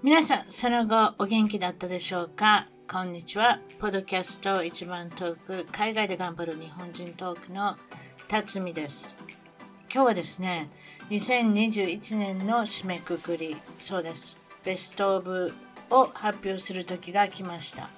[0.00, 2.68] 皆さん、その後お元気だったでしょうか？
[2.88, 3.58] こんにちは。
[3.80, 7.76] ポッドキャスト一番トーク、海外で頑張る日本人トークの
[8.28, 9.16] 辰巳です。
[9.92, 10.70] 今日はですね、
[11.10, 14.38] 2021年の締めくくり、そうです。
[14.64, 15.52] ベストオブ
[15.90, 17.90] を発表する時が来ました。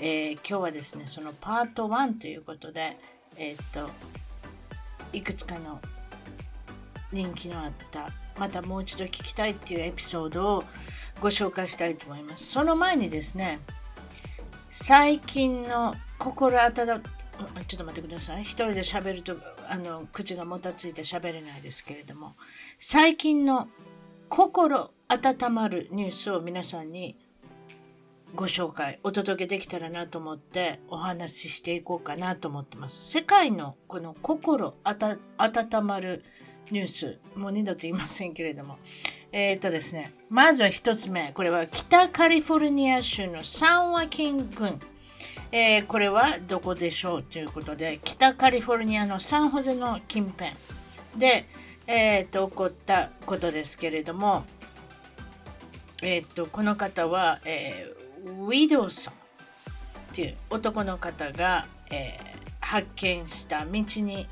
[0.00, 2.96] えー、今日はですね、そのパート1ということで、
[3.36, 3.90] えー、っと、
[5.12, 5.82] いくつかの
[7.12, 10.64] 人気のあった、またもう一度聞きたいっていうエピソードを
[11.20, 12.46] ご紹介したいと思います。
[12.46, 13.60] その前にですね、
[14.70, 18.42] 最近の心温ちょっと待ってください。
[18.42, 19.36] 一人で喋ると、
[19.68, 22.34] あの、口がもたついて喋れないですけれども、
[22.78, 23.68] 最近の
[24.28, 27.16] 心温まるニュースを皆さんに
[28.34, 33.08] ご紹介、お届けできたらなと思ってお話ししていこうかなと思ってます。
[33.10, 35.18] 世界のこの心温
[35.84, 36.24] まる
[36.70, 38.78] ニュース、もう二度と言いませんけれども、
[39.38, 41.30] えっ、とですね、まずは一つ目。
[41.34, 44.80] これは北カリフォルニア州のサンワキン郡。
[45.52, 50.52] えー、これはどこでしょうということで、北カリフォルニアのサンホゼの近辺
[51.18, 51.44] で、
[51.86, 54.46] えー、と起こったことですけれども、
[56.02, 59.16] えー、とこの方は、えー、ウィドウさんっ
[60.14, 62.18] ていう男の方が、え、
[62.58, 64.26] 発見した道に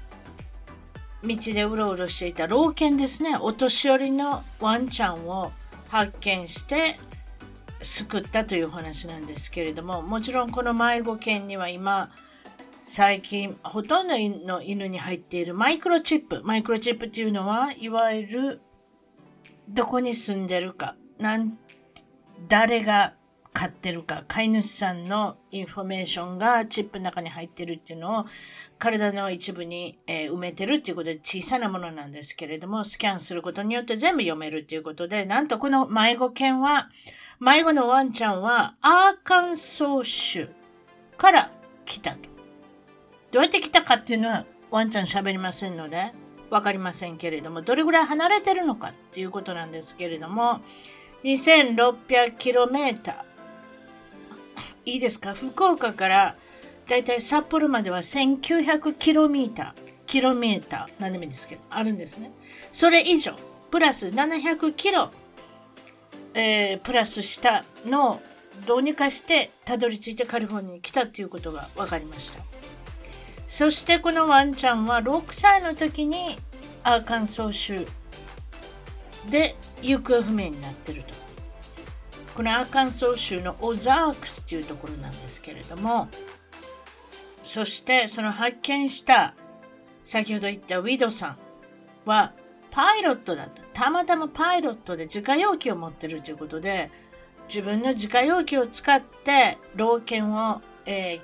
[1.25, 3.37] 道でうろうろしていた老犬ですね。
[3.41, 5.53] お年寄りのワンちゃんを
[5.89, 6.99] 発見して
[7.83, 12.11] 救ったという話なんですけれどももちろんこの迷子犬には今
[12.83, 14.15] 最近ほとんど
[14.47, 18.61] の犬に入っているマイクロチップマイクロチップっていうのはいわゆる
[19.69, 21.57] どこに住んでるかなん
[22.49, 23.15] 誰が
[23.55, 28.27] 飼ってるか、飼い主さんのインフォメーションがチップの中に入ってるっていうのを
[28.79, 36.89] 体の一部に、え、埋めてるっていうことで小さなものなんですけれども、スキャンすることによって全部読めるっていうことで、なんとこの迷子犬は、
[37.39, 40.49] 迷子のワンちゃんはアーカンソー州
[41.17, 41.53] から
[41.87, 42.19] 来たと。
[43.31, 46.11] どうやって来たかっていうのはワンちゃん喋りませんので、
[46.51, 50.61] わかりませんけれども、どれぐらい離れてるのかっていうことなんですけれども、
[51.23, 53.34] 2600km
[54.85, 55.35] いいですか？
[55.35, 56.37] 福岡から
[56.89, 59.73] だいたい札幌までは 1900km
[60.07, 60.93] キロメーター。
[61.01, 62.31] 何でもいいんですけどあるんですね。
[62.73, 63.35] それ以上
[63.71, 65.11] プラス700キロ、
[66.35, 68.21] えー、プラスしたのを
[68.67, 72.41] どうにかしてたどり着いてカリフォルニアに来たっていうことが分かりました。
[73.49, 76.37] そしてこのワンちゃんは6歳の時に
[76.83, 77.87] アーカンソー州
[79.31, 81.24] で行方不明になってると。
[82.35, 86.09] このアーカンソー州のオザークスっていうところなんですけれども
[87.43, 89.35] そしてその発見した
[90.03, 91.37] 先ほど言ったウィドさん
[92.05, 92.33] は
[92.71, 93.63] パイロットだった。
[93.85, 96.91] たまたまパイロットで自家用機を持ってるということで
[97.49, 101.21] 自分の自家用機を使って老犬を、えー、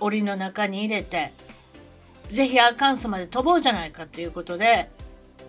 [0.00, 1.32] 檻の中に入れて
[2.30, 4.90] ぜひアーカンソーまで飛ぼうじゃないかということで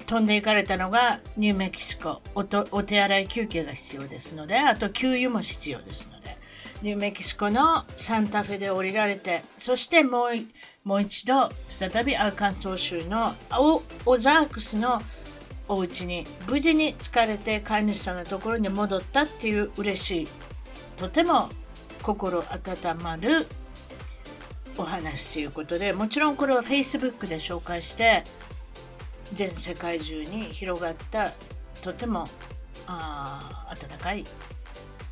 [0.07, 2.21] 飛んでいかれたのがニューメキシコ。
[2.33, 6.37] おお手洗い休憩が必要ですのであと給油も必要ですので。
[6.83, 10.29] ニューメキシコのサンタフェで降りられてそしてもう
[10.83, 13.33] もう一度再びアーカンソー州の
[14.05, 15.01] オザークスの
[15.67, 20.27] お家に無事に疲れて飼い主さんのところに戻ったっていう嬉しい
[20.97, 21.49] とても
[22.03, 23.47] 心温まる
[24.77, 28.23] お話ということでもちろんこれは Facebook で紹介して
[29.33, 31.31] 全世界中に広がった
[31.81, 32.27] とても
[32.87, 34.23] あ温かい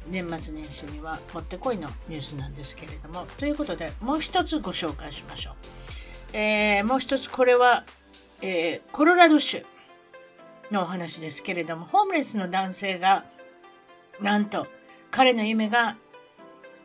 [0.07, 5.53] 年末年始にはもってこいのニュースなんですけれどもということでもう一つご紹介しましょう、
[6.33, 7.85] えー、もう一つこれは、
[8.41, 9.65] えー、コロラド州
[10.71, 13.25] のお話ですけれどもホームレスの男性が
[14.21, 14.67] なんと
[15.11, 15.95] 彼の夢が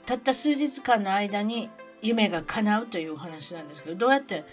[0.06, 1.70] たった数日間の間に
[2.02, 4.44] 夢が叶うというお話なんですけどどうやって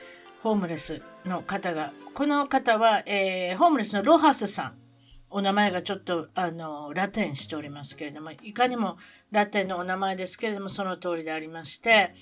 [0.43, 4.77] ホームレスの方がこの方は、えー、ホームレスのロハスさん。
[5.29, 8.97] お名前がちょっと、あの、ラテンしておりますけれども、いかにも
[9.29, 12.15] ラテンのお名前ですけれども、その通りでありまして、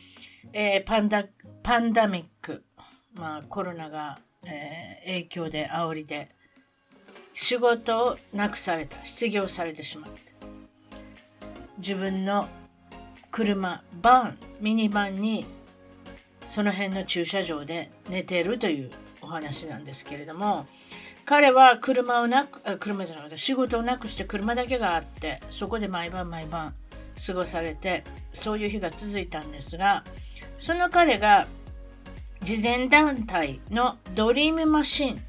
[0.52, 1.24] えー、パンダ、
[1.64, 2.66] パンダミック、
[3.14, 6.30] まあ、コロナが、えー、影響で、煽りで、
[7.34, 10.20] 仕事をなくされた、失業されてしまった。
[11.78, 12.50] 自分の
[13.32, 15.46] 車、バン、ミニバンに、
[16.48, 18.92] その辺の駐車場で寝てるという
[19.26, 20.66] お話なんですけれども
[21.26, 26.76] 彼は車をなく車じゃなくて仕事をなくして車だけがあってそこで毎晩毎晩
[27.28, 30.04] 過ごされてそういう日が続いたんですが
[30.58, 31.48] その彼が
[32.44, 35.20] 慈善団体のドリームマシン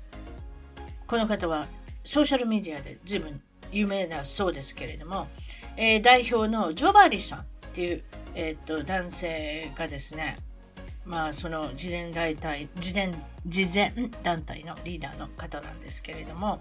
[1.07, 1.67] この方は
[2.05, 3.41] ソーシャルメディアで随分
[3.73, 5.29] 有名だそうですけれども、
[5.77, 8.03] えー、代表のジョバリさんっていう、
[8.35, 10.37] えーと、男性がですね
[11.07, 13.15] まあその慈善団体慈善
[13.47, 16.61] 慈善団体のリーダーの方なんですけれども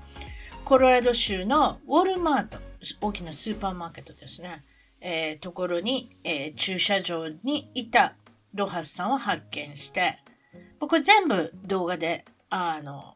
[0.63, 2.59] コロラド州のウォルマート
[3.01, 4.63] 大きなスーパーマーケットですね、
[5.01, 8.15] えー、ところに、えー、駐車場にいた
[8.53, 10.17] ロハスさんを発見して
[10.79, 13.15] これ全部動画であの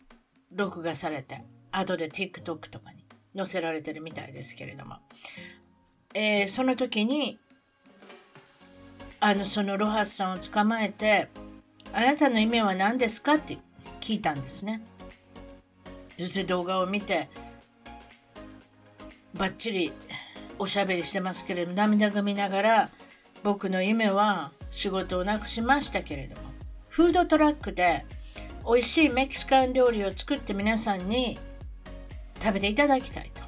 [0.51, 3.05] 録画されて後で TikTok とかに
[3.35, 4.95] 載せられてるみたいですけれども、
[6.13, 7.39] えー、その時に
[9.21, 11.27] あのそのロハスさんを捕まえて
[11.93, 13.57] 「あなたの夢は何ですか?」って
[13.99, 14.81] 聞いたんですね。
[16.17, 17.29] 要するに動画を見て
[19.33, 19.93] ばっちり
[20.57, 22.89] おしゃべりしてますけれども涙ぐみながら
[23.43, 26.49] 僕の夢は仕事をなくしましたけれども
[26.89, 28.05] フードトラックで
[28.65, 31.39] 美味しいメキシカン料理を作って皆さんに
[32.41, 33.43] 食べていただきたいと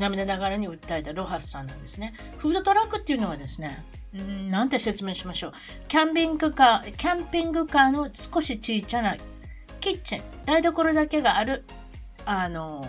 [0.00, 2.14] 涙ながらに訴えたロハスさんなんですね。
[2.38, 5.52] フードトラックっていうのはですね、なんて説明しましょう。
[5.88, 9.16] キャンピングカー、キャンピングカーの少し小さな
[9.80, 11.64] キッチン、台所だけがある、
[12.26, 12.86] あの、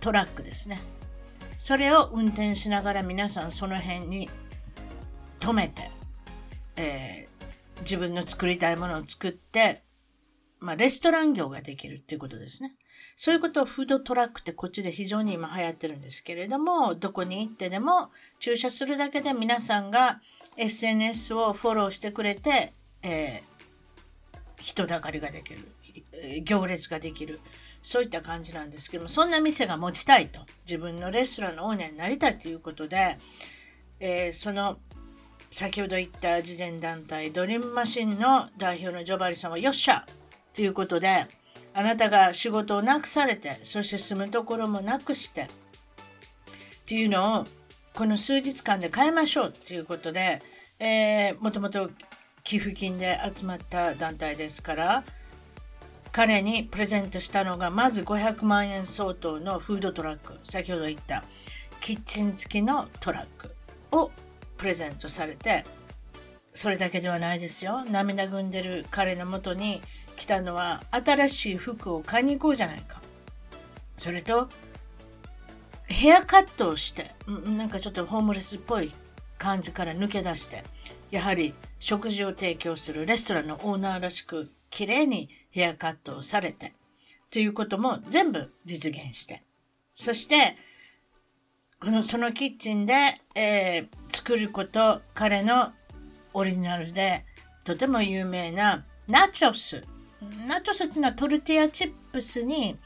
[0.00, 0.80] トラックですね。
[1.58, 4.30] それを運転しながら皆さんその辺に
[5.40, 5.90] 止めて、
[6.76, 9.82] えー、自分の作りたいものを作って、
[10.60, 12.74] まあ、レストラン業ができるっていうことですね。
[13.16, 20.20] そういうことをフードトラックってこっちで非常に今流行ってるんですけれども、どこに行ってでも駐車するだけで皆さんが
[20.56, 25.68] SNS をフォローしてくれて、えー、人だかりができる、
[26.44, 27.40] 行列ができる、
[27.82, 33.18] そういった感じなんですけども、そんな店が持ちたいと、自分のレストランのオーナーになりたいということで、
[34.00, 34.78] えー、その
[35.50, 40.06] 先ほど言った慈善団体ドリームマシンの代表のジョバリさんはよっしゃ
[40.54, 41.26] ということで
[41.74, 45.46] あなたが仕事をなくされて、そして住むところもなくして、っ
[46.86, 47.46] ていうのを、
[47.94, 50.40] この数日間で変えましょうっていうことで、
[50.78, 51.90] えー、もともと
[52.44, 55.04] 寄付金で集まった団体ですから、
[56.12, 61.24] 彼にプレゼントしたのが、まず500万円相当のフードトラック、先ほど言った
[61.80, 63.54] キッチン付きのトラック
[63.92, 64.10] を
[64.56, 65.64] プレゼントされて、
[66.52, 67.84] それだけではないですよ。
[67.84, 69.80] 涙ぐんでる彼のもとに、
[70.20, 73.00] 来たのは新しい服を買いに行こうじゃないか。
[73.96, 74.50] それと、
[75.90, 78.92] ヘアカットをして、なんかちょっとホームレスっぽい
[79.38, 80.62] 感じから抜け出して、
[81.10, 86.72] やはり食事を提供するレストランのオーナーらしく、綺麗にヘアカットをされて、
[87.30, 89.42] ということも全部実現して、
[89.94, 90.56] そして、
[91.80, 92.94] このそのキッチンで、
[93.34, 95.72] えー、作ること、彼の
[96.32, 97.24] オリジナルで
[97.64, 99.84] とても有名なナチョス。
[100.46, 102.78] ナチョスっていうのはトルティアチップスに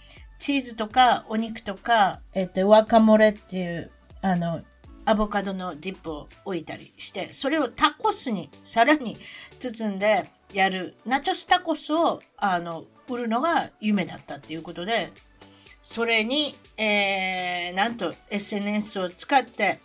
[0.44, 4.60] チーズとかお肉とか、えっ、と、ワカモレっていう、あの、
[5.06, 9.16] アボカドのディップを置いたりして、それをタコスにさらに
[9.58, 15.12] 包んでやる、ナチョスタコスを、あの、売るのが夢だったっていうことで、
[15.80, 19.80] それに、えー、なんと SNS を使って、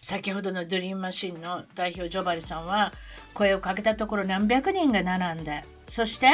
[0.00, 2.94] 先ほどのドリームマシンの代表ジョバリさんは
[3.34, 6.28] 声をかけたところ何百人が並んで、そして、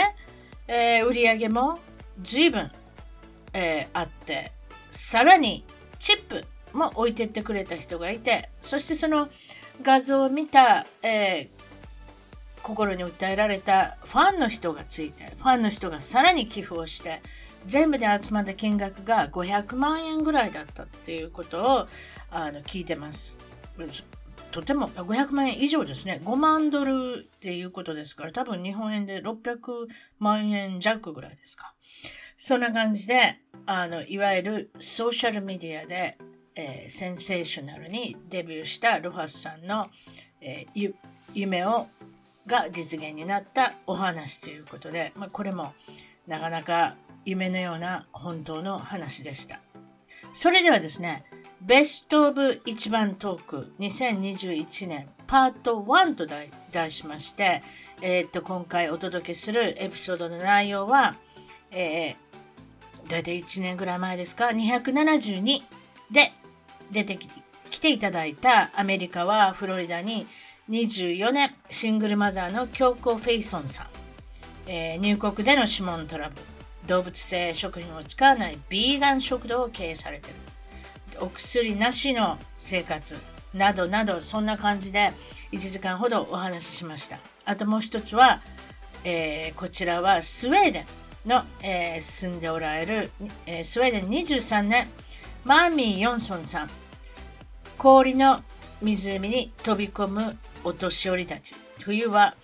[0.69, 1.81] えー、売り上げも
[2.23, 2.71] 随分、
[3.53, 4.53] えー、あって
[4.91, 5.65] さらに
[5.99, 9.29] チップも置いてってくれた人がいてそしてその
[9.83, 17.21] 画像を見た、えー、心に訴えられたファンの人がついてファンの人がさらに寄付をして
[17.67, 21.89] 全部で集まった金額が500万円ぐらいだったっていうことを
[22.31, 23.37] あの聞いてます。
[24.51, 26.21] とても500万円以上ですね。
[26.25, 29.87] 5万ドルっていうことですから、多分日本円で600
[30.19, 31.75] 万円弱ぐらいですか。
[32.43, 36.17] そんな感じで、あの、いわゆるソーシャルメディアで、
[36.57, 39.89] えー、センセーショナルにデビューしたロハスさんの、
[40.41, 40.95] えー、
[41.35, 41.89] 夢を
[42.47, 45.75] が実現になったお話ということで、まあ、これも
[46.27, 49.61] なかなか夢のような本当の話でした。
[50.33, 51.27] それではですね、
[51.61, 57.63] ベストオブ一番トーク2021年パート1と題しまして、
[58.01, 61.17] えー、っと今回お届けするエピソードの内容は、
[61.71, 62.30] えー、
[63.11, 65.63] 大体1年ぐらい前ですか？272
[66.13, 66.33] で
[66.93, 67.19] 出て
[67.71, 70.29] きていただいたアメリカはフロリダに
[70.71, 73.87] 24年シングルマザーの京子フェイソンさん、
[74.69, 76.43] えー、入国での指紋トラブル。
[76.87, 80.39] 動物性食品を使わないビーガン食堂を経営されている。
[81.21, 83.17] お薬なしの生活
[83.53, 85.13] などなどそんな感じで
[85.53, 87.19] 1時間ほどお話ししました。
[87.45, 88.41] あともう一つは、
[89.05, 90.87] えー、こちらはスウェーデン
[91.27, 93.11] の、えー、住んでおられる、
[93.47, 94.89] えー、スウェーデン23年
[95.45, 96.71] マーミー・ヨンソンさん。
[97.79, 98.43] 氷の
[98.83, 101.55] 湖に飛び込むお年寄りたち。
[101.79, 102.37] 冬は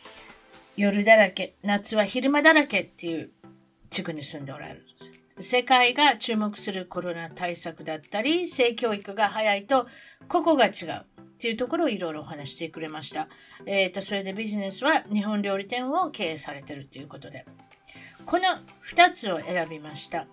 [0.76, 3.30] 夜だらけ、夏は昼間だらけっていう
[3.90, 4.92] 地区に住んでおられるんで
[5.40, 5.48] す。
[5.48, 9.86] 世界が注目するコロナ対策だったり、性教育が早いと、
[10.28, 11.16] ここが違う。
[11.36, 13.28] っていうところをいろいろお話してくれました。
[13.66, 17.44] えっ、ー、と、それでビジネスは日本料理店を経営されてるということで。
[18.26, 18.48] この
[18.84, 20.26] 2つを選びました。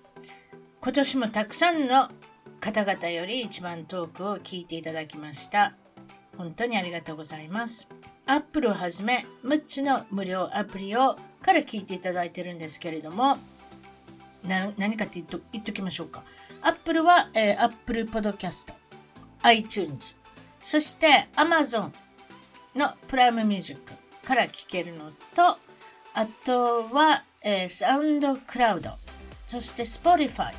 [0.81, 2.09] 今年もたくさんの
[2.59, 5.75] 方々より一番トークを聞いていただきました。
[6.35, 7.87] 本当にありがとうございます。
[8.25, 13.37] Apple をはじめ6つの無料アプリをから聞いていただいてるんですけれども、
[14.43, 16.23] 何かって言っと言っときましょうか。
[16.63, 18.73] Apple は、えー、Apple Podcast、
[19.43, 20.15] iTunes、
[20.59, 21.91] そして Amazon
[22.75, 23.93] のプライムミュージック
[24.27, 25.59] から聴けるのと、
[26.15, 28.91] あとは、えー、サウンドクラウド、
[29.47, 30.53] そして Spotify、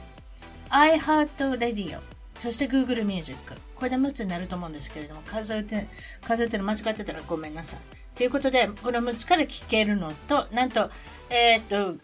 [0.70, 1.98] iHeartRadio、
[2.36, 3.38] そして Google Music。
[3.74, 5.86] これで6つになると思うんですけれども、数えて、
[6.22, 7.80] 数えてる間違ってたらごめんなさい。
[8.14, 10.90] ということで、この6つから聞けるのと、なんと、
[11.30, 11.96] えっ、と、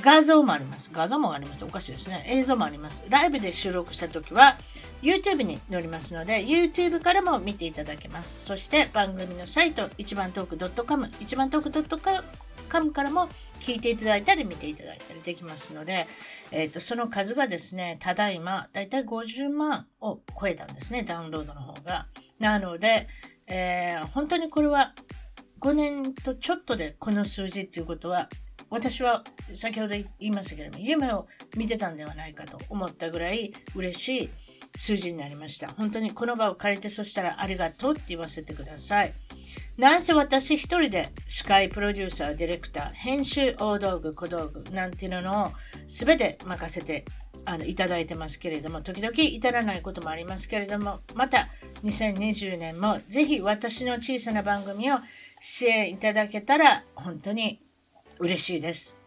[0.00, 0.90] 画像もあります。
[0.92, 1.64] 画像もあります。
[1.64, 2.24] おかしいですね。
[2.26, 3.04] 映像もあります。
[3.10, 4.56] ライブで収録したときは
[5.02, 8.42] YouTube に載りますので YouTube からも見ていただけます。
[8.42, 12.24] そして番組のサイト一番トーク .com 一番トーク .com
[12.62, 13.28] からも
[13.60, 16.06] 聞いていただいたり見ていただいたりできますので、
[16.50, 22.06] えーと、その数がですね、ただいまだいたい50万を超えたんですね、ダウンロードの方が。
[22.38, 23.06] なので、
[23.46, 24.94] えー、本当にこれは
[25.60, 28.28] 5年とちょっとでこの数字っていうことは
[28.68, 31.26] 私は先ほど言いましたけれども、夢を
[31.56, 34.30] 見てたんではないかと思ったぐらい嬉しい
[34.74, 35.68] 数字になりました。
[35.68, 39.12] 本当にこの場を借りて、そしたらありがとうって言わせてください。
[39.82, 45.48] なんせ私一人で司会、プロデューサー、ディレクター、編集、大道具、小道具なんていうのを
[45.88, 47.04] 全て任せて
[47.44, 51.48] あのいただいてますけれども、時々至らないこともありますけれども、また
[51.82, 54.98] 2020年もぜひ私の小さな番組を
[55.40, 57.60] 支援いただけたら本当に
[58.20, 59.00] 嬉しいです。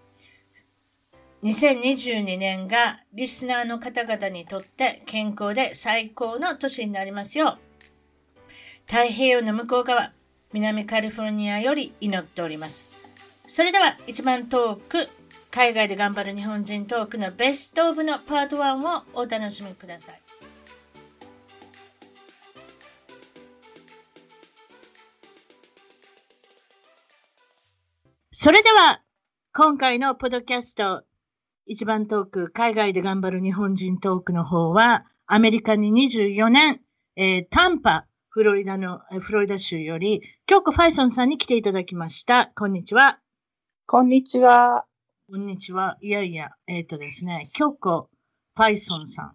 [1.44, 8.42] 2022年がリスナーの方々にとって健康で最高の年になりますよう、
[8.86, 10.12] 太平洋の向こう側、
[10.56, 12.88] 南カリフォルニアより祈っております。
[13.46, 15.10] それでは一番トーク、
[15.52, 20.22] 海外で頑張る日本人トークのベストオブのパート1をお楽しみください。
[28.32, 29.02] それでは
[29.52, 31.04] 今回のポッドキャスト、
[31.66, 36.80] 一番トーク、海外で頑張る日本人トークの方は、アメリカに24年、
[37.18, 42.52] えー、タンパ、フロリダの、フロリダ州より、京子ファイソンさんに来ていただきました。
[42.56, 43.18] こんにちは。
[43.88, 44.86] こんにちは。
[45.28, 45.98] こんにちは。
[46.02, 48.10] いやいや、えっ、ー、とですね、京子
[48.56, 49.32] ファイソンさん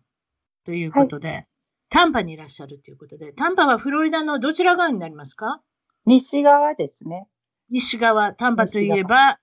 [0.64, 1.46] ということで、はい、
[1.90, 5.60] タンパにいらっしゃるということで、タンパはフロリダのどちら側になりますか？
[6.06, 7.26] 西側ですね。
[7.70, 9.40] 西側、タンパといえば、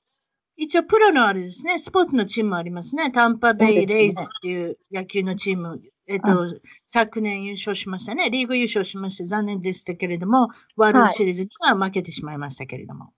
[0.55, 3.12] 一応プロのあれですね、スポーツのチームもありますね。
[3.12, 6.59] タンパベイレイズっていう野球のチーム、えっと、
[6.89, 8.29] 昨年優勝しましたね。
[8.29, 13.11] リーグ優勝しまして残念でしたけれども、ワールドシリーズには負けてしまいましたけれども。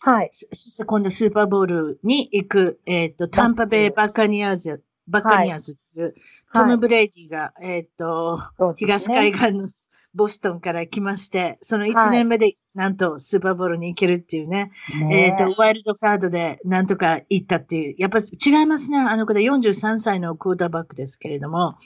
[0.00, 0.28] はい。
[0.32, 6.14] そして今度スーパーボウルに行く、えっと、タンパベイバカニアーズ、バカニアーズっていう、
[6.54, 8.40] トム・ブレイディが、えっと、
[8.76, 9.68] 東海岸の
[10.14, 18.98] ボストンから来まして、その1年目で、なんとスーパーボールに行けるっていうね、はい、えっ、ー、と、ワイルドカードでなんとか行ったっていう、やっぱ違いますね。
[18.98, 19.40] あの子で。
[19.40, 21.76] 43歳のクォーターバックですけれども、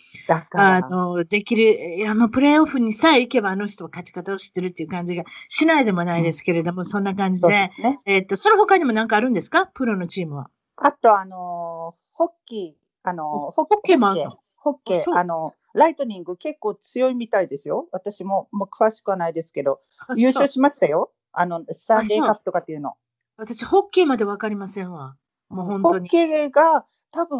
[0.52, 9.67] あの、できる、いや、もうプレイオフにさえ行けばあの人は勝ち方を知ってるっていう感じがしないでもないですけれども、うん、そんな感じで、でね、えっ、ー、と、その他にも何かあるんですか？
[9.67, 10.50] プロのチームは。
[10.76, 14.38] あと、あの、ホッキー、あの、ホッケーもあるの？
[14.57, 17.88] ホッケー、あの、ライトニング結構強いみたいですよ。
[17.93, 19.81] 私ももう詳しくはないですけど、
[20.17, 21.12] 優勝しましたよ。
[21.33, 22.95] あの、スタンレーカップとかっていうの。
[23.37, 25.17] 私、ホッケーまでわかりませんわ。
[25.49, 26.00] もう本当に。
[26.00, 27.38] ホッケーが多分、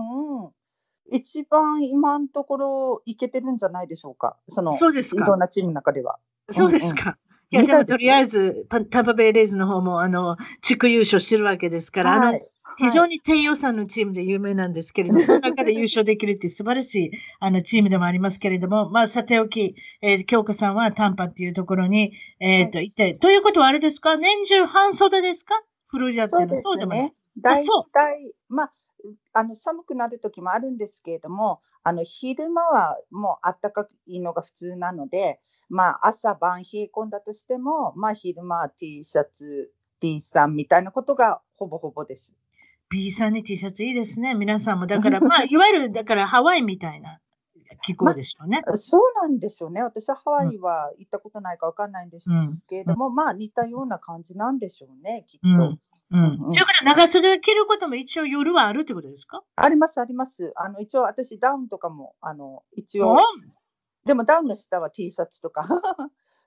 [1.11, 4.37] 一番今のところいけてるんじゃないでしょうか。
[4.49, 5.25] その、そうですか。
[5.25, 6.19] いろんなチームの中では。
[6.51, 7.19] そうですか。
[7.53, 12.41] うんうん、いや、でもとりあえず、タバベイレーズの方も、あの、地区優勝してるわけですから、はい、あの、
[12.79, 17.11] 非常に低予算のチームで有名なんですけれども、 その中で優勝できるっていう素晴らしい
[17.41, 24.17] あのチームでもありますけれども、まあ、さておき、えー、京子さんは短波っていうところに、えっ、ー、と、行って、ということはあれですか？
[24.17, 25.63] 年中半袖ですか？
[25.87, 26.63] フロリダっていうのは？
[26.63, 27.13] そうでもない。
[27.39, 28.73] 大体、まあ、
[29.33, 42.35] あの寒くなる時もあるんですけれども、あの昼間はもう暖かいのが普通なので、まあ、朝晩冷え込んだとしても、まあ、昼間は T シャツ、T さんみたいなことがほぼほぼです。
[42.93, 44.35] B さんに T シャツいいですね。
[44.35, 44.87] 皆さんも。
[44.87, 47.21] だから、まあ、いわゆる、だからハワイみたいな
[47.83, 48.63] 気候でしょうね。
[48.75, 49.83] そうなんでしょうね。
[49.83, 52.27] 私はハワイは行ったことないかわかんないんです
[52.69, 55.49] けれども、まあ似たような感じなんでしょうね、きっと。
[55.49, 55.79] うん。
[56.11, 56.39] うん。
[56.39, 59.43] ということは長袖着ることも一応夜はあるってことですか？
[59.57, 60.53] あります、あります。
[60.57, 63.19] あの、一応私ダウンとかも、あの、一応うん、
[64.05, 65.63] でもダウンの下は T シャツとか。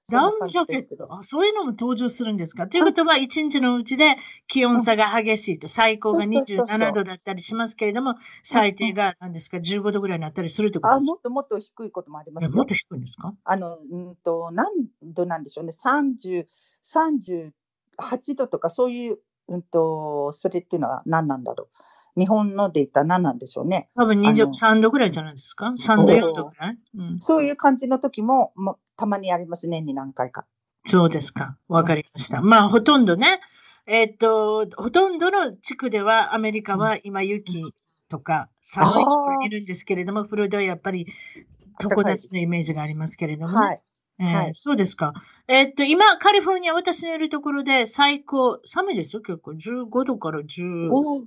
[0.09, 1.11] ダウンジャケット。
[1.11, 2.67] あ、そういうのも登場するんですか？
[2.67, 11.11] ということは、一日のうちで気温差が激しいと、最高がそうそうそうそう27度だったりしますけれども、最低が何ですか、15度ぐらいになったりするってことあ、ですか？
[11.11, 12.65] もっともっと低いこともありますもっ。
[12.67, 13.33] と低いんですか？
[13.43, 14.67] あの、うんと、何
[15.01, 15.71] 度なんでしょうね。
[15.71, 16.47] 30、
[16.83, 21.77] 38度とか、そういう、うんと、それっていうのは何なんだろう。
[22.17, 23.89] 日本ので言ったら何なんでしょうね。
[23.95, 30.45] 多分あの23度ぐらいじゃないですか ?3 度、4度ぐらい、うん、そういう感じの時も、もたまにあります、年に何回か。
[30.85, 31.57] そうですか。
[31.67, 32.41] わかりました。
[32.41, 33.39] まあ、ほとんどね、
[33.87, 37.63] えっと、ほとんどの地区では、アメリカは今雪
[38.09, 41.07] とか寒いところにいるんですけれども、フロリダはやっぱり
[41.79, 43.65] 常夏のイメージがありますけれどもね。
[43.65, 43.81] はい。
[44.19, 45.13] えーはいそうですか。
[45.47, 49.51] えっと、今、カリフォルニア、私のいるところで最高、寒いですよ、結構。
[49.51, 51.25] 15度から10おー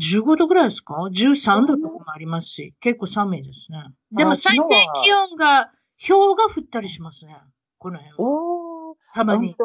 [0.00, 3.78] 15度ぐらいですか ?13 度とかもありますし、結構寒いですね。
[4.12, 4.62] でもあ最低
[5.04, 5.72] 気温が、
[6.06, 7.34] 氷が降ったりしますね。
[7.78, 8.20] この辺は。
[8.20, 9.56] おたまに。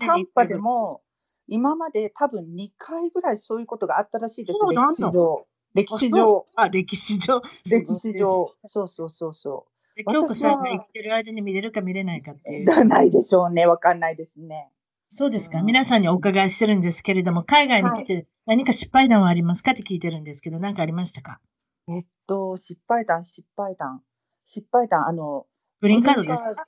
[0.00, 1.02] 短波でも、
[1.46, 5.46] 今まで多分2回ぐらいそういうことがあったらしいです、歴史上。
[5.74, 6.46] 歴史あ上。
[6.56, 7.42] あ、歴史上。
[7.66, 8.52] 歴史上。
[8.66, 9.66] そうそうそうそ
[9.96, 10.04] で。
[10.04, 12.80] 京子さんが生きてる間に見れるか見れないかっていう。
[12.80, 12.84] う。
[12.84, 13.66] ないでしょうね。
[13.66, 14.70] わかんないですね。
[15.16, 15.60] そうですか。
[15.60, 21.40] うん皆さんにお伺いしてるんですけれども、海外に来て何か失敗談はありますかって聞いてるんですけど、何かありましたか？
[21.88, 24.02] えっと、失敗談、失敗談。
[24.44, 25.46] 失敗談、あの、
[25.80, 26.64] グリーンカードですか？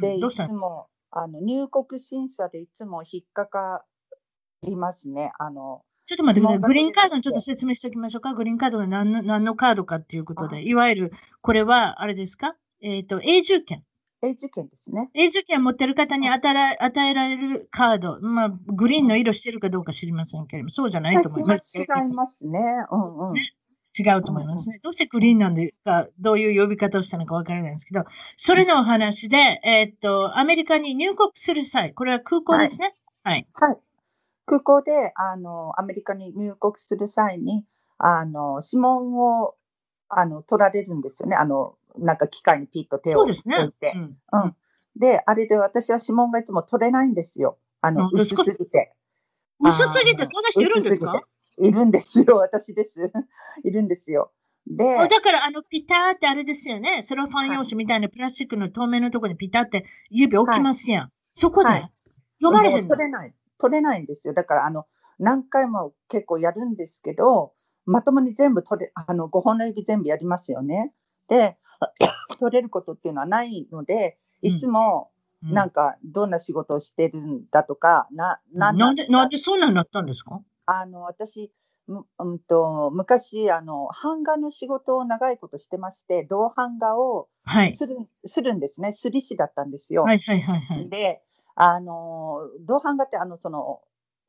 [0.00, 3.84] で、いつも、あの、入国審査でいつも引っかか
[4.62, 5.30] りますね。
[5.38, 6.58] あの、ちょっと待ってください。
[6.58, 8.34] グリーンカードのちょっと説明しておきましょうか。
[8.34, 12.56] グリーンカードが何の何のカードかっていうことあで、いわゆる、これは、あれですか？
[12.82, 13.84] えっ、と、永住権。
[14.22, 15.10] 永住権ですね。
[15.14, 18.20] 永住権を持ってる方に与えら与えられるカード。
[18.20, 21.82] まあ、グリーンの色してるかどうか知りませんけれども、そうじゃないと思いますけ違。
[21.82, 22.58] いますね。
[22.90, 23.34] うんうん。
[23.34, 23.52] ね
[23.98, 24.78] 違うと思いますね。
[24.82, 28.04] どうしてグリーンなんでか、どういう呼び方をしたのかわからないんですけど、
[28.36, 32.94] それのお話で、えっと、アメリカに入国する際、これは空港ですね。
[33.24, 33.46] はい。
[33.54, 33.76] はい。
[34.46, 37.64] 空港で、あの、アメリカに入国する際に、
[37.98, 39.54] あの、指紋を、
[40.08, 41.36] あの、取られるんですよね。
[41.36, 43.70] あの、なんか機械にピッと手を置いそうですね。
[43.80, 43.92] て。
[43.94, 44.56] うんうん。
[44.96, 47.58] で、あれで私は指紋がいつも取れないんですよ。
[47.80, 48.92] あの、薄すぎて。
[49.60, 51.22] 薄すぎて、そんな人いるんですか？
[51.60, 52.36] いるんですよ。
[52.36, 53.12] 私です。
[53.64, 54.32] いるんですよ。
[54.66, 57.02] で、あだから、あの、ピターってあれですよね。
[57.02, 61.12] セロファン用紙みたいなプラスチックの透明のところにピタって指置きますやん。
[61.32, 61.92] そこで、はい
[62.40, 63.34] 読まれへん取れない。
[63.58, 64.34] 取れないんですよ。
[64.34, 64.86] だから、あの、
[65.18, 67.52] 何回も結構やるんですけど、
[67.84, 70.92] まともに全部取れ、あの、5本の指全部やりますよね。
[71.28, 71.56] で、
[72.40, 75.18] 取れることっていうのはないので、いつも、うん
[75.50, 80.40] なんか、どんな仕事をしてるんだとか、な、ななんで、だなんでそんなになったんですか？
[80.66, 81.52] あの、私、
[81.86, 87.72] むうんと、昔、あの、版画の仕事を長いことしてまして、銅版画をはい。
[87.72, 88.92] する、するんですね。
[88.92, 90.02] すり師だったんですよ。
[90.02, 90.88] はいはいはいはい。
[90.90, 91.22] で、
[91.54, 93.80] あの、銅版画って、あの、その、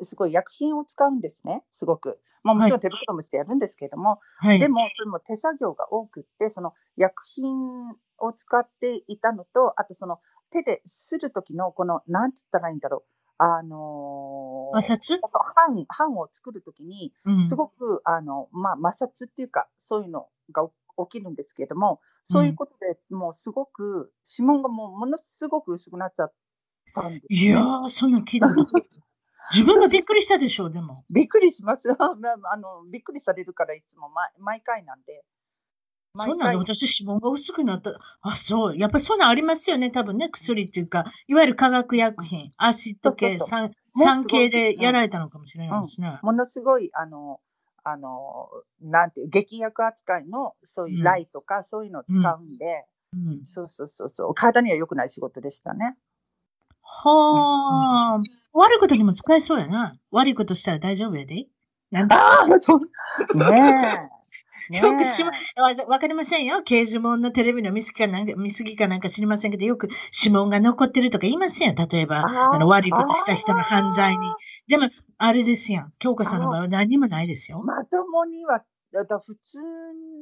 [0.04, 2.20] すごい薬品を使うんですね、すごく。
[2.44, 4.60] まあ、もちろん手袋もしてやるんですけれども、はい。
[4.60, 10.20] でも、それも手作業が多くって、その薬品を使っていたのと、あとその
[10.52, 15.20] 手でする時の、この、なんつったらいいんだろう、あのー摩擦？
[15.56, 17.48] 版、版を作るときに、うん。
[17.48, 26.34] すごく、あの、まあ、摩擦っていうか、そういうのが起きるんですけれども、そういうことでもうすごく、指紋がもうものすごく薄くなっちゃっ
[26.94, 28.66] たんです、いやー、そんな聞いたこ
[29.52, 31.06] 自分がびっくりしたでしょう、でも。
[31.10, 31.88] びっくりします。
[31.88, 35.24] ま ああの、びっくりされるからいつも毎毎回なんで。
[36.18, 37.92] そうなの私、指紋が薄くなった。
[38.22, 38.78] あ、そう。
[38.78, 43.72] やっぱりそんなんありますよね、多分ね、薬っていうか、いわゆる化学薬品、アシッド系、酸
[44.28, 46.20] 系でやられたのかもしれないですね。
[46.24, 47.40] ものすごい、あの、
[47.84, 48.50] あの、
[48.82, 55.96] なんていう、劇薬扱いの、そういうライとか、そういうのを使うんで、うん、そうそうそうそう、体には良くない仕事でしたね。
[57.02, 58.22] はあ、
[58.54, 59.96] 悪いことにも使えそうやな。
[60.12, 61.48] 悪いことしたら大丈夫やで。
[61.92, 63.46] なんでああ、そう、ね
[64.70, 64.72] え。
[64.72, 65.32] ねえよくしま、
[65.64, 66.62] わわかりませんよ。
[66.62, 69.90] 刑事門のテレビの見過ぎかなんか、見過ぎかなんか知りませんけど、よく
[70.22, 71.76] 指紋が残ってるとか言いますやん。
[71.76, 74.32] 例えば、あの悪いことした人の犯罪に。
[74.68, 75.94] でも、あれですやん。
[76.00, 77.64] 京子さんの場合は何にもないですよ。
[77.64, 79.58] まともには、だだ普通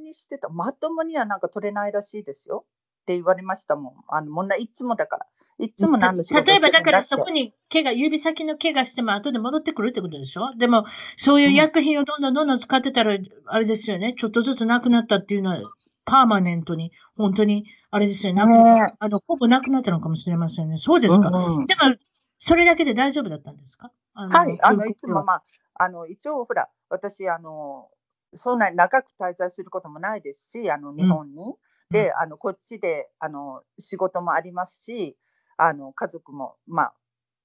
[0.05, 2.65] にしてた、まともにはなんか取れないらしいですよ。
[3.01, 3.93] って言われましたもん。
[4.07, 5.25] あの、もんないつもだから。
[5.59, 10.55] いつも何の仕事例えば、だからそここに怪我、指先の怪我しても後で戻ってくるってことでしょ？
[10.55, 13.17] でも、そういう薬品をどんどんどんどん使ってたら、
[13.47, 14.13] あれですよね。
[14.17, 15.61] ちょっとずつなくなったっていうのは、
[16.05, 20.77] パーマネントに、本当に、あれですよ、なくねあの、ほぼなくなったのかもしれませんね。
[20.77, 21.29] そうですか？
[21.29, 21.65] うんうん。
[21.65, 21.95] でも、
[22.37, 23.91] それだけで大丈夫だったんですか？
[24.13, 25.43] あはい、あのいつも、まあ、
[25.75, 27.89] あの一応、ほら、私、あの
[28.35, 31.55] そんなに長く滞在することもないですし、あの日本に。
[31.89, 35.15] で、あのこっちであの仕事もありますし、
[35.57, 36.93] あの家族も、まあ、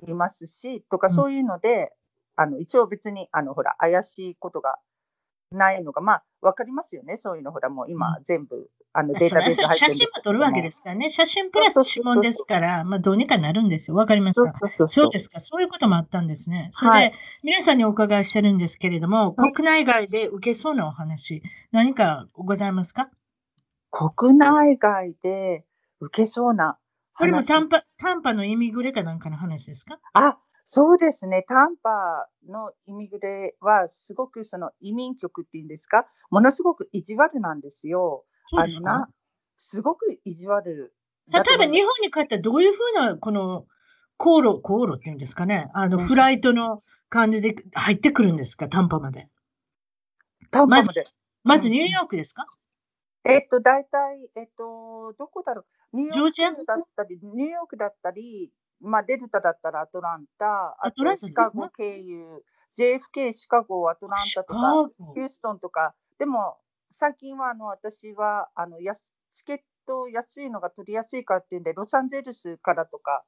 [0.06, 1.14] いますしとか、うん。
[1.14, 1.92] そういうので、
[2.36, 4.76] あの一応別にあのほら怪しいことが
[5.50, 11.10] ないのが、まあ、わかりますよね、そういうの、ほら、もう今、全部あのデータベース入って写るんですけど真も撮るわけですからね。
[11.10, 13.96] 写真プラス指紋ですから、まあ、どうにかなるんですよ。
[13.96, 14.52] わかりますか
[14.88, 15.40] そうですか。
[15.40, 16.68] そういうこともあったんですね。
[16.72, 17.12] それで、はい。
[17.42, 19.52] 皆さんにお伺いしてるんですけれども、はい。
[19.52, 23.10] 国内外で受けそうなお話、何かございますか？
[23.90, 25.66] 国内外で
[26.00, 26.78] 受けそうな
[27.16, 27.46] これも話。
[27.48, 29.98] 短波短波のイミグレかなんかの話ですか？
[30.12, 38.24] あそうですね、タンパのイミグレは、すごくその移民局っていうんですか、ものすごく意地悪なんですよ。
[38.56, 39.08] あのな
[39.58, 40.94] すごく意地悪
[41.30, 43.66] 例えば日本に帰ったらどういうふうな、この、
[44.16, 45.70] 航路、航路っていうんですかね？
[45.74, 46.06] あの、うん。
[46.06, 48.68] フライトの感じで入ってくるんですか？
[48.68, 49.28] 短波まで。
[50.50, 51.00] まずタンパまで。
[51.00, 51.06] うん
[51.44, 52.46] まずニューヨークですか？
[53.24, 62.44] えっと、大体、えっと、どこだろう、ニューヨークだったり、ニューヨークだったり、まあ、デルタだったらアトランタ、あとシカゴ経由、
[62.76, 66.56] JFK シカゴ、アトランタとか、ヒューストンとか、でも
[66.90, 69.00] 最近はあの私はあのやす
[69.34, 73.24] チケット安いのが取りやすいからっていうんで、ロサンゼルスからとか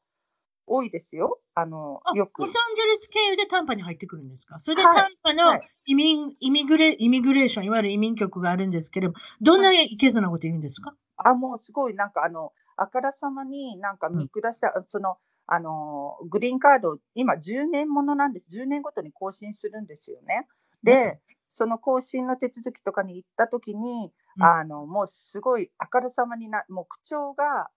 [0.66, 1.40] 多いですよ。
[1.54, 2.42] あのあ、よく。
[2.42, 4.60] ロサンゼルス経由で短波に入ってくるんですか？
[4.60, 5.04] それではい。
[5.04, 5.70] 短波のはい。
[5.86, 10.94] 移民、イミグレ、イミグレーション、いわゆる移民局があるんですけれども、どんないけずなこと言うんですか？
[11.16, 18.46] あ、もうすごい、なんかあの、あからさまになんか見下した、その、あの、グリーンカード、今10年ものなんです。
[18.50, 20.48] 10年ごとに更新するんですよね。
[20.82, 24.50] で、その更新の手続きとかに行ったときに、うん。
[24.50, 27.68] あの、もうすごいあからさまにな、もう口調が、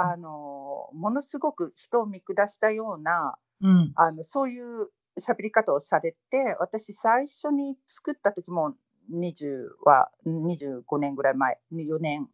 [0.00, 3.92] あの、ものすごく人を見下したような、うん。
[3.94, 4.88] あのそういう
[5.20, 8.74] 喋り方をされて、私、最初に作った時も
[9.12, 12.28] 20は25年ぐらい前、4年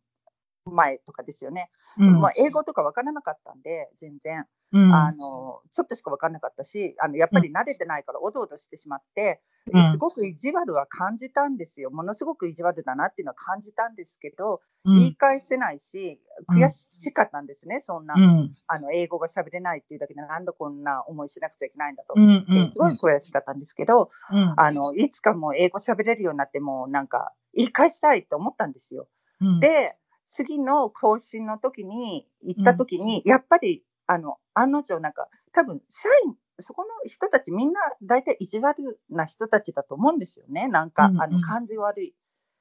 [0.70, 1.70] 前とかですよね。
[1.98, 9.40] うんまあ、英語とか分からなかったんで、全然、うんあのちょっとしか分からなかったし、あのやっぱり慣れてないから、おどおどしてしまって、
[9.72, 11.90] うんすごく意地悪は感じたんですよ。
[11.90, 18.14] ものすごく意地悪だなっていうのは感じたんですけど、うん言い返せないし、うん悔しかったんですね、そんな。
[18.16, 18.54] うん。
[18.66, 22.14] あの英語が喋れないっていうだけで、なんでこんな思いしなくちゃいけないんだと。
[22.14, 24.54] すごい悔しかったんですけど、うん。
[24.56, 29.08] あのいつかもう英語喋れるようになって、もうなんか言い返したいと思ったんですよ。
[29.40, 29.96] うん、で、
[30.30, 41.22] 次の更新の時に行った時に、やっぱりあの案の定、なんか多分社員、そこの人たち、みんな大体意地悪な人たちだと思うんですよね、なんか、うんうん。
[41.22, 42.14] あの感じ悪い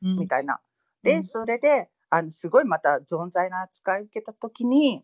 [0.04, 0.20] うん。
[0.20, 0.60] みたいな。
[1.04, 1.26] で、うん。
[1.26, 5.04] それであのすごいまた存在な扱いを受けた時に、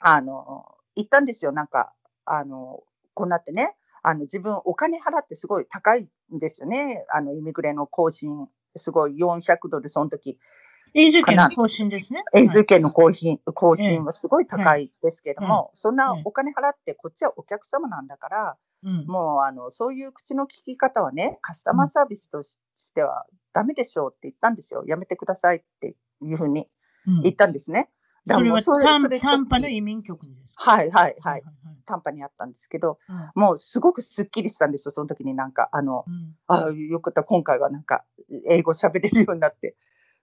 [0.00, 0.64] あの
[0.94, 1.92] 言ったんですよ、なんか、
[2.24, 2.82] あの
[3.14, 10.38] こうなってね、あの自分、お金払ってすごい高いんですよね、あのイミグレの更新、すごい400ドル、その時
[10.96, 12.24] 永住権の更新ですね。
[12.34, 19.06] 永住権の更新更新はすごい高いですけれども、そんなええお金払って、こっちはお客様なんだから、うん。
[19.06, 22.56] もうあのそういう口の聞き方はね、カスタマーサービスとし
[22.94, 26.66] てはダメでしょうって言ったんですよ、やめてくださいっていうふうに
[27.06, 27.22] うん。
[27.22, 27.90] 言ったんですね。
[28.26, 30.56] だそれは短波の移民局にです。
[30.56, 31.16] かはいはい。
[31.20, 31.42] はい、はい
[31.86, 36.34] 短波にあったんですけど、はいもうすごくすっきりしたんですよ、その時になんか、あのうん。
[36.48, 38.04] あよかった、今回はなんか
[38.48, 39.76] 英語喋れるようになって、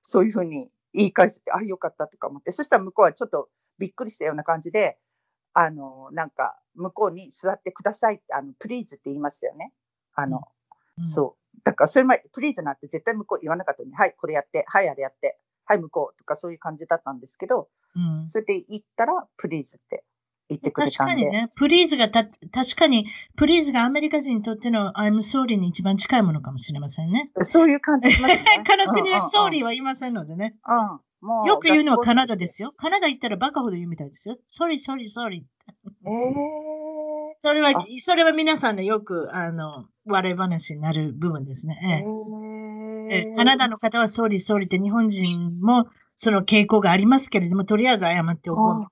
[0.04, 4.98] そういうふうに言い返して、あよかったとか思って、そしたら向こうはちょっとびっくりしたような感じで、
[5.54, 9.74] あのなんか向こうに座ってくださいって、あのプリーズって言いましたよね。
[10.16, 10.42] あの
[10.98, 11.60] うんそう。
[11.63, 20.04] だからそれまでプリーズなんて絶対向こう言わなかったのに、はい、これやって、はい、あれやって、はい、向こうとかそういう感じだったんですけど、うんそれで言ったら、プリーズって
[20.54, 21.13] 言ってくれ確たんで。
[21.13, 27.32] かにね、プリーズがた、確かに、プリーズがアメリカ人にとっての I'm sorry に一番近いものかもしれませんね。
[27.42, 28.46] そういう感じしますね。
[28.68, 30.56] この国は sorry は言いませんのでね。
[30.68, 32.74] うん、うんもうよく言うのはカナダですよ。
[32.76, 34.38] カナダ行ったらバカほど言うみたいですよ。
[34.50, 35.44] sorry, sorry, sorry.
[36.06, 36.74] えー
[37.46, 41.78] それはあ、それは皆さんのよく、あの、笑い話になる部分ですね。
[43.12, 48.88] ええええカナダの方は sorry, sorry って日本人もその傾向がありますけれども、とりあえず謝っておこう。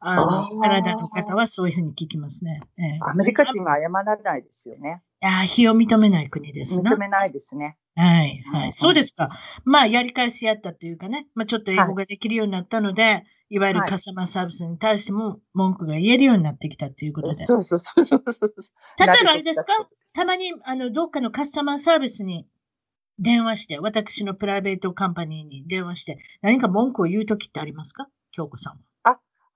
[0.00, 2.60] あのあーカナダの方はそういうふうに聞きますね。
[2.78, 5.02] ええアメリカ人は謝らないですよね。
[5.22, 6.96] あ非を認めない国ですな認。
[6.98, 7.78] めないですね。
[7.94, 8.66] はい、はい。
[8.66, 9.30] うんそうですか。
[9.64, 17.34] まあ、やり返しやったというかね、まあ、ちょっと英語ができるようになったので、い、わゆるはいカスタマーサービスに対しても文句が言えるようになってきたということで。
[17.34, 18.22] そうそうそうそう。
[18.98, 19.88] 例えばあれですか？
[20.12, 22.46] たまに、あの、どっかのカスタマーサービスに
[23.18, 28.08] 電話して、私のプライベートカンパニーに電話して、何か文句を言うときってありますか？
[28.32, 28.78] 京子さんは。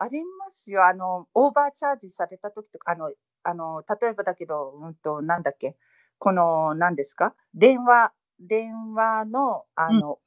[0.02, 0.86] ありますよ。
[0.86, 5.76] あの、オーバーチャージされた時とか、あの、あの、例えばだけど、うんと、なんだっけ、
[6.18, 7.34] この、何ですか？
[7.54, 10.18] 電話、電話の、あの、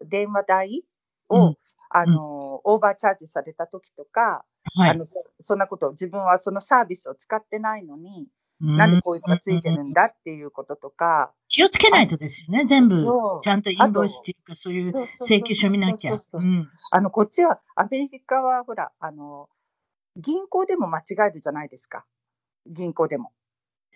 [0.00, 0.84] 電話代
[1.28, 1.56] を、うん。
[1.90, 4.44] あの、オーバーチャージされた時とか、
[4.76, 4.90] はい。
[4.90, 8.28] あのそ、そんなこと、自分はそのサービスを使ってないのに、
[8.60, 12.64] なんでこういうのがついてるんだっていうこととか、気をつけないとですよね。
[12.64, 12.98] 全部、
[13.42, 16.14] ちゃんとインボイスっていうか、そういう請求書見なきゃ。
[16.90, 19.48] あの、こっちは、アメリカは、ほら、あの、
[20.16, 22.04] 銀行でも間違えるじゃないですか。
[22.66, 23.32] 銀行でも。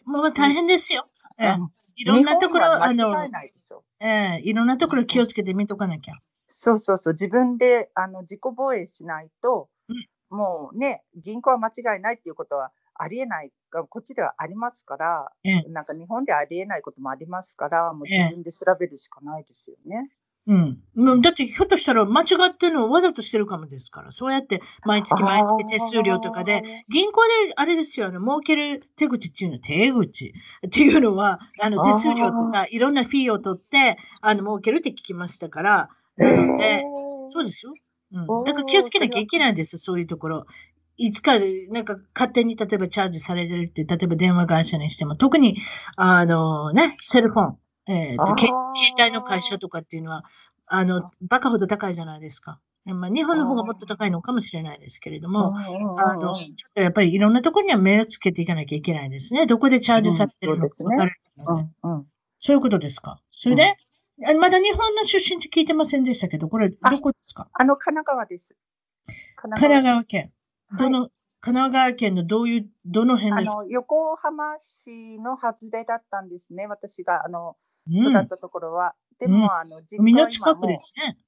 [0.04, 1.06] もう大変ですよ。
[1.38, 3.84] ええうんいろんなところ、あのえ、ないでしょ。
[4.00, 6.14] ええいろんなところ気をつけて見とかなきゃ。
[6.46, 20.10] そうそうそう、自分であの自己防衛しないと、うんもうね、銀行は間違いないっていうことはありえないが、こっちではありますから、ええなんか日本ではありえないこともありますから、もうええ自分で調べるしかないですよね。
[20.46, 20.82] うん。
[20.96, 30.34] もうだって、ひょっとしたら間違ってるのをわざとしてるかもですから、そうやって毎月毎月手数料とかで、銀行であれですよ、あの、儲ける手口っていうのは、手口
[30.66, 36.82] っていうのは、あの、手数料とか、いろんなフィーを取って、あの、儲けるって聞きましたから、なので、え
[37.32, 37.72] そうですよ。
[38.12, 38.44] うん。
[38.44, 40.46] だから気をつけなきゃいけないんです、そういうところ。
[40.96, 41.38] いつか、
[41.70, 45.56] なんか勝手に例えばチャージされてるって、例えば電話会社にしても、特に、
[45.96, 48.52] あのね、セルフォン、えーと携
[49.00, 50.24] 帯の会社とかっていうのは、
[50.66, 52.60] あの、バカほど高いじゃないですか。
[52.84, 59.46] まあ、日本の方がもっと高いのかもしれないですけれども、あの、ちょっとやっぱりいろんなところには目をつけていかなきゃいけないですね。
[59.46, 62.06] どこでチャージされてるのか分かるので、うんうん
[62.44, 63.20] そういうことですか？
[63.30, 63.76] それで、
[64.26, 67.48] あまだ日本の出身って聞いてませんでしたけど、これどあこですか？
[67.52, 68.56] あの、神奈川です。
[69.36, 70.32] 神神奈川県。
[70.78, 70.92] どはい。
[70.92, 71.08] の、
[71.40, 73.52] 神奈川県のどういう、どの辺です？
[73.52, 77.56] かあの横浜市の外れだったんですね、私があの
[77.88, 77.96] うん。
[77.96, 78.94] 育ったところは。
[79.18, 81.18] でも、あの実海の近くもですね。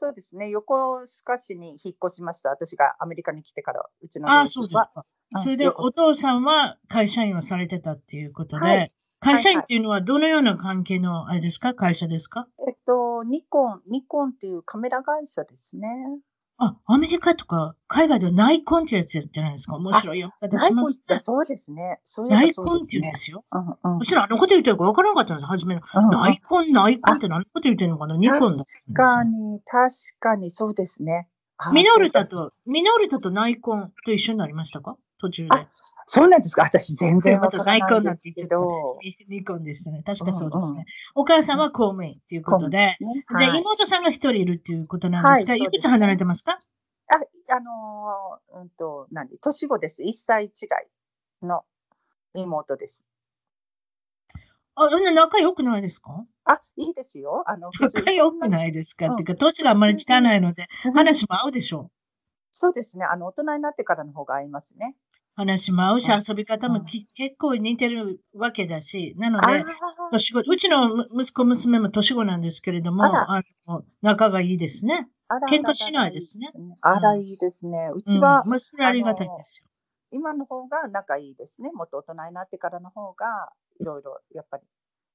[0.00, 4.46] そうですね、横須賀市に引っ越しました、私がアメリカに来てから、うちのあ。
[4.46, 8.94] そうですそれで、横お父さんは会社員をされてたっていうことで、はい。
[9.20, 12.46] 会社員っていうのはどのような関係の、あれですか会社ですか？
[12.68, 15.88] えっと、ニコン、ニコンっていうカメラ会社ですね。
[16.56, 19.76] あ、アメリカとか海外ではナイコンやつじゃないですか？
[19.76, 21.18] 面白いやり方ナイコンっしますね。
[21.18, 22.00] てそうですね。
[22.04, 23.44] そういうナイコンって言うんですよ。
[23.50, 25.80] うんうんそしたらあのこと言ってるか分からなかったんです、初めの。
[25.94, 26.10] うんうん。
[26.10, 28.16] ナイコン、ナイコンって何のこと言ってるのかな？
[28.16, 28.64] ニコン確
[28.94, 31.28] かに、確かにそうですね。
[31.56, 34.96] あミノルタと、ミノルタとナイコンと一緒になりましたか？
[35.26, 35.68] 途中であ。
[36.06, 36.62] そうなんですか？
[36.64, 38.98] 私全然わからないですけど。
[39.28, 40.02] ニコンでしたね。
[40.04, 40.86] 確かそうですうんうね。
[41.14, 42.98] お母さんは公務員ということで、ね
[43.30, 46.60] で、はい妹さんが一人いるっていうことなんですが、はいいくつ離れてますか？
[47.08, 47.16] あ、
[47.54, 49.30] あのーうんと、何？
[49.38, 50.02] 年子です。
[50.02, 50.48] 1歳違
[51.42, 51.62] いの
[52.34, 53.02] 妹です。
[54.76, 56.24] あ、そんな仲良くないですか？
[56.44, 57.44] あ、いいですよ。
[57.46, 61.90] あの、仲良くいないですか、うんっていうか、年があんまり近ないので、うん話も合うでしょう。
[62.50, 63.04] そうですね。
[63.04, 64.94] あの、大人になってからの方が合いますね。
[65.34, 69.64] 話も合うし、うん遊び方もき結構似てるわけだし、なのあで、
[70.12, 75.08] 年子、うちのむ息子、娘も年子なんですけれども、ああの仲がいいですね。
[75.50, 76.52] 喧嘩しないですね。
[76.80, 77.90] あら、いいですね。
[77.92, 79.68] ううん、ちは、まあ、りがたいですよ。
[80.12, 81.70] 今の方が仲いいですね。
[81.72, 84.62] もっと大人になってからの方が、いろいろ、やっぱり、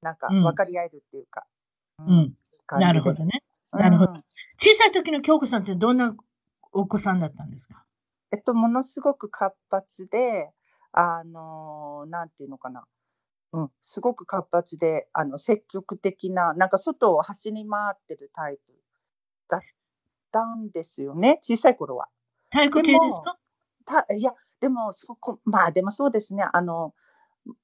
[0.01, 1.45] なんかうん分かり合えるっていうか。
[1.99, 2.34] うん、
[2.79, 3.43] なるほどね。
[3.71, 4.19] なるほどうん
[4.58, 6.15] 小さい時の京子さんってどんな
[6.71, 7.86] お子さんだったんですか？
[8.31, 10.49] えっと、ものすごく活発で、
[10.91, 12.85] あのーなんていうのかな。
[13.53, 18.61] うん、すごく活発で、あの、積極的な、なんか外を走り回ってるタイプ
[19.49, 19.61] だっ
[20.31, 22.07] たんですよね、小さい頃は。
[22.51, 23.37] 体育系ですか？
[24.07, 26.93] たいや、でも、そこ、まあ、でもそうですね、あの、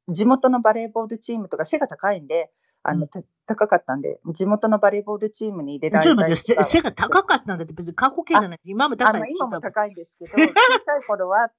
[0.09, 2.51] 地元のバレーボールチームとか背が高いんで、
[2.87, 8.59] あの、うんた高かったんで、地元のバレーボールチームに入れらちょっとれたりとか待って背、背が高かったんだって別に過去形じゃない。
[8.63, 9.25] 今もあ高いの。
[9.27, 9.61] 今もい。
[9.61, 10.53] 高いんですけど、 小
[10.85, 11.51] さい頃は、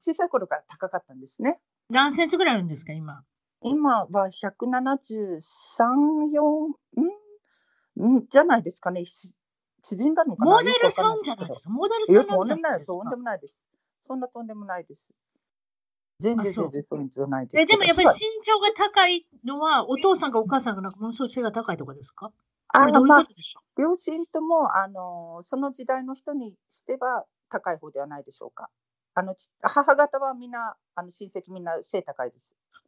[0.00, 1.60] 小さい頃から高かったんですね。
[1.90, 3.22] 何センチぐらいあるんですか今？
[3.62, 5.38] 今は173、
[6.32, 8.26] 4、んん？
[8.28, 9.04] じゃないですかね。
[9.04, 9.34] し
[9.82, 10.50] 縮んだのかな？
[10.50, 11.72] モデルさんじゃないですか。
[11.74, 12.44] モデルさん。
[12.46, 12.94] じゃないですか？
[12.94, 13.16] とんで。
[13.16, 13.54] もないです。
[14.06, 15.06] そんなとんでもないです。
[16.20, 17.60] 全然あそう全然そうじゃないです。
[17.62, 22.26] え、でもやっぱり身長が高いのは、お父さんかお母さんがなんかものすごい背が高いとかですか？
[22.28, 22.32] こ
[22.80, 28.68] あれどういうまあことでしょ両親とも、あのその時代の人にしては高い方ではないでしょうか。
[29.14, 32.42] あのち母方はみんな、あの親戚みんな背高いです。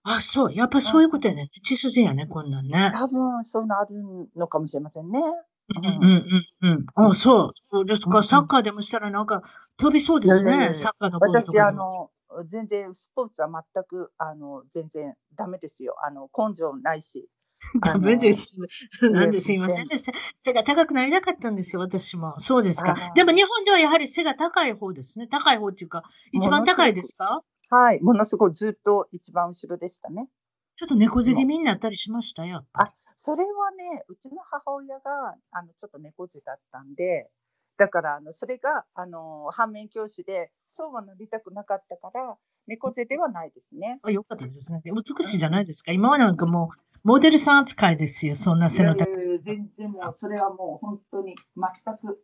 [0.04, 0.54] うあ、そう。
[0.54, 1.50] やっぱそういうことやね。
[1.62, 2.92] 血筋やね、こんなんね。
[2.92, 3.94] 多分そういうのある
[4.36, 5.20] のかもしれませんね。
[5.68, 5.88] うんう
[6.18, 6.22] ん
[6.62, 6.86] うんうん。
[7.10, 7.52] あ、そう。
[7.70, 8.22] そうですか。
[8.22, 9.42] サッカーでもしたらなんか
[9.76, 10.74] 飛びそうですね。
[10.74, 11.58] サッカーの私。
[11.60, 12.10] あの
[12.48, 15.94] 全然スポーツは全くあの全然ダメですよ。
[16.04, 17.28] あの根性ないし、
[17.84, 18.56] ダメです。
[19.02, 20.12] なんですいませ全んでした。
[20.44, 22.38] 背が高くなりたかったんですよ、私も。
[22.40, 25.26] そうですかでも日本ではやはり背が高い方ですね。
[25.28, 27.42] 高い方っていうか、一番高いですか？
[27.68, 30.28] はい、ものすごいずっと一番後ろでしたね。
[30.76, 32.46] ちょっと猫背気味になったりしました？
[32.46, 32.64] よ。
[32.72, 37.30] あ、それはね、うちの母親が、あの、ちょっと猫背だったんで、
[37.80, 43.98] だから、あの、それが、あの、反面教師で、そうはなりたくなかったから、猫背ではないですね。
[44.02, 44.82] あよかったですね。
[44.84, 45.90] 美しいじゃないですか。
[45.90, 49.40] 今はなんかもう、モデルさん扱いですよ、そんな背の高い。
[49.42, 52.22] 全然もう、それはもう本当に全く、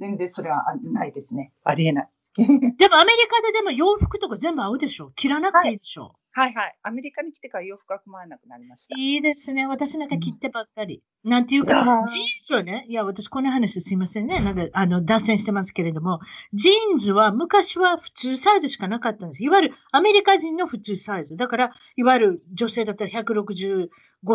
[0.00, 1.52] 全然それはあないですね。
[1.62, 2.08] ありえない。
[2.78, 5.10] でもアメリカででも洋服とか全部合うでしょ？
[5.16, 6.76] 着らなくていいでしょ、はいはい。
[6.84, 8.94] アメリカに来てから洋服は組まなくなりました。
[8.96, 9.66] い、いですね。
[9.66, 11.02] 私なんか着てばっかり。
[11.24, 14.38] なんていうかジーンズはね、いや、私この話ですいませんね。
[14.40, 16.20] なんか、あの、脱線してますけれども、
[16.52, 19.42] ジーンズは昔は普通サイズしかなかったんです。
[19.42, 21.36] いわゆるアメリカ人の普通サイズ。
[21.36, 23.88] だから、いわゆる女性だったら165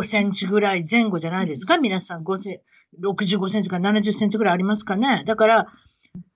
[0.03, 1.77] センチぐらい前後じゃないですか？
[1.77, 2.59] 皆さん5セン
[3.01, 5.23] 65センチから70センチぐらいありますかね？
[5.25, 5.67] だから、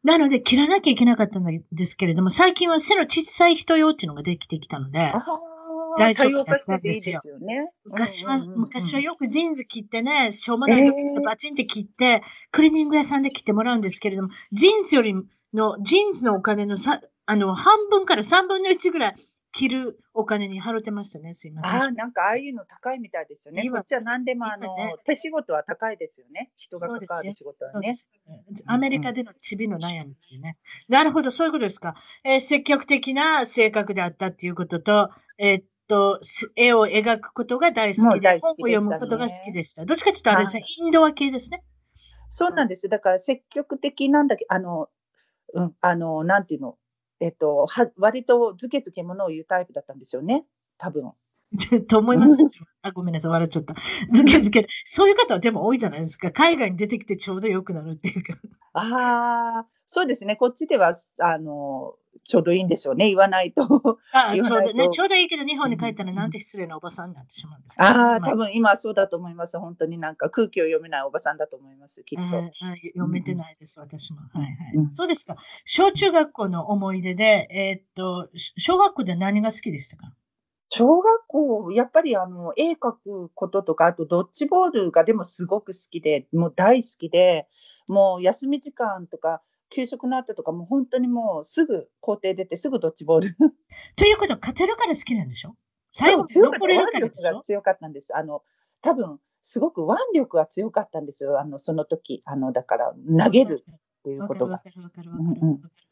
[0.03, 5.23] なので、切らなきゃいけなかったんですけれども、最近は背の小さい人用っていうのができてきたので、あ
[5.97, 7.71] 大丈夫多様化してていいですよね。
[7.85, 15.13] 昔は、昔はよくジーンズ切ってね、しょうもない時とバチンって切って、クリーニング屋さんで切ってもらうんですけれども、ジーンズより
[15.53, 19.26] の、ジーンズのお金のさ、あの、半分から3分の1ぐらい
[19.57, 21.33] 切るお金に払ってましたね。
[21.33, 21.71] すいません。
[21.71, 23.67] ああ、なんかああいうの高いみたいですよね。
[23.71, 26.51] こっちは何でもあの、ね手仕事は高いですよね。
[26.57, 27.97] 人が関わる仕事はね。
[28.67, 30.57] アメリカでのチビの悩みっていうね。
[30.87, 31.95] なるほど、そういうことですか。
[32.23, 39.85] えー積極的な性格であったっていうことと、えーっと、す絵を描くことが大好きで、もう大本を読むことが好きでした。
[39.85, 41.63] どっちかというとあれですね、インドア系ですね。
[42.29, 42.89] そうなんです。
[42.89, 44.89] だから積極的なんだけど、あの、
[45.53, 46.77] うん、あの、なんていうの、
[47.19, 50.45] えっと、は割とずけずけものを言うタイプだったんですよね。
[50.77, 51.11] 多分。
[51.87, 52.37] と思います。
[52.81, 53.75] あ、ごめんなさい、笑っちゃった。
[54.11, 54.67] ずけずけ。
[54.85, 56.31] そういう方はでも多いじゃないですか。
[56.31, 58.37] 海外に出てきてちょうど良くなるっていうか。
[58.73, 60.35] ああ、そうですね。
[60.35, 61.95] こっちでは、あの、
[62.27, 63.07] ちょうどいいんでしょうね。
[63.07, 63.63] 言わないと。
[64.11, 69.57] あ ちょうどね、ちょうどいいけど、日本に帰ったらなんて失礼なおばさんになってしまうんですけどああ、ま多分今はそうだと思います。
[69.57, 72.03] 本当になんか空気を読めないおばさんだと思います。
[72.03, 72.23] きっと。
[72.23, 72.51] うんうん
[72.93, 74.19] 読めてないです、私も。
[74.33, 74.53] はいはい。
[74.75, 75.37] うんそうですか。
[75.65, 80.11] 小中学校の思い出で、えーっと、し小学校で何が好きでしたか？
[80.69, 87.47] 小学校、やっぱりあの、絵描くこととか、あとドッジボールがでもすごく好きで、もう大好きで、
[87.87, 93.35] もう休み時間とか、給食の後とか、もう本当にもうすぐ校庭出て、すぐドッジボール。
[93.95, 95.55] ということは、勝てるから好きなんでしょ？
[95.91, 98.15] 最後、強かった腕力が強かったんです。
[98.15, 98.43] あの、
[98.81, 101.39] 多分、すごく腕力が強かったんですよ。
[101.39, 102.21] あの、その時。
[102.25, 102.93] あの、だから、
[103.25, 104.61] 投げるっていうことが。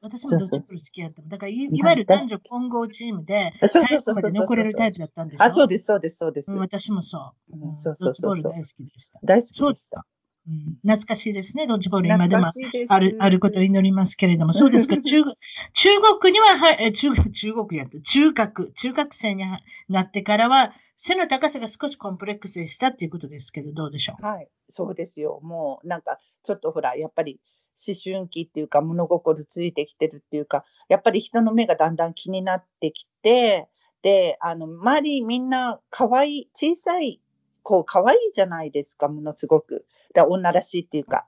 [0.01, 1.21] 私もドッジボール好きやった。
[1.23, 5.43] だからい、わゆる男女混合チームで、そう最後まで残れるタイプだったんでしょ？
[5.43, 6.51] あ、そうです、そうです、そうです。
[6.51, 7.57] うん私もそう。
[7.79, 9.19] そうそうそうそうドッジボール大好きでした。
[9.23, 10.05] 大好きでした。
[10.47, 12.07] うん懐かしいですね、ドッジボール。
[12.07, 12.45] 今でも
[12.89, 15.23] ある、あることを祈りますけれども、そうですか、中、
[15.73, 19.43] 中国には、はい、え中、中国やった、中学、中学生に
[19.89, 24.25] なってからは、背の高さが少しコンプレックスでしたっていうことですけど、どうでしょう？
[24.25, 25.39] はい、そうですよ。
[25.43, 27.39] もうなんかちょっとほら、やっぱり
[27.87, 33.67] 思春期っていうか物心ついてきてるっていうか、やっぱり人の目がだんだん気になってきて、
[34.03, 37.19] で、あの、周りみんな可愛い、小さい
[37.63, 39.85] 子可愛いじゃないですか、ものすごく。
[40.15, 41.27] だ女らしいっていうか。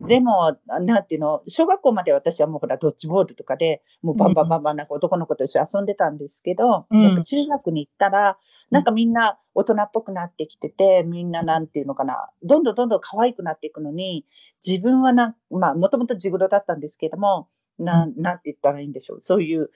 [0.00, 8.36] でも、なんていうの、小学校まで私はもうほら、ドッジボールとかで、もうバンバンバンバンなんか男の子と一緒に遊んでたんですけど、うんやっぱ中学に行ったら、
[8.70, 14.26] なんかみんな大人っぽくなってきてて、みんななんていうのかな、どんどんどんどん可愛くなっていくのに、
[14.66, 19.18] 自分はな、まあ、もともとジグロだったんですけども、なん、なんて言ったらいいんでしょう。
[19.22, 19.70] そういう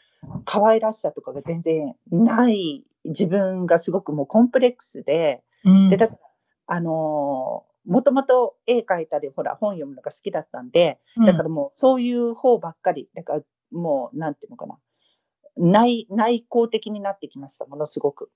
[0.44, 6.20] 可愛らしさとかが全然ない自分がすごくもうコンプレックスで、うんで、だから、
[6.66, 14.79] あのーもともと絵描いたり、ほら、本読むのが好きだったんで、だからもうそういう方ばっかり、だからもう、なんていうのかな、
[15.57, 18.31] 内、内向的になってきました、ものすごく。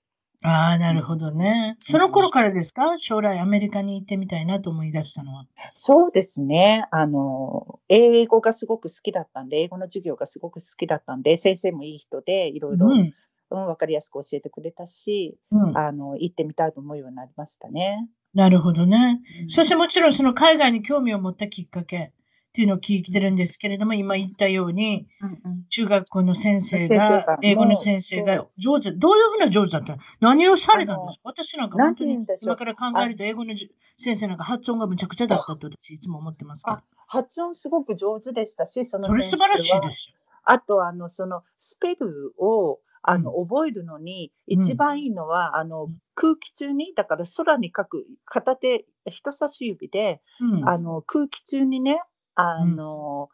[0.45, 1.77] ああ、なるほどね。
[1.79, 2.97] その頃からですか？
[2.97, 5.45] 将来アメリカに行ってみたいなと思い出したのは。
[5.75, 6.85] そうですね。
[6.91, 13.13] あの、英語がすごく好きだったんで、英語の授業がすごく好きだったんで、先生もいい人で、いろいろ、うん。
[13.51, 18.09] うん、わかりやすく教えてくれたし、うん、あの、行ってみたいと思うようになりましたね。
[18.33, 19.21] なるほどね。
[19.43, 19.49] うん。
[19.49, 22.11] そしてもちろんその海外に興味を持ったきっかけっ
[22.53, 25.63] ていうのを聞いてるんですけれども、今言ったように、うんうん。
[25.69, 29.99] 中学校の先生がが、英語の先生が上手、どういうふうな上手だったの？
[30.19, 31.21] 何をされたんですか？
[31.25, 36.83] 私なんか本当に今から考えると英語のじ先生なんか発音がむちゃくちゃだったと私いつも思ってますけどあ。
[37.07, 40.15] 発音すごく上手でしたし、そのそれ素晴らしいはですよ。
[40.45, 50.69] あと、あの、その、スペルを、あの、覚えるのに、一番いいのは、あのうん、空気中に、だから空に書く、片手、人差し指で、うん。
[50.69, 52.01] あの、空気中にね、
[52.35, 53.29] あの、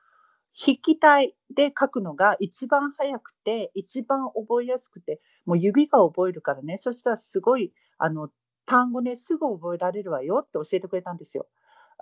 [0.57, 8.29] 筆記体で書くのが一番早くて、一番覚えやすくて、もう指が覚えるからね、そしたらすごい、あの、
[8.65, 11.47] 単語ね、すぐ覚えられるわよって教えてくれたんですよ。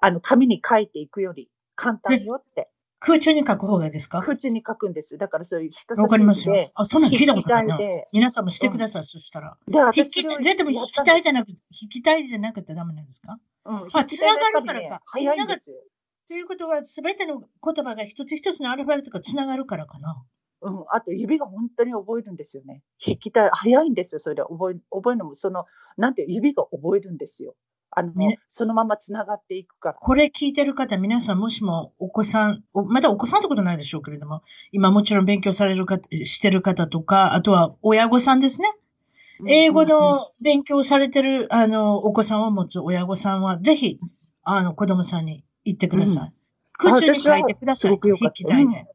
[0.01, 2.69] あの、紙に書いていくより簡単よって。
[2.99, 4.21] 空中に書く方がですか？
[4.21, 5.17] 空中に書くんです。
[5.17, 7.77] だからそういう人差わかりますよあ、そんなん聞いたことないな。
[8.11, 9.57] 皆さんもしてください、そしたら。
[9.67, 13.39] で、筆私それを記体、でも筆記やったんです体じゃなくて、筆記体じゃなくてダメなんですか？
[13.65, 15.75] うん、あ筆記体がるからねか早いんですよ。
[16.27, 20.23] ということは、すべての言葉が一つ一つのアルファベットがつながるからかな。
[20.61, 22.81] うん、あと指が本当に覚えるんですよね。
[22.99, 25.65] 筆記体、早いんですよ、それで覚え覚えるのも、その、
[25.97, 27.55] なんていう、指が覚えるんですよ。
[27.97, 29.95] あの、ねそのままつながっていくから。
[29.95, 38.71] これ聞いてる方、皆さんもしもお子さん、おまだお子さんってことないでしょうけれども、今もちろん勉強される方、してる方とか、あとは親御さんですね。
[39.47, 43.99] 英語の勉強されてる、あの、お子さんを持つ親御さんは、ぜひ、
[44.43, 46.33] あの、子供さんに言ってください。
[46.73, 47.89] 空中に書いてください。
[47.89, 48.85] すごく良かった筆記体で。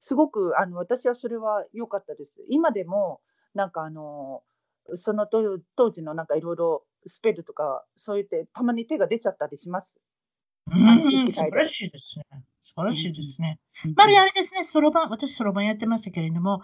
[0.00, 2.32] すごく、あの、私はそれは良かったです。
[2.48, 3.20] 今でも、
[3.54, 4.42] なんかあの、
[4.94, 9.92] その当当時のなんかいろいろスペルとか、そう言って、たまに手が出ちゃったりします？
[10.70, 12.24] うん、素晴らしいですね。
[12.60, 13.58] 素晴らしいですね。
[13.96, 16.62] まるであれですね、そろばん、私そろばんやってましたけれども、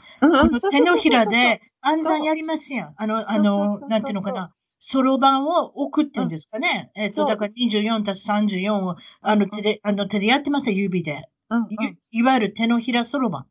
[0.70, 2.94] 手のひらで暗算やりますやん。
[2.96, 4.54] あの、あのなんていうのかな。
[4.80, 6.92] そろばんを置くっていうんですかね。
[6.94, 11.24] えっと、だから24たす34を、あの手で、あの手でやってますよ、指で。
[11.50, 13.46] うんうんいいわゆる手のひらそろばん。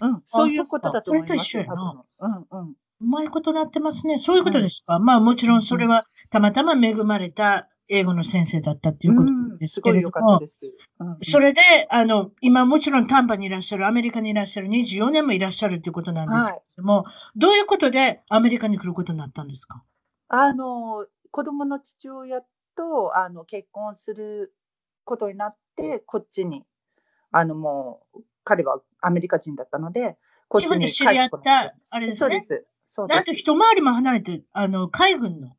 [0.00, 1.28] うん、そういうことだと思います。
[1.28, 2.74] それと一緒やな多分うんうん。
[3.02, 4.18] うまいことなってますね。
[4.18, 4.98] そういうことですか？
[4.98, 10.58] まあもちろんそれはたまたま恵まれた英語の先生だったっていうことうんですけれどすごい良かったも、です。
[11.00, 11.60] うんうんそれで、
[11.90, 17.04] あの、今もちろんタンパにいらっしゃる、アメリカにいらっしゃる24年もいらっしゃるということなんですけれども、
[17.36, 19.82] どういうことでアメリカに来ることになったんですか？
[20.28, 22.42] あの、子供の父親
[22.76, 24.54] と、あの、結婚する
[25.04, 26.64] ことになって、こっちに、
[27.32, 30.16] あの、もう、彼はアメリカ人だったので、
[30.48, 32.18] こっち日本でに知り合った、あれですね？
[32.18, 32.66] そうです。
[32.90, 35.56] そうですなんと一回りも離れて、あの、海軍の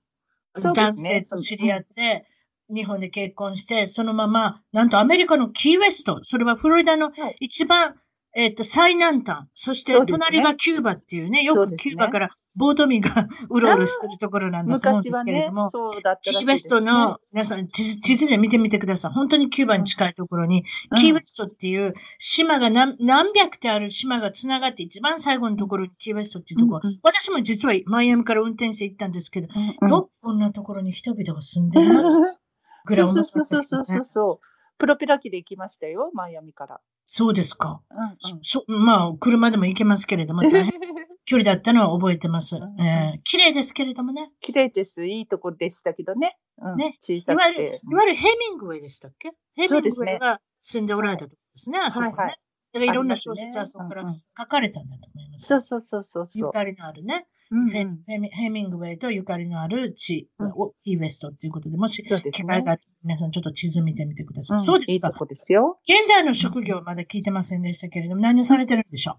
[0.56, 2.26] 男性と知り合って、
[2.74, 7.38] 日本で結婚して、そのまま、なんとアメリカのキーウェスト、それはフロリダのはい。
[7.39, 7.95] 一番、
[8.34, 16.70] えっ、と、最南端、そして隣がキューバっていうね、よくキューバからボート民が うろうろしてるところなんだと思うんですけれども、、そうだったキーウェス。
[16.70, 19.12] トの、皆さん地図で見てみてください。
[19.12, 32.04] 本当にキューバに近いところに、うんキーウェストっていう島が何何百ってある島がつながって一番最後のところにキーウェストっていうところ、うんうん私も実はマイアミから運転して行ったんですけど、うんうんよくこんなところに人々が住んでるな
[32.86, 34.06] ぐらいそう思ったそうそうそうそう。
[34.06, 34.78] そう。
[34.78, 36.80] プロペラ機で行きましたよ、マイアミから。
[37.06, 37.82] そうですか。
[37.91, 40.72] うんうんそまあ、車でも行けますけれども、大変
[41.26, 42.57] 距離だったのは覚えてます。
[42.59, 44.32] んえー綺麗ですけれどもね。
[44.41, 45.05] 綺麗です。
[45.05, 46.38] いいとこでしたけどね。
[46.57, 47.80] うん、ね小いわゆる。
[47.89, 49.32] いわゆるヘミングウェイでしたっけ？
[49.55, 52.11] ヘミングウェイが住んでおられたところですね、あそこね。
[52.11, 52.39] はいはい
[52.74, 55.45] だからいろんな小説はそこから書かれたんだと思います。
[55.47, 56.47] そうそうそうそうそう。
[56.47, 62.01] ゆかりのあるね、うんヘヘミヘミングウェイとゆかりのある地、うんをキーウェストっていうことで、もし。
[62.01, 64.55] 機会があったら皆さんちょっと地図見てみてください。
[64.55, 65.11] うんそうですかいいと。
[65.11, 65.80] こですよ。
[65.84, 69.17] 現在の職業まだ聞いてませんでしたけれども、何をされてるんでしょ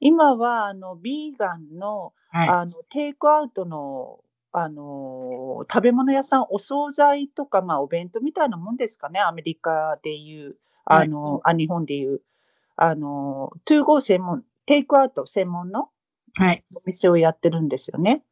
[0.00, 2.12] 今は、あの、ビーガンの。
[2.32, 4.20] あの、テイクアウトの、
[4.52, 9.20] あの、食べ物屋さん、お惣菜とか、まあ、お弁当みたいなもんですかね。
[9.20, 12.20] アメリカでいう、あの、あ、日本でいう、
[12.76, 15.90] あの、トゥーゴー専門、テイクアウト専門の
[16.34, 16.64] はい。
[16.76, 18.22] お店をやってるんですよね。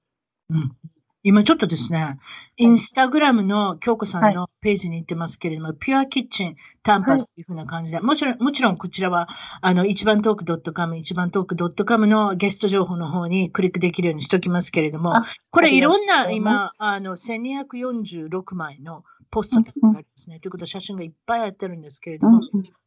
[0.50, 0.76] うん
[1.24, 2.18] 今ちょっとですね、
[2.56, 9.28] インスタグラムの京子さんのページに行ってますけれども、ピュアキッチンタンパっていうふうな感じで、もちろん、もちろんこちらは、
[9.60, 20.38] あの、一番トーク .com、一番トーク .com のゲスト情報の方にクリックできるようにしておきますけれどもあ、これいろんな今あの、1246枚のポストとかがありますね。
[20.40, 22.40] ということは写真がいっぱいあってるんですけれども、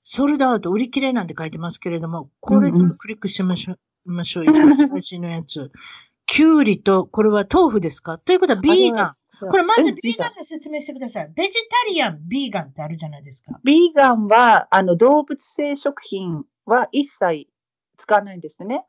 [0.03, 3.79] ソルドアウト売り切れなんて書いてますけれども、これちょっとクリックしてみましょう。
[4.05, 4.45] ましょう。
[4.45, 5.71] 一 番最新のやつ。
[6.31, 8.17] きゅうりと、これは豆腐ですか？
[8.17, 9.15] ということはビーガン。
[9.41, 11.31] これまずうんビーガンで説明してください。
[11.35, 13.59] ベジタリアン、ビーガンってあるじゃないですか。
[13.65, 17.47] ビーガンは、あの、動物性食品は一切
[17.97, 18.85] 使わないんですね。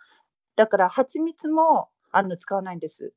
[0.55, 3.13] だから、蜂蜜も、あの、使わないんです。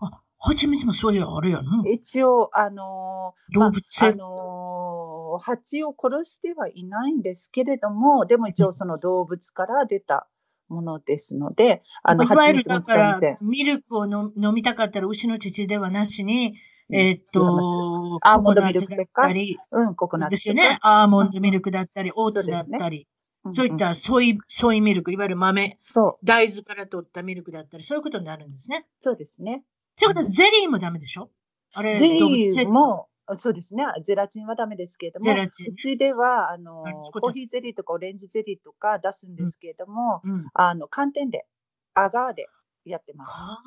[0.00, 1.64] あ、蜂蜜もそういうのあるやん。
[1.88, 10.28] 一応、あのーま動物性あのー蜂を殺してはいないんですけれども、でも一応その動物から出た
[10.70, 16.54] ものですので、あの、いわゆるだからミルクを飲飲みたかったら牛の乳ではなしに、
[16.92, 20.78] えーっと、アーモンドミルクだったり、うん、ココナッツですよね。
[20.80, 22.78] アーモンドミルクだったり、オーツだそうですね。
[22.78, 23.06] ったり、
[23.44, 28.86] うんそういったソイ、ソイミルク、いわゆる豆、そう、大豆から取ったミルクだったり、そういうことになるんですね。
[29.02, 29.62] そうですね。
[29.96, 31.30] ということは、ゼリーもダメでしょ？
[31.72, 36.82] あれ、ゼリーも、そうですね、ゼラチンはダメですけれども、ゼラチンうちではあの
[37.20, 40.46] コーヒーゼリーとかオレンジゼリーとか出すんですけれども、うん。
[40.54, 41.46] あの寒天で、
[41.94, 42.46] アガーで
[42.84, 43.30] やってます。
[43.30, 43.58] 寒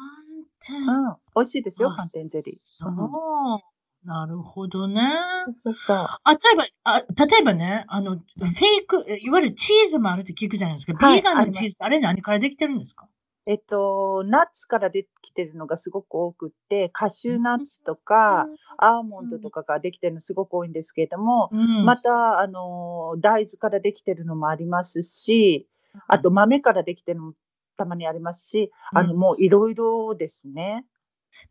[0.61, 0.82] 天。
[0.82, 2.55] うん、美味しいですよ、あ寒天ゼリー。
[2.66, 3.59] そううん。
[4.05, 5.01] なるほどね。
[5.64, 5.97] そうそう。
[5.97, 7.05] あ、例えば、あ、例
[7.39, 10.93] えばね、あの、フェイク、いわゆるチーズもあるって聞くじゃないですか。
[10.93, 13.07] はいビーガンのチーズあれ何からできてるんですか？
[13.46, 21.86] えっと、ナッツから出てきてるのがすごく多くって、カシューナッツとか、アーモンドとかができてるのすごく多いんですけれども、うん。
[21.86, 25.68] また、あの、大豆からできてるのもありますし、
[26.08, 27.34] あと豆からできてるのも
[27.76, 30.86] たまにありますし、あの、うんもういろいろですね。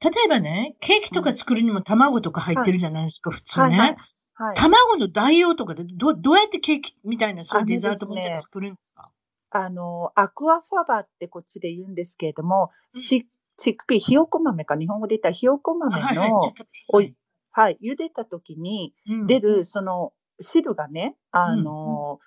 [0.01, 3.67] 例えばね、ケーキとか作るにも卵とか入ってるじゃないですか、普通ね。
[3.67, 3.97] はいはい。
[4.35, 4.57] はい。
[4.57, 9.11] 卵の代用とかでど、どうやってケーキみたいな、そういうあのデザートみたいなの作るんですか？
[9.55, 13.01] あの、アクアファバってこっちで言うんですけれども、うん。
[13.01, 13.27] チ
[13.59, 16.55] チックピー、ひよこ豆か、日本語で言ったらひよこ豆の、
[16.89, 17.07] おはい。
[17.07, 17.15] い
[17.53, 19.27] はい、茹でた時にうん。
[19.27, 22.19] 出る、その汁がね、あの、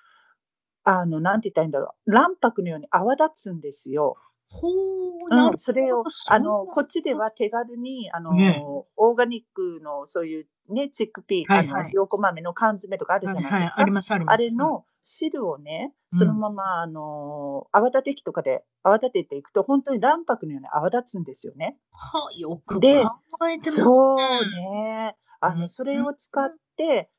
[0.84, 4.18] あの、なんて言ったらいいんだろう、卵白のように泡立つんですよ。
[4.50, 8.64] ほう、なん、それを、あの、こっちでは手軽に、あの、ね
[8.96, 13.56] オーガニックのそういうね、チックピー、はいはいあの、ひよこ豆の缶詰とかあるじゃないですか。
[13.56, 14.42] はいはい、あります、あります。
[14.42, 21.78] あれの汁をね、うんそのまま、あの、泡立て器とかで泡立てていくと、本当に卵白のように泡立つんですよね。
[21.92, 23.20] はあ、よく考でえてま
[23.60, 25.12] すそうね。
[25.12, 25.16] ね。
[25.42, 26.58] あうんの、それを使って、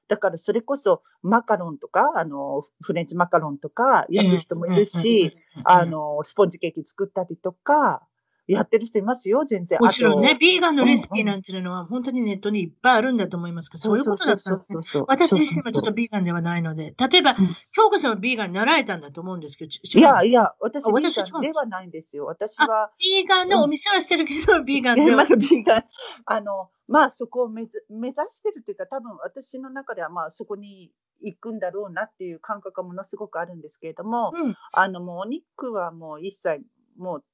[0.08, 5.32] だからそれこそマカロンとか、あの、フレンチマカロンとかやる人もいるし、
[5.64, 8.06] あ、の、スポンジケーキ作ったりとか、
[8.46, 9.78] やってる人いますよ、全然。
[9.80, 15.04] もちろんね、ビーガンのレシピなんていうのは本当にネットにいっぱいあるんだと思いますけど、そういうことだったんですね。
[15.08, 22.26] 私自身はちょっとビーガンではないので、例えば、うん京子さんはビーガンになられたんだと思うんですけど、ちいやいや、や、私、あビーガンではないんですよ。
[22.26, 25.36] 私は、ビーガンのお店はしてるけど、ビーガンではえまだ。
[25.36, 25.84] ビーガン、
[26.26, 30.92] あの、まあそこを目指目指してるというか、多分私の中ではまあそこに
[31.22, 34.54] 行くんだろうなっていう感覚がものすごくあるんですけれども、うん。
[34.72, 36.62] あのもうお肉はもう一切
[36.96, 37.24] もう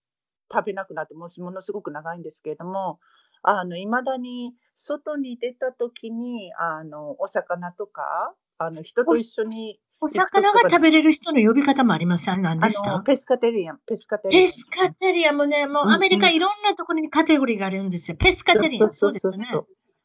[0.52, 3.00] 食べなくなってものすごく長いんですけれども、
[3.42, 12.28] あの未だに外に出た時にあのお魚とかあの人と一緒にお魚が食べれる人の呼び方もあります。
[12.30, 12.90] あれ何あでした？
[12.90, 14.42] のペスカテリアン、ペスカテリアン。
[14.44, 18.16] ペスカテリアンもね、もうアメリカいろんなところにカテゴリーがあるんですよ。
[18.16, 19.46] ペスカテリアン、そうですよね。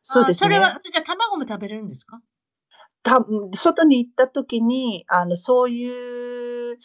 [0.04, 0.46] そうですね。
[0.46, 2.22] あそれは、じゃあ卵も食べれるんですか？
[3.04, 6.78] た外に行った時にあのそういう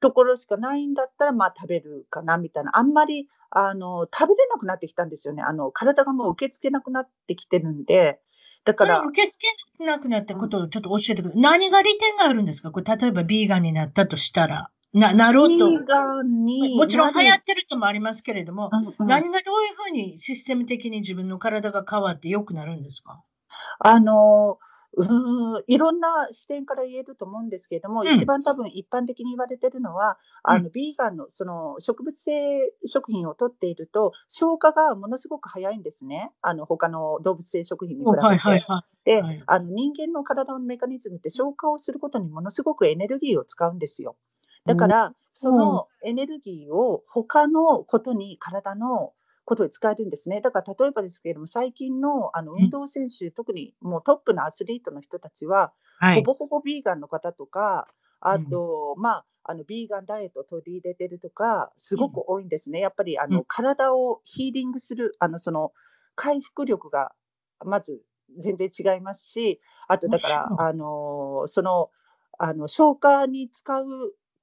[0.00, 2.76] ところしかないんだったらまあ食べるかなみたいな。
[2.76, 5.42] あんまりあの食べれなくなってきたんですよね。
[5.42, 8.20] あの体がもう受け付けなくなってきてるんで。
[8.64, 9.46] だから受け付
[9.78, 11.40] けなくなったことをちょっと教えてください。
[11.40, 12.72] 何が利点があるんですか？
[12.72, 14.70] これ、例えばビーガンになったとしたら。
[14.92, 15.70] な、なろうと。
[15.70, 19.06] ビーガンにもちろん流行ってるともありますけれども、うんうん。
[19.06, 23.22] 何がどういうふうにシステム的に自分の体が変わって良くなるんですか？
[23.78, 24.58] あの
[24.96, 36.32] うーんいろんな視点から言えると思うんですけれども、うん一番多分一般的に言われてるのは、あのビーガンのその植物性食品を取っていると消化がものすごく早いんですね。
[36.40, 38.20] あの他の動物性食品に比べて。
[38.20, 38.82] はいはいはい。
[39.04, 44.16] で、はいあの人間の体のメカニズムって消化をすることにものすごくエネルギーを使うんですよ。
[44.64, 49.12] だから、そのエネルギーを他のことに体の
[49.46, 50.40] ことに使えるんですね。
[50.42, 56.16] だから例えばですけれども、最近のあのん運動選手、特にもうトップのアスリートの人たちは、はい。
[56.16, 57.86] ほぼほぼビーガンの方とか、
[58.20, 62.80] あと、まあ、あのビーガンダイエットを取り入れてるとか、すごく多いんですね。
[62.80, 65.72] やっぱりあの、うん体をヒーリングする、あのその
[66.16, 67.12] 回復力が
[67.64, 68.02] まず
[68.38, 71.90] 全然違いますし、あとだから、あのその
[72.38, 73.84] あの消化に使う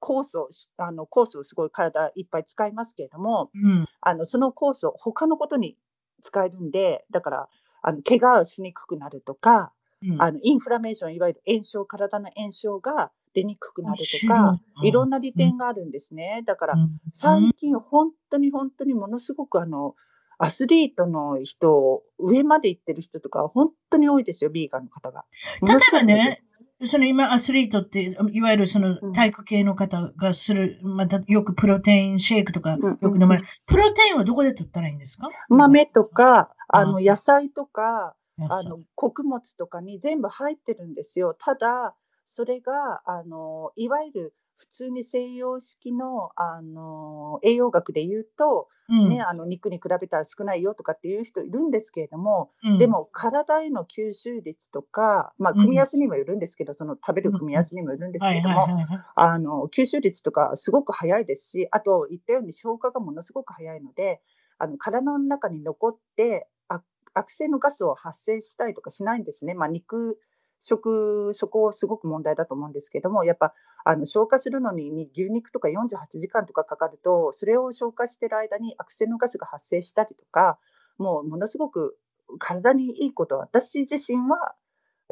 [0.04, 3.86] 酵素、あの酵素をすごい体いっぱい使いますけれども、うん。
[4.02, 5.78] あのその酵素、他のことに
[6.22, 7.48] 使えるんで、だから、
[7.82, 16.42] あの怪我をしにくくなるとか、うんあのインフラメーション、いわゆる炎症、体の炎症が出にくくなるとか、いいろんな利点があるんですね。
[16.46, 19.94] だから、うん最近、本当に本当にものすごくあの
[20.38, 25.24] アスリートの人、上まで行ってる人とか、本当に多いですよ、ビーガンの方が。
[25.62, 26.44] 例えばね、
[26.86, 29.12] その今アスリートって、いわゆるそのうん。
[29.12, 32.98] 体育系の方がする、またよくプロテインシェイクとかうん。
[33.00, 33.48] よく飲まれる。
[33.66, 35.28] プロテインはどこで取ったらいいんですか？
[35.48, 36.82] 豆とか、あ。
[36.84, 38.14] うんの野菜とか、
[38.50, 41.36] あの穀物とかに全部入ってるんですよ。
[41.38, 41.94] ただ、
[42.26, 49.08] それがあのいわゆる普通に西洋式のあの栄養学で言うと、うん。
[49.08, 52.78] ね、あの肉に比べたら少ないよとかっていう人いるんですけれども、うん。
[52.78, 55.60] でも体への吸収率とか、まあ、うん。
[55.60, 64.20] 組み合わせにもよるんですけど、その食べる組み合わせにもよるんですはいけれども、吸収率とかすごく早いですし、あと言ったように消化がものすごく早いので、
[64.58, 66.82] あの体の中に残ってあ
[67.14, 69.54] 悪性のガスを発生したりとかしないんですね。
[69.54, 70.18] まあ、肉
[70.64, 73.54] 食、そこすごく問題だと思うんですけども、やっぱ
[73.84, 80.58] あの消化するのに牛肉とか48時間とかかかると、それを消化してる間に悪性のガスが発生したりとか、
[80.98, 81.96] もうものすごく
[82.38, 84.54] 体にいいことは私自身は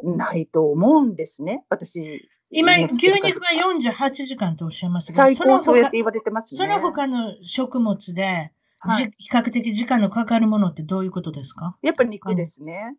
[0.01, 1.63] ないと思うんですね。
[1.69, 2.27] 私。
[2.49, 6.67] 今、牛肉が48時間とおっしゃいますが、最高そうやって言われてますね。
[6.67, 11.77] その他の食物で、はい、比較的時間のかかるものってどういうことですか？
[11.81, 12.95] やっぱり肉ですね。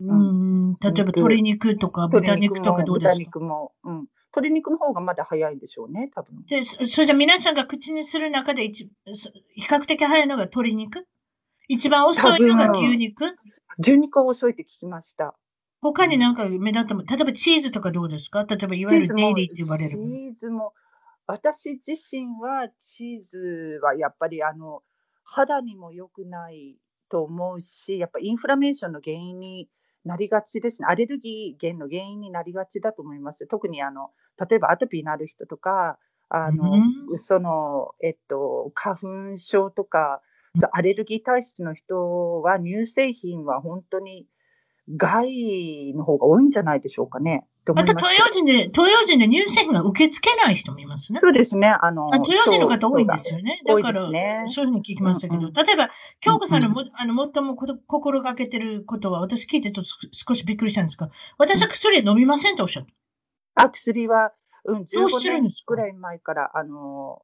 [0.00, 3.16] うん、例えば鶏肉とか豚肉とかどうですか？
[3.16, 4.06] 豚肉も、うん。
[4.34, 6.44] 鶏肉の方がまだ早いんでしょうね、多分。
[6.46, 8.88] で、それじゃ皆さんが口にする中で一
[9.54, 11.06] 比較的早いのが鶏肉？
[11.66, 13.34] 一番遅いのが牛肉？
[13.78, 15.34] 牛肉は遅いって聞きました。
[15.80, 18.44] 他になんか目立ったも、例えばチーズとかどうですか？
[18.44, 19.90] 例えばいわゆるデイリーって言われる。
[19.92, 20.74] チーズも、
[21.26, 24.82] 私自身はチーズはやっぱりあの、
[25.24, 26.76] 肌にも良くない
[27.08, 29.68] と思うし、やっぱインフラメーションの原因に
[30.08, 30.88] なりがちですね。
[30.88, 33.46] アレルギー源の原因になりがちだと思います。
[33.46, 34.10] 特にあの、
[34.48, 35.98] 例えばアトピーのある人とか、
[36.30, 36.72] あの、
[37.10, 40.22] うん、その、えっと、花粉症とか、
[40.72, 44.26] アレルギー体質の人は乳製品は本当に
[44.96, 47.46] 害の方が多いんじゃないでしょうかね。
[47.74, 51.20] また東洋人で、東洋人で乳製品が受け付けない人もいますね。
[51.20, 51.68] そうですね。
[51.68, 53.60] あの、東洋人の方多いんですよね。
[53.66, 55.90] だから、ね、そういうふうに聞きましたけど、うんうん、例えば、
[56.20, 62.86] 京子さんのも、あの、最も心がけてることは、私聞いてと少しびっくりしたんですが、私は薬飲みませんとおっしゃっ
[63.54, 63.64] た。
[63.64, 64.32] あ、薬は、
[64.64, 67.22] うん、15年くらい前から、あの、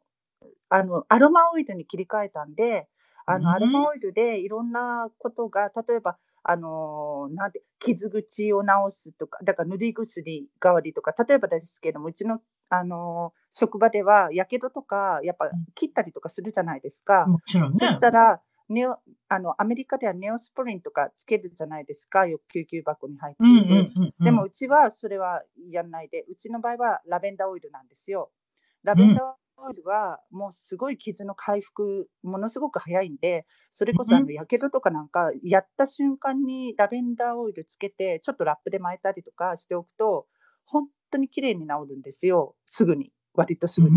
[0.69, 2.89] あの、アロマオイルに切り替えたんで、
[3.27, 17.27] あの、アロマオイルでいろんなことが、例えば、あのなんて、傷口を治すとか、だから塗り薬代わりとか、例えばですけども、うちの、あの職場では、やけどとか、やっぱ切ったりとかするじゃないですか。
[17.27, 17.79] もちろんね。
[17.79, 23.91] そしたら、ネオあのアメリカではネオスプリンとかつけるじゃないですか、よく救急箱に入っている。
[24.21, 28.31] でもうちはそれはやらないで、うちの場合はラベンダーオイルなんですよ。
[28.83, 40.27] ラベンダーオイルはもうすごい傷の回復、ものすごく早いんで、それこそあのやけどとかなんか、やった瞬間にラベンダーオイルつけて、ちょっとラップで巻いたりとかしておくと、
[40.65, 43.13] 本当に綺麗に治るんですよ、すぐに。
[43.37, 43.97] 割とすぐに。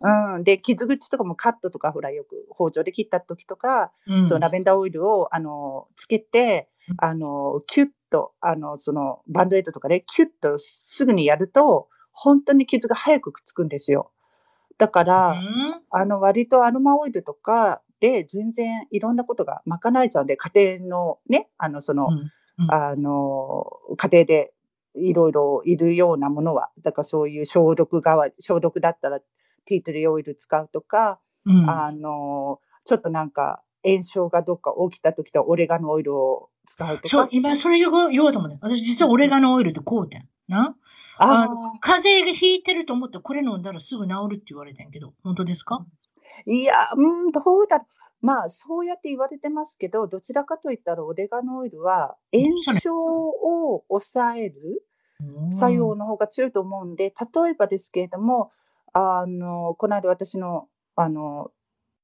[0.00, 6.68] うん、で、傷口とかもカットとか、ほら、よく包丁で切った時とか、うん、そのラベンダーオイルをあのつけて、
[6.98, 14.12] あのキュッとあのそのバンドエイドとかでキュッとすぐにやると、本当に傷が早くくっつくんですよ。
[14.80, 15.34] だから、
[15.90, 23.66] あの、割とアロマオイルとかで全然いろんなことが賄えちゃうんで、家庭のね、あの、その、うんうん、あの、
[23.98, 24.54] 家庭で
[24.94, 29.20] いろいろいるようなものは、だからそういう消毒側、消毒だったら
[29.66, 37.08] ティートリーオイル使うとか、うん、あの、ちょっとなんか炎症がどっか起きた時とオレガノオイルを使うとか。
[37.08, 38.58] そう、今それ言おうと思うね。
[38.62, 40.28] 私実はオレガノオイルってこうてん。
[40.48, 40.74] な？
[41.22, 45.84] あの、風邪がひいてると思ってこれ飲んだらすぐ治るって言われてんけど、本当ですか？
[46.46, 47.84] いや、うん、どうだ
[48.22, 54.82] まあ、そうやって言われてますけど、どちらかといったらオレガノオイルは炎症を抑える
[55.52, 58.52] 作用の方が強いと思うんで、例えばですけれども、
[58.92, 61.50] あの、この間私の、あの、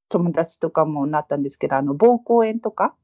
[0.09, 2.95] 友達とかもなったんですけど、あの、膀胱炎とか、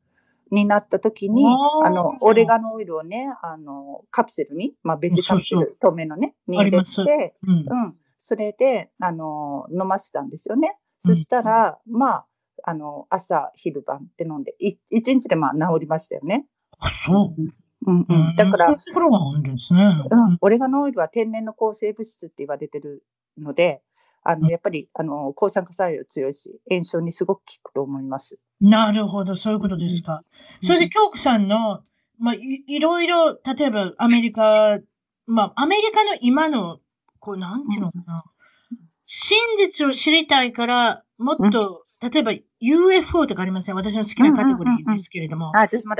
[0.53, 1.45] になった時に、
[1.83, 10.77] あの、オレガノオイルをね、あの、カプセルに、まあ、ベジカプセル、透明のね、に入れて、うん、うん、それで、あの、飲ませたんですよね。
[11.05, 12.25] そしたら、うん、まあ、
[12.63, 16.45] あの、朝、昼晩って飲んで、一日でまあ治りましたよね。
[16.79, 17.41] あ、そう。
[17.85, 18.35] うんうん。
[18.35, 18.67] だから。
[18.69, 20.37] うん。
[20.39, 23.03] オレガノオイルは天然の抗生物質って言われてる
[23.37, 23.81] ので、
[24.23, 28.37] あの、やっぱり、あの、抗酸化作用強いし、炎症にすごく効くと思います。
[28.61, 30.23] なるほど、そういうことですか。
[30.61, 31.83] うん、それで、京子さんの、
[32.19, 34.79] まあい、いろいろ、例えばアメリカ、
[35.25, 36.79] まあ、アメリカの今の、
[37.19, 38.23] こう、なんていうのかな。
[38.71, 43.75] うん、真実を知りたいから、もっと、うん、例えば UFO とかありません？
[43.75, 45.51] 私の好きなカテゴリーですけれども。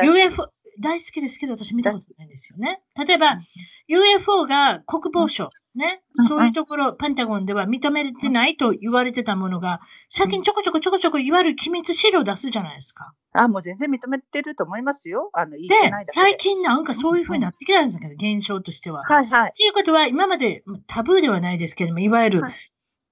[0.03, 0.49] UFO、
[0.79, 2.81] 大好きですけど、私見たことないんですよね。
[2.95, 3.39] 例えば、
[3.87, 13.13] UFO が国防省、ね、そういうところ、パンタゴンでは認めてないと言われてたものが、最近ちょこちょこちょこちょこいわゆる機密資料出すじゃないですか。
[13.33, 15.29] あ、もう全然認めてると思いますよ。
[15.33, 15.67] あの、で、
[16.11, 19.03] 最近なんかそういうふうになってきたんですけど、現象としては。
[19.03, 19.53] はいはい。
[19.53, 22.43] ということは、今までタブーではないですけれども、いわゆる、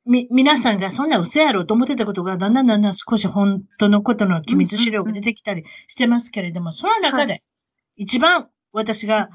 [0.06, 7.44] み、皆さんがそんな嘘やろうと思ってたことが、だんだんだんだん少し本当のことの機密資料が出てきたりしてますけれども、その中で、
[8.02, 9.30] 一番私が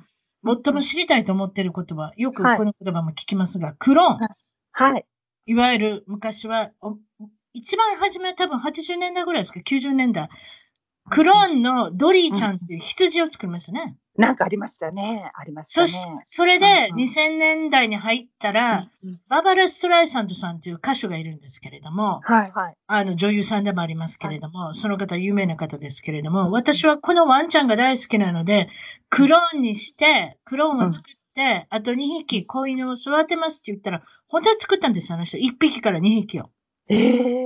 [0.45, 4.19] 最も知りたいと思っていることは、よくこの言葉も聞きますが、クローン。
[4.73, 5.07] はい。
[5.47, 6.73] いわゆる昔は、
[7.53, 10.29] 一番初めは多分80年代ぐらいですか、90年代。
[11.11, 13.97] クローンのドリーちゃんっていう羊を作りましたね。
[14.19, 15.31] なんかありましたね。
[15.35, 15.89] ありましたそね。
[15.89, 22.77] し、それでうんうん2000年代に入ったら、うんうんババラ・ストライサンドさんという歌手がいるんですけれども、はいはい。
[22.87, 28.69] あの女優さんでもありますけれども、その方有名な方ですけれども、私はこのワンちゃんが大好きなので、
[29.11, 31.97] クローンにして、クローンを作って、あと2
[32.27, 35.37] 匹子犬を育てますって言ったら、本当は作ったんですよ、あの人。
[35.39, 36.51] 1匹から2匹を。
[36.89, 37.46] ええ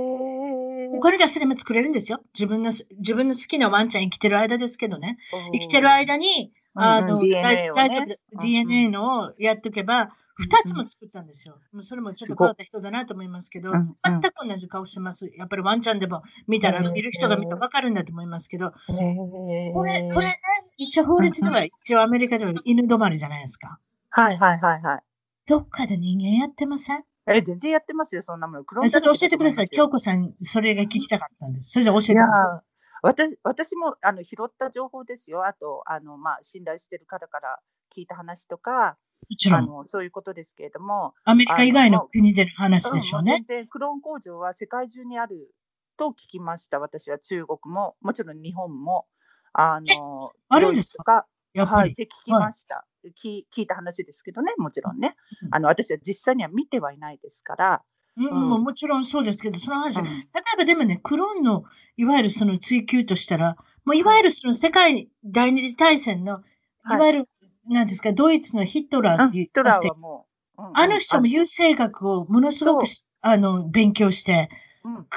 [1.01, 2.21] 金出せれば作れるんですよ。
[2.33, 5.17] 自分の、自分の好きなワンちゃん生きてる間ですけどね。
[5.53, 11.59] 生きてる間に、あの、大丈夫だうん DNA のをやっておけば、二つも作ったんですよ。
[11.73, 13.71] もうそれもちょっと変わった人だなと思いますけど、
[14.03, 15.29] 全く同じ顔してます。
[15.37, 20.35] やっぱりワンちゃんでも見たら、うん見る人が見たらわかるんだと思いますけど、ええこれ、これね、
[20.77, 23.77] 一応法律では、一応アメリカでは犬止まりじゃないですか。
[24.09, 24.99] はいはいはいはい。
[25.47, 27.03] どっかで人間やってません？
[27.27, 28.63] え、全然やってますよ、そんなもの。
[28.63, 29.67] クローンちょっと教えてください。
[29.69, 31.71] 京日子さん、それが聞きたかったんです。
[31.71, 32.71] それじゃ教えてください。
[33.03, 35.45] 私私もあの拾った情報ですよ。
[35.45, 37.59] あと、あのまあ、信頼してる方から
[37.95, 38.97] 聞いた話とか、
[39.29, 43.57] もちろん、あのそういうことですけれども、アメリカ以外の国での話でしょうね全。
[43.63, 45.51] 然クローン工場は世界中にある
[45.97, 46.79] と聞きました。
[46.79, 49.05] 私は中国も、もちろん日本も、
[49.53, 51.79] あの、あるんですか、やっぱり。
[51.81, 52.85] はい、って聞きました、
[53.23, 53.43] 聞。
[53.55, 55.15] 聞いた話ですけどね、もちろんね。
[55.51, 57.81] あの私は実際には見てはいないですから。
[58.17, 60.05] うん、うんもちろんそうですけど、その話、うん。
[60.05, 61.63] 例えばでもね、クローンの、
[61.97, 64.03] いわゆるその追求としたら、もうい。
[64.03, 66.41] わゆるその世界第二次大戦の、
[66.89, 66.93] い。
[66.93, 67.29] わゆる、
[67.67, 70.27] なんですか、ドイツのヒトラーって言ってましてーはも
[70.57, 70.77] う、うんうん。
[70.77, 74.49] あの人も優生学をものすごくしあの勉強して、
[74.83, 75.07] うん。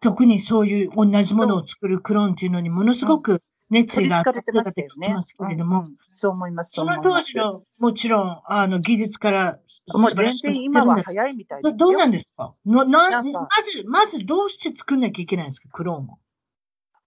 [0.00, 3.40] 特にそういう同じものを作るクローンっていうのにものすごく
[3.72, 5.34] 熱意があったつかれてましたよねって聞きます。
[5.36, 6.72] けれども、うんうんそう思います。
[6.72, 9.58] その当時の、もちろん、あの、技術から、
[9.94, 11.76] もう全然今は早いみたいですよ。
[11.76, 12.54] どどうなんですか？
[12.66, 16.18] のななまず、まずどうして作んなきゃいけないんですか、クローンを。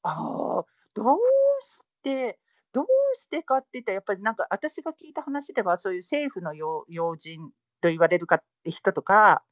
[0.02, 1.18] ああ、どう
[1.64, 2.40] して、
[2.74, 2.86] どう
[3.18, 7.52] してかって言ったら、やっぱりなんか私が聞いた話では、そういう政府の要要人
[7.86, 9.44] と言われるか人とか、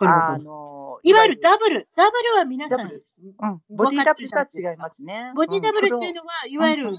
[0.00, 1.88] あのいわゆるダブル。
[1.96, 5.32] ダブルは皆さんうん、ボディダブルとは違いますね。
[5.36, 6.92] ボディダブルっていうののは、いわゆる、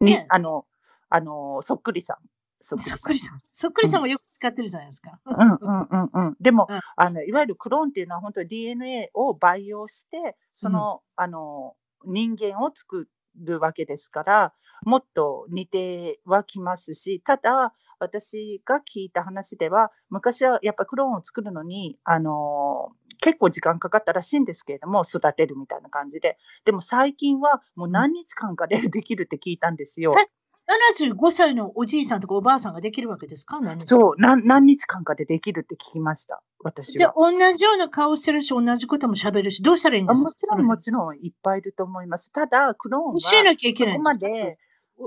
[0.00, 0.66] にねあの、
[1.08, 2.16] あの、そっくりさん。
[2.60, 3.40] そそっくりさん。
[3.52, 5.18] そっくりさんもよく使ってるじゃないですか。
[5.24, 6.36] うんうんうんうん。
[6.40, 14.52] でも、うんあのいわゆるクローンっていうのは本当に DNA を培養して、その、あの人間を作るわけですから、
[14.84, 17.72] もっと似てはきますし、ただ、
[18.02, 22.90] 私が聞いた話では、昔はやっぱクローンを作るのに、あの
[23.20, 26.36] 結構時間かかったらしいんですけれども、育てるみたいな感じで。
[26.64, 30.14] でも最近はもう何日間かでできるって聞いたんですよ。
[30.18, 30.26] え
[30.94, 33.60] 75歳のおじいさんとかおばあさんができるわけですか？
[33.60, 37.32] 何日そう、何何日間かでできるって聞きました、私じゃはあ、。
[37.32, 40.28] 同じような顔してるし、同じことも喋るし、どうしたらいいんですか？
[40.28, 42.32] あもちろん、もろちろんいっぱいいると思います。
[42.32, 44.26] ただ、クローンは教えなきゃいけそこないんですか？
[44.28, 44.58] まで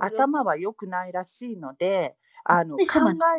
[0.01, 2.15] 頭は良くないらしいので、
[2.45, 2.83] あの考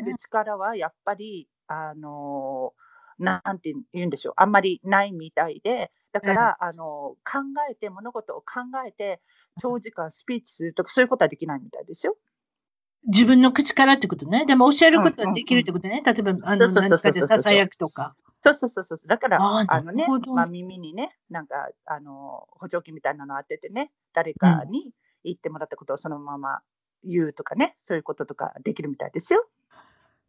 [0.01, 2.75] える力はやっぱり、あの
[3.19, 7.41] なんて言うんでしょう、あんまりないみたいで、だから、あの考
[7.71, 9.21] えて、物事を考えて、
[9.61, 12.17] 長時間スピーチするとか、そういうことはできないみたいですよ。
[13.07, 14.47] 自分の口からってことね。
[14.47, 16.03] でも教えることはできるってことね。
[16.05, 18.17] 例えば、あの、ささやくとか。
[18.43, 18.99] そうそうそうそう。
[19.07, 19.39] だから、
[19.69, 24.93] あのねまあ、耳にね、なんか、あの、補聴器みたいなの当ててね、誰かに
[25.25, 26.61] 言ってもらったことをそのまま
[27.07, 29.47] 言うとかね、そういうこととかできるみたいですよ。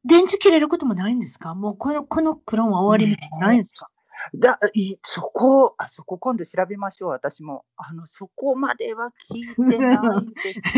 [0.05, 1.53] 電池切れることもないんですか？
[1.55, 3.89] もうこの、このクローンは終わりみたいないんですか、
[4.35, 7.65] だいそこ、あそこ今度調べましょう、私も。
[7.75, 10.23] あの、そこまでは聞いてな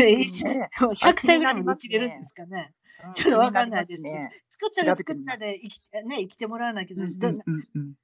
[0.04, 0.68] いですね。
[0.80, 2.72] 100歳ぐらいまで生きれるんですかね？
[2.74, 4.30] うんちょっとわかんないですね。
[4.50, 7.10] 作ったら作ったで生き,、ね、生きてもらわないけど、うんう
[7.50, 7.94] んうん。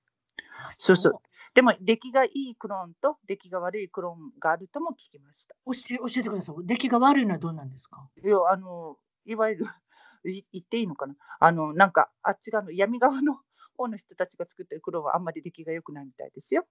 [0.70, 1.20] そうそう
[1.56, 5.56] でも、出来がいいクローンと出来が悪いクローンがあるとも聞きました。
[5.64, 6.54] 教え教えてください。
[6.66, 8.06] 出来が悪いのはどうなんですか？
[8.22, 9.66] いや、あの、いわゆる、
[10.30, 11.14] い言っていいのかな？
[11.40, 13.38] あの、なんか、あっち側の闇側の
[13.76, 16.66] 方の人たちが作ってる黒はあんまり出来が良くないみたいですよ。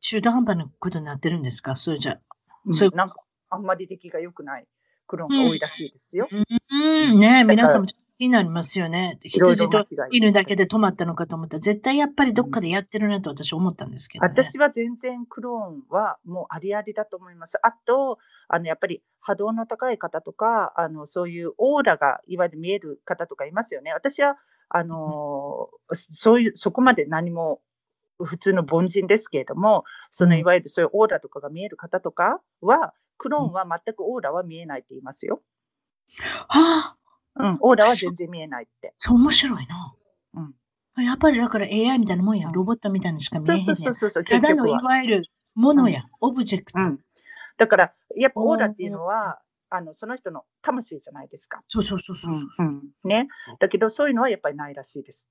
[0.00, 1.76] 中途半端なことになってるんですか？
[1.76, 2.20] それじゃ。
[2.66, 3.16] うんそうなんか、
[3.48, 4.66] あんまり出来が良くない
[5.06, 6.28] クローンが多いらしいですよ。
[6.30, 9.18] うん、ね皆さんもちょっと気になりますよね。
[9.22, 14.32] 羊と犬だけで止まったのかと思ったら、絶対やっぱりどっかでやってるなと私思ったんですけど、ね。
[14.32, 17.58] 私は全然クローンはもうありありだと思います。
[17.62, 23.92] あと、あのやっぱり波動の高い方とか、あのそういうオーラがいわゆる見える方とかいますよね。
[23.92, 24.38] 私は
[24.68, 27.60] あのそそういうそこまで何も
[28.18, 35.42] 普通の凡人ですけれども、そのうんいわゆるそういうオーラとかが見える方とかは、クローンは全くオーラは見えないって言いますよ。
[36.48, 36.95] はあ、
[37.38, 38.94] うん、オーラは全然見えないって。
[38.98, 39.94] そう面白いな。
[40.96, 42.50] うん、やっぱりだから AI みたいなもんや。
[42.50, 44.70] ロボットみたいなのしか見えへんねんそうそうそうそうそう、ただのい。
[44.70, 45.24] わゆる
[45.54, 46.78] ものや、オブジェクト。
[46.78, 47.00] うん、
[47.58, 51.60] だから、やっぱオーラっていうのは、あのその人の魂じゃないですか。
[51.68, 53.08] そうそうそうそう。
[53.08, 53.28] ね、
[53.58, 55.28] だけど、そういうのはやっぱりないらしいです。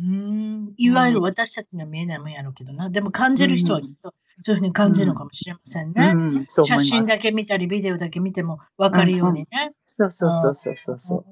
[0.00, 2.90] うんいわゆる私たちには見えないもんやろうけどな。
[2.90, 6.46] でも感じる人はきっとそういうふうに感じるのかもしれませんね。
[6.48, 9.72] 写真だけ見たり、ビデオだけ見ても分かるようにね。
[9.86, 11.24] そうそうそうそうそうそう。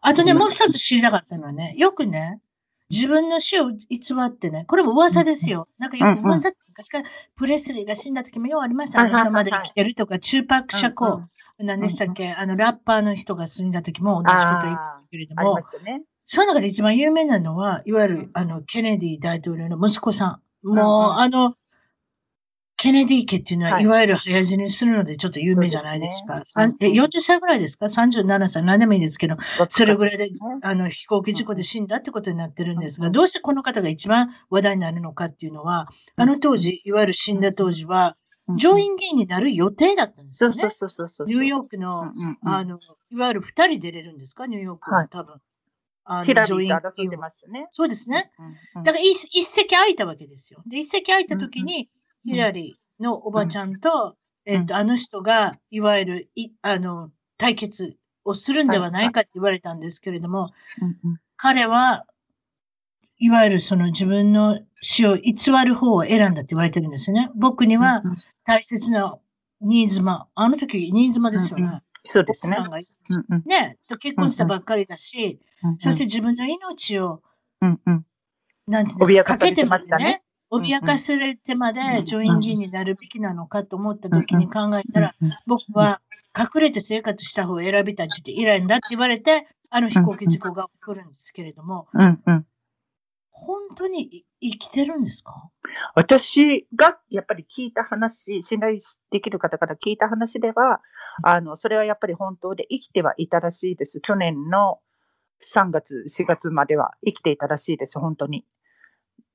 [0.00, 2.40] あとね、うんもう一つ知りたかったのはね、よくね、
[2.90, 5.68] 自分の死を偽ってね、これも噂ですよ。
[5.78, 9.00] なんかよく噂って昔からプレスリーが死んだ時もようありました。
[9.00, 11.26] あのはいはいはい人まで生きてるとか、チューパック社交、
[11.58, 16.02] 何でしたっけ、あのラッパーの人が死んだ時も同じこと言いまあすけれどもね。
[16.30, 20.66] その中で一番有名なのは、いわゆるあのケネディ大統領の息子さん。
[20.68, 21.54] もう、あの、
[22.78, 26.42] ケネディ家っていうのは、はいい、わゆる早死にするのでちょっと有名じゃないですか。
[26.46, 29.36] すねさんえうんうん40歳ぐらいですか ?37 歳、何でもいいですけど、
[29.68, 38.16] それぐらいでね、あの、飛行機事故で死んだってことになってるんですが、どうしてこの方が一番話題になるのかっていうのは、あの当時、いわゆる死んだ当時は、
[38.56, 40.56] 上院議員になる予定だったんですよね。
[40.56, 41.26] そうそうそうそうそう。
[41.26, 42.78] ニューヨークの、うんうんうんあの、
[43.10, 44.46] いわゆる二人出れるんですか？
[44.46, 45.34] ニューヨークは、はい多分。
[46.10, 47.68] あのヒラリ上院ーと争って議員ますよね。
[47.72, 48.30] そうですね。
[48.38, 50.62] うんうんだから一一席空いたわけですよ。
[50.66, 51.97] で、一席空いた時に、うん
[52.28, 54.16] ヒラリーのおばちゃんと、
[54.46, 54.54] うん。
[54.54, 60.52] えっと、あの人が、いわゆる、い、あの、対決をするんではないかって言われたんですけれども、
[61.36, 62.06] 彼は、
[63.18, 65.34] いわゆるその自分の死を偽
[65.66, 67.30] る方を選んだって言われてるんですよね。
[67.34, 68.02] 僕には
[68.44, 69.18] 大切な
[69.60, 71.64] 新妻、あの時新妻ですよね。
[71.64, 71.68] うん。
[71.70, 72.56] うんそうですね
[73.44, 75.40] ね、と結婚したばっかりだし、
[75.80, 77.22] そして自分の命を、
[77.60, 78.06] うんうん。
[78.66, 80.22] なんていうんですか、脅かけてまでね。
[80.50, 85.14] 脅かされてまうんで上院議員になるべきなのかと思った時に考えたら、
[85.46, 86.00] 僕は
[86.36, 91.88] 隠れて生活した方を選びたいって言って、イランだって言われて、あの飛行機事故が起こるんですけれども、
[93.30, 95.50] 本当にい生きてるんですか？
[95.94, 98.78] 私がやっぱり聞いた話、信頼
[99.10, 100.80] できる方から聞いた話では、
[101.22, 104.00] あのそれはやっぱり本当で生きてはいたらしいです。
[104.00, 104.80] 去年の
[105.40, 108.44] 3月、4月までは生きていたらしいです、本当に。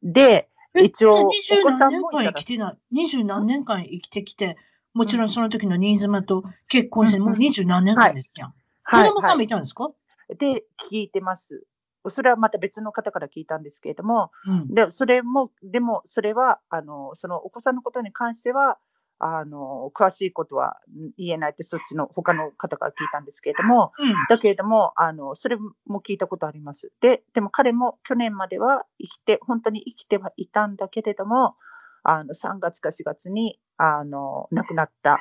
[0.01, 0.49] で、え
[0.82, 2.45] 一応、お二十子さん何年間もいたらしい。
[2.45, 2.78] 生きてない。
[2.91, 4.57] 二十何年間生きてきて、
[4.93, 8.49] もちろんその時の新妻と結婚して、うんもう二十何年間ですやん。
[8.49, 9.91] はい子供さんもはいたんですか、
[10.38, 11.65] で、聞いてます。
[12.09, 14.74] それはまた別の方から聞いたんですけれども、うん。
[14.74, 18.78] でそれも、でも、それはあの、そのお子さんのことに関しては、
[19.20, 20.78] あの詳しいことは
[21.18, 24.14] 言えないって、そっちの他の方から聞いたんですけれども、うん。
[24.30, 26.91] だけれども、あのそれも聞いたことあります。
[27.01, 31.55] で、でも彼も去年までは生きて、本当に生きてはいたんだけれども、
[32.03, 35.18] あの3月か4月にあの亡くなったっ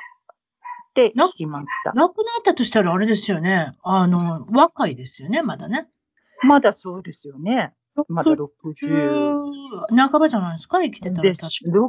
[0.93, 1.93] て聞きました。
[1.93, 3.73] 亡くなったとしたらあれですよね。
[3.83, 5.87] あの、若いですよね、まだね。
[6.43, 7.73] まだそうですよね。
[8.07, 8.47] まだ60。
[9.91, 11.49] 60半ばじゃないですか、生きてたらで確か。
[11.69, 11.79] 60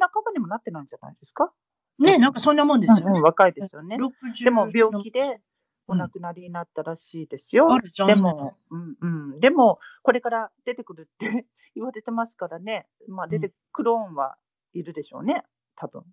[0.00, 1.52] 半ばにもなってないんじゃないですか、
[1.98, 3.02] ね、なんかそんなもんですよね。
[3.06, 3.96] うんうん若いですよね。
[3.96, 5.40] 60でも病気で
[5.86, 7.72] お亡くなりになったらしいですよ。
[7.72, 14.36] あら残念でも、うんうん、でも、これから出てくるって 言われてますからね、まあ、出て、クローンは
[14.72, 15.44] いるでしょうね、
[15.76, 16.04] 多分。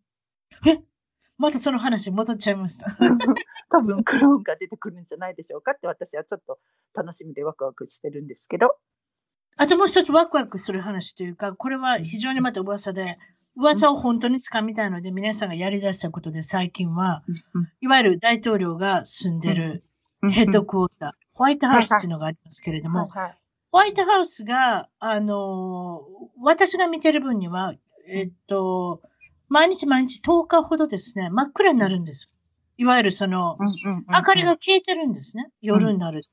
[0.68, 0.84] え？
[1.38, 2.88] またその話に戻っちゃいました。
[3.70, 6.60] 多分クローンが出てくるんじゃないでしょうかって、私はちょっと
[6.94, 8.76] 楽しみでワクワクしてるんですけど、
[9.62, 13.18] あともう一つワクワクする話というか、これは非常にまた噂で、
[13.58, 17.24] 噂を本当につかみたいので、皆さんがやり出したことで最近は、
[17.82, 19.84] いわゆる大統領が住んでる
[20.32, 23.10] ヘッドクォーター、ホワイトハウスっていうのがありますけれども、
[23.72, 27.74] ホワイトハウスが、あのー私が見てる分には、
[28.08, 29.02] えっと、
[29.50, 32.34] 毎日毎日10日ほどですね、真っ暗になるんです。
[32.78, 33.58] いわゆるその、
[34.08, 35.50] 明かりが消えてるんですね。
[35.62, 36.30] 夜になると。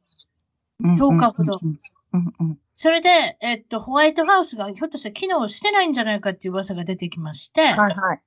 [0.85, 0.91] うん。
[0.91, 1.61] うん10日ほど
[2.13, 8.21] うんうんうんそれで、えっと、ホワイトハウスがひょっとして機能してないんじゃないかっていう噂が出てきまして、はいはい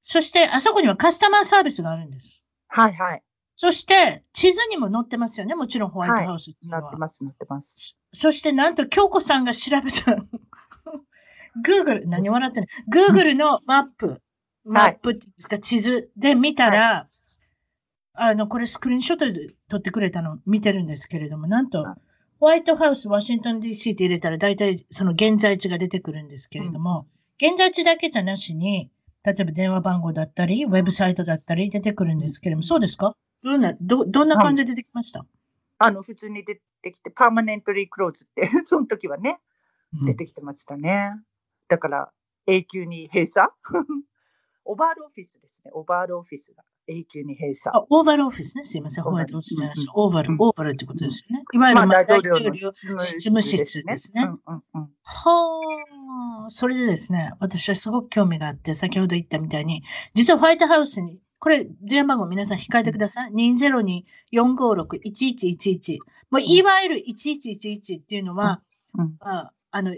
[0.00, 2.42] そして、あそこにはカスタマーサービスがあるんです。
[2.68, 3.22] はいはい
[3.60, 5.56] そして、地図にも載ってますよね。
[5.56, 6.82] もちろんホワイトハウスっていうのは。
[6.82, 7.98] なってます、なってます。
[8.12, 10.12] そして、なんと、京子さんが調べた、
[11.66, 14.22] Google、何笑ってんの ?Google のマップ、
[14.64, 17.08] マップっていうんですか、地図で見たら、
[18.14, 21.96] あの、これスクリーンショットで撮ってくれたの見てるんですけれども、なんとはい、
[22.40, 27.06] ホワイトハウス、ワシントン DC って入れたら、大体その現在地が出てくるんですけれども、
[27.40, 28.90] 現在地だけじゃなしに、
[29.24, 33.16] 例えば電話番号だったり、ウェブサイトだったり出てくるんですけれども、そうですか？
[33.42, 35.24] どんな、ど、どんな感じで出てきました、
[35.78, 39.38] あの、普通に出てきて、パーマネントリークローズって、 その時はね、
[40.00, 40.06] うん。
[40.06, 41.10] 出てきてましたね。
[41.68, 42.12] だから、
[42.46, 43.48] 永久に閉鎖？
[44.64, 45.70] オバールオフィスですね。
[45.72, 47.76] オバールオフィスが永久に閉鎖。
[47.76, 48.64] あオーバルオフィスね。
[48.64, 49.04] すいません。
[49.04, 51.44] ホワイトハウスじゃなくて、オーバルうん、オーバルってことですよね。
[51.52, 52.72] いわゆる、まあ、まあ大統領の執
[53.20, 54.30] 務室ですね。
[55.02, 59.82] はあ、それでですね、私はすごく興味があって、先ほど言ったみたいに、
[60.14, 63.30] 実はホワイトハウスに、これ、電話番号皆さん控えてください。
[64.32, 65.98] 202-456-1111。
[66.30, 68.62] もう、いわゆる1111っていうのは、
[68.94, 69.94] うんうんああの、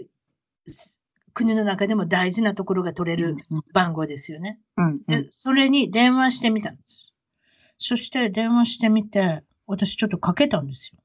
[0.67, 1.00] す
[1.33, 3.35] 国の中でも大事なところが取れる
[3.73, 4.59] 番号ですよね。
[4.77, 7.13] うんうでん、それに電話してみたんです。
[7.77, 10.99] そして電話してみて、私ちょっとかけたんですよ。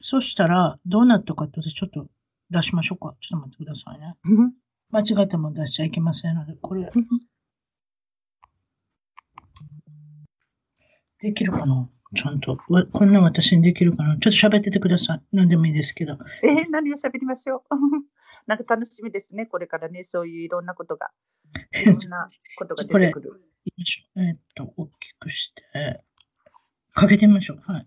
[0.00, 2.06] そしたら、どうなったかって私ちょっと
[2.50, 3.14] 出しましょうか。
[3.20, 4.14] ちょっと待ってくださいね。
[4.24, 4.52] う ん
[4.90, 6.88] 間違っても出しちゃいけませんので、これ、
[11.20, 11.88] できるかな？
[12.16, 12.56] ちゃんと。
[12.68, 14.16] わこんな私にできるかな？
[14.18, 15.22] ちょっと喋っててください。
[15.32, 16.16] 何でもいいですけど。
[16.42, 17.74] えー、何を喋りましょう？
[18.48, 21.10] なんか楽しみですね、これからね、そういういろんなことが、
[21.74, 23.42] いろんなことが出てくる。
[24.16, 26.02] えーっと、大きくして、
[26.94, 27.60] かけてみましょう。
[27.60, 27.86] はい。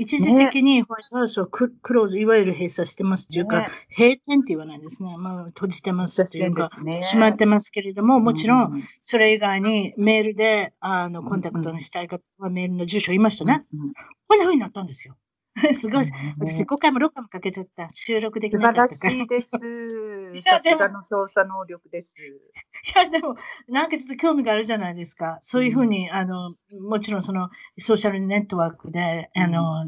[0.00, 5.16] 一時的にホワイトハウスをククローズ、いわゆる閉鎖してますというか、ね閉店って言わないですね。
[5.18, 13.64] まあ、閉じてますっていうか、ね閉まってますけれども、もちろ、うんそれ以外にメールで、あの、コンタクトのしたい方はメールの住所を言いましたね。
[13.74, 13.92] うん
[14.28, 15.16] こんな風になったんですよ。
[15.74, 16.04] すごい。
[16.04, 17.88] ね私、5回も6回もかけちゃった。
[17.90, 19.22] 収録でき素晴らしなかったから。
[19.24, 19.50] いです。
[20.48, 22.14] やさですもがの調査能力です。
[22.18, 23.36] いや、でも、
[23.68, 25.38] なんかちょっと興味があるじゃないですか。
[25.42, 27.48] そういうふうに、あの、もちろんその、
[27.78, 29.86] ソーシャルネットワークで、あの、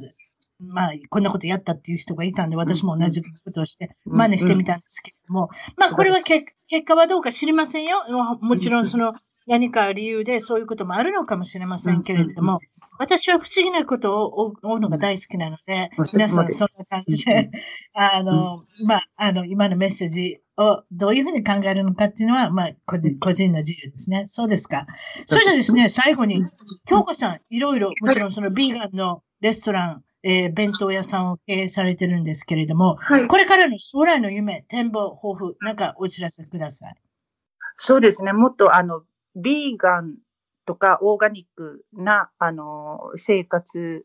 [0.60, 8.04] まあ、こんなことやったっていう人がいたんで、私も同じことをして、うん真似してみたんですけれども、まあ、これはけ結果はどうか知りませんよ。
[8.10, 9.14] ももちろん、その、
[9.46, 12.60] 何か理由でそういうこともあるのかもしれませんけれども、
[13.00, 17.50] 私は不思議なことを追うのが大好きなので、私皆さんそんな感じで、
[17.94, 24.26] あの、まあ、あの、今のメッセージをどういうふうに考えるのかっていうのは、まあ、個人個人の自由ですね。
[24.28, 24.86] そうですか。
[25.24, 26.44] それじゃあですね、最後に、
[26.84, 33.26] 京子さん、いろいろ、もちろんそのビーガンのレストラン、えー弁当屋さんを経営されてるんですけれども、はい。
[33.26, 36.94] これからの将来の夢、展望、抱負、なんかお知らせください。
[37.76, 38.34] そうですね。
[38.34, 39.04] もっとあの、
[39.36, 40.16] ビーガン
[40.66, 44.04] とかオーガニックな、あの、生活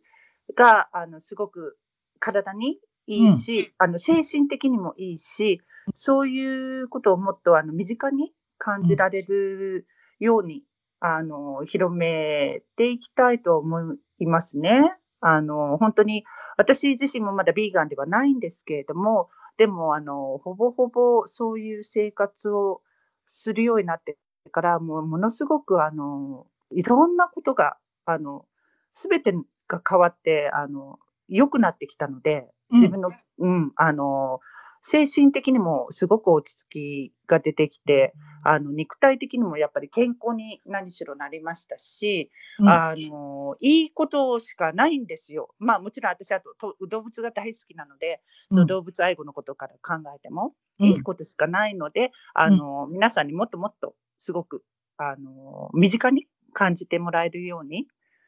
[0.56, 1.78] が、あの、すごく
[2.20, 5.62] 体にいいし、あの、精神的にもいいし、
[5.93, 9.86] そういうことをもっとあの、身近に感じられる
[10.20, 10.64] ように、
[10.99, 14.97] あの、広めていきたいと思いますね。
[15.22, 16.24] あの、本当に、
[16.58, 22.82] 私自身もまだビーガンではないんですけれども、でも、あの、ほぼほぼそういう生活を
[23.26, 24.18] するようになって
[24.50, 28.46] から、もうものすごく、あの、いろんなことが、あの、
[28.93, 29.34] すべて
[29.68, 32.80] が変わって、あの、良くなってきたので、うん。
[32.80, 34.39] 自分の、うん、あの、
[34.88, 42.30] 精神的にもすごく落ち着きが出てきて、あの、肉体的にもやっぱり健康に何しろなりましたし、
[42.60, 42.70] うん。
[42.70, 45.50] あの、いいことしかないんですよ。
[45.58, 48.22] まあもちろん私はとと動物が大好きなので、
[48.52, 50.88] その動物愛護のことから考えても、うん。
[50.89, 54.63] いいことしかないので、あの、皆さんにもっともっとすごく、
[54.97, 57.88] あの、身近に感じてもらえるように、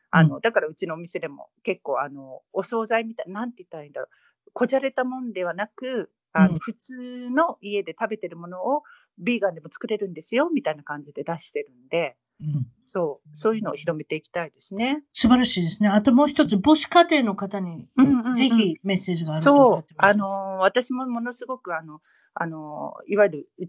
[0.09, 4.51] あの、だからうちのお店でも結構、あの、お惣菜みたい、なんて言ったらいいんだろう。
[4.53, 8.83] こじゃれたもんではなく、あの、うん普通の家で食べてるものを
[9.17, 15.03] ビーガンでも作れるんですよ、みたいな感じで出してるんで、うんそう、そういうのを広めていきたいですね。
[15.11, 15.89] 素晴らしいですね。
[15.89, 17.89] あともう一つ、母子家庭の方に
[18.35, 21.99] ぜひメッセージがあるとそうあの、私もものすごく、あの、
[22.33, 23.65] あの、いわゆる、う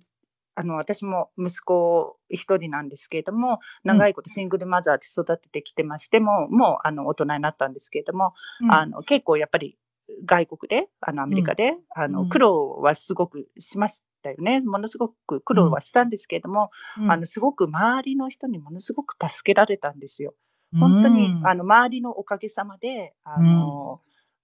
[0.59, 8.73] あの、私も息子一人なんですけれども、長いことシングルマザーで育ててきてましても、もう、あの、大人になったんですけれども、うん。
[8.73, 9.79] あの、結構やっぱり、
[10.25, 12.29] 外国で、あの、アメリカで、あの、うん。
[12.29, 14.61] 苦労はすごくしましたよね。
[14.61, 17.13] ものすごく苦労はしたんですけれども、うん。
[17.13, 20.35] あの、すごく周りの人にものすごく助けられたんですよ。
[20.81, 24.01] 本当に、うんあの、周りのおかげさまで、あの、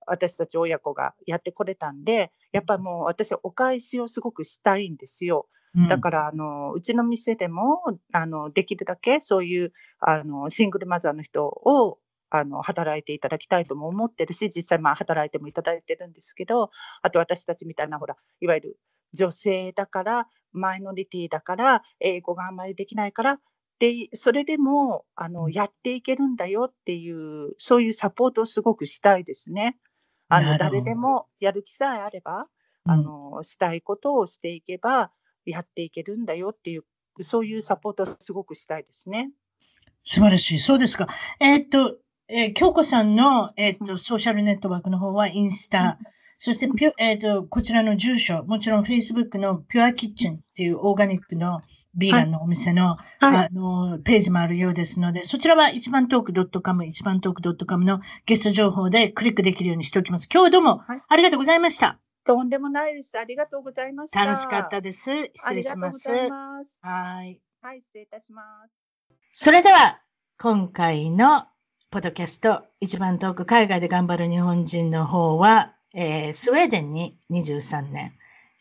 [0.06, 5.48] 私たち親子がやってこれたんで、やっぱもう私お返しをすごくしたいんですよ。
[5.86, 11.98] だから、あの、うちの店でも、あの、できるだけそういう、あの、シングルマザーの人を、
[12.30, 16.70] あの、働いていただきたいとも思ってるし、実際まあ働いてもいただいてるんですけど、
[17.02, 18.78] あと私たちみたいな、ほら、いわゆる
[19.12, 23.40] 女性だから、マイノリティだから、英語があんまりできないから、
[23.78, 29.78] で、それでも、あの、やっていけるんだよっていう、そういうサポートをすごくしたいですね。
[30.28, 32.48] あの、誰でもやる気さえあれば、
[32.86, 35.12] あの、したいことをしていけば、
[35.50, 36.84] やっていけるんだよっていう、
[37.20, 39.30] そういうサポートをすごくしたいですね。
[40.04, 40.58] 素晴らしい。
[40.58, 41.08] そうですか。
[41.40, 41.96] えーっと、
[42.28, 45.98] えー京子さんの、えーっと、うんソーシャルネットワークの方はインスタ、
[46.38, 51.62] そしてピュ、えーっと、こちらの住所、もちろん Facebook のピュアキッチンっていうオーガニックの
[51.94, 53.00] ビーガンのお店の、はい。
[53.20, 60.28] あの、ページもあるようですので、そちらは一番トーク .com、一番トーク .com のゲスト情報でクリックできるようにしておきます。
[60.30, 62.03] 今日はどうもはいありがとうございました。
[62.24, 63.18] とんでもないです。
[63.18, 64.24] ありがとうございました。
[64.24, 65.10] 楽しかったです。
[65.10, 66.08] 失礼します。
[66.08, 66.68] がとうございます。
[66.80, 67.40] はい。
[67.60, 68.72] はい、失礼いたします。
[69.32, 70.00] それでは、
[70.38, 71.46] 今回の
[71.90, 78.14] ポッドキャスト、一番遠く海外で頑張る日本人の方は、えースウェーデンに23年、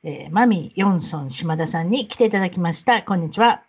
[0.04, 3.02] えーマミー・ヨンソン島田さんに来ていただきました。
[3.02, 3.64] こんにちは。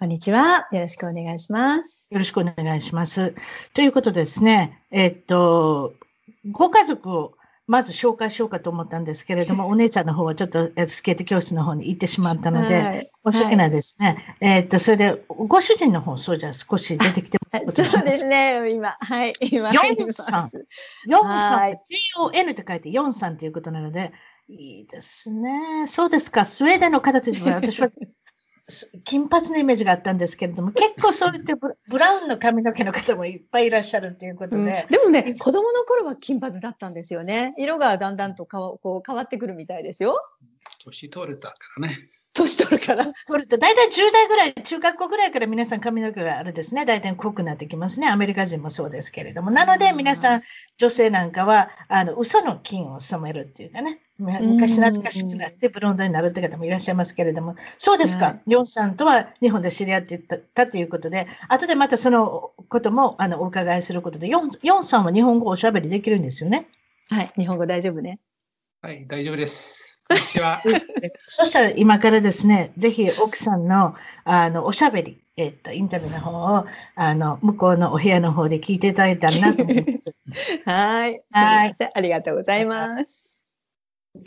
[0.00, 0.66] こんにちは。
[0.72, 2.06] よろしくお願いします。
[2.10, 3.34] よろしくお願いします。
[3.74, 5.94] ということでですね、えーっと、
[6.50, 7.37] ご家族を
[7.68, 14.36] まず紹介しようかと思ったんですけれども、 お姉ちゃんの方はちょっとえースケート教室の方に行ってしまったので、はい申し訳ないですね。
[14.40, 18.70] えーっと、それで、ご主人の方、そうじゃあ少し出てきてもらうことにしそうまですすね。
[18.70, 19.34] 今、はい。
[19.40, 20.50] 今、ヨンさん
[21.06, 24.12] ヨンさんはい J-O-N って書いてヨンさんということなので、
[24.48, 25.86] いいですね。
[25.86, 26.46] そうですか。
[26.46, 27.94] スウェーデンの方というのは私はす
[29.04, 37.54] 金髪のイメージがあったんですけれども、結構そういってブ ブラウンの髪の毛の方もいっぱいいらっしゃるということうんで、でもね、子供の頃は金髪だったんですよね。
[37.56, 40.20] 色がだんだんとこう変わってくるみたいですよ。
[40.84, 42.10] 年取れたからね。
[42.38, 43.12] 年取るから。
[43.26, 48.08] それと大体10代ぐらい、中学校ぐらいから皆さん髪の毛があれですね、大体濃くなってきますね。
[48.08, 49.50] アメリカ人もそうですけれども。
[49.50, 50.42] なのでうん皆さん、
[50.76, 58.38] 女性なんかは、あの、嘘の金を染めるっていうかね、む昔懐かしくなってブロンドになるって方もいらっしゃいますけれども、そうですはか。
[58.46, 66.66] ヨンさんとは日本で知り合ってたたということで、後でまたそのこともあのお伺いすることで、ヨンヨンさんは日本語をおしゃべりできるんですよね。
[67.10, 67.32] はい。
[67.36, 68.18] 日本語大丈夫ね。
[68.80, 69.98] はい、大丈夫です。
[70.08, 70.62] こんにちは。
[71.26, 80.16] そしたら今からですね、ぜひ奥さんのあのおしゃべり、えっと、インタビューの方をあの向こうのお部屋の方で聞いていただいたらなと思います。
[80.64, 81.20] はい。
[81.32, 83.36] はいありがとうございます。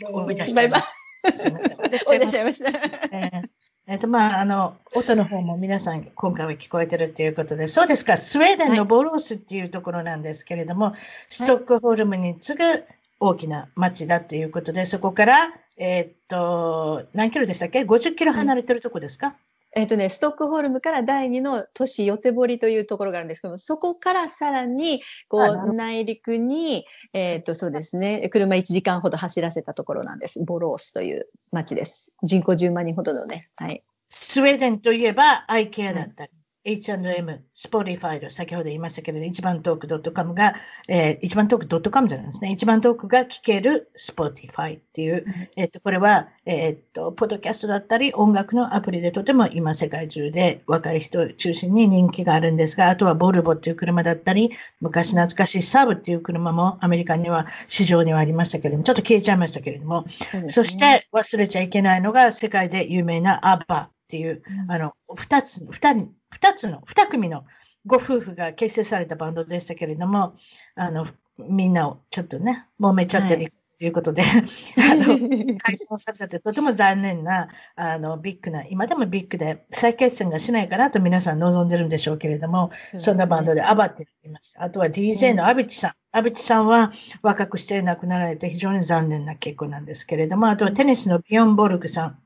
[0.04, 0.88] 思い出しちゃいまし
[1.22, 1.34] た。
[1.34, 2.72] すいません思い出しちおいゃいました。
[2.72, 3.42] た。
[3.86, 10.94] えっと、まあ、あの、音の方も皆さん今回は聞こえてるっていうことで、そうですか、スウェーデンのボロースっていうところなんですけれども、
[11.28, 12.84] ストックホルムに次ぐ
[13.22, 19.36] 大きな町だっていうことで、そこから、えーっと、何キロでしたっけ ?50 キロ離れてるとこですか、
[19.76, 30.40] えっとね、ストックホルムから第二の都市ヨテボリというところがあるんですけども、そこからさらに、こう、内陸に、えっと、そうですね、車1時間ほど走らせたところなんです。
[30.44, 32.10] ボロースという町です。
[32.24, 33.84] 人口10万人ほどのね、はい。
[34.08, 36.32] スウェーデンといえば IKEA だったり、
[36.64, 40.54] H&M、Spotify と先ほど言いましたけれど、一番トーク .com が、
[40.88, 42.52] えー、一番トーク .com じゃないですね。
[42.52, 45.48] 一番トークが聞ける Spotify っていう、うん。
[45.56, 60.48] えっと、これは、えっと、ポッドキャストだったり、音楽のアプリでとても今世界中で若い人中心に人気があるんですが、あとはボルボっていう車だったり、昔懐かしいサブっていう車もアメリカには市場にはありましたけれども、ちょっと消えちゃいましたけれども、そね。
[60.48, 67.44] そして忘れちゃいけないのが世界で有名なアバっていう、あの、二つ、二人、二つの、二組の
[67.86, 70.34] ご夫婦が結成されたバンドでしたけれども、
[70.74, 71.06] あの、
[71.50, 74.22] みんなをちょっとね、揉めちゃってるということで、
[74.78, 84.62] あの、解散されたってとても残念な、あの、ビッグな、今でもビッグで再結成がしないかなと皆さん望んでるんでしょうけれども、そんなバンドで ABBA って言いました。
[84.62, 85.92] あとは DJ の Avicii さん。
[86.12, 86.92] Avicii さんは
[87.22, 92.18] 若くして亡くなられて非常に残念な件なんですけれども、あとはテニスのビヨンボルグさん。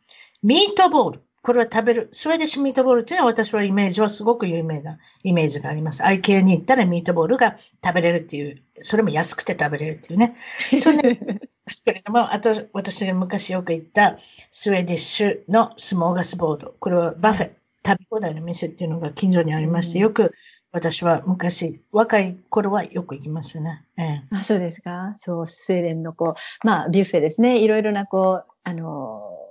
[0.43, 1.23] ミートボール。
[1.47, 2.09] これは食べる。
[2.11, 6.03] Swedish meatball っていうのは私はイメージはすごく有名なイメージがあります。
[6.03, 10.35] IKEA に行ったらミートボールが食べれるっていう、それも安くて食べれるっていうね。
[10.83, 14.19] それですけれども、あと私が昔よく行った
[14.51, 16.75] Swedish の smorgasbord。
[16.81, 17.53] これは buffet、
[17.87, 20.35] 食べ放題の店っていうのが近所にありまして、うんよく
[20.73, 23.85] 私は昔、若い頃はよく行きましたね。
[23.97, 25.15] ええあ、そうですか。
[25.21, 27.61] そう、スウェーデンのこう、まあ、ビュッフェですね。
[27.61, 29.46] いろいろなこう、あのー、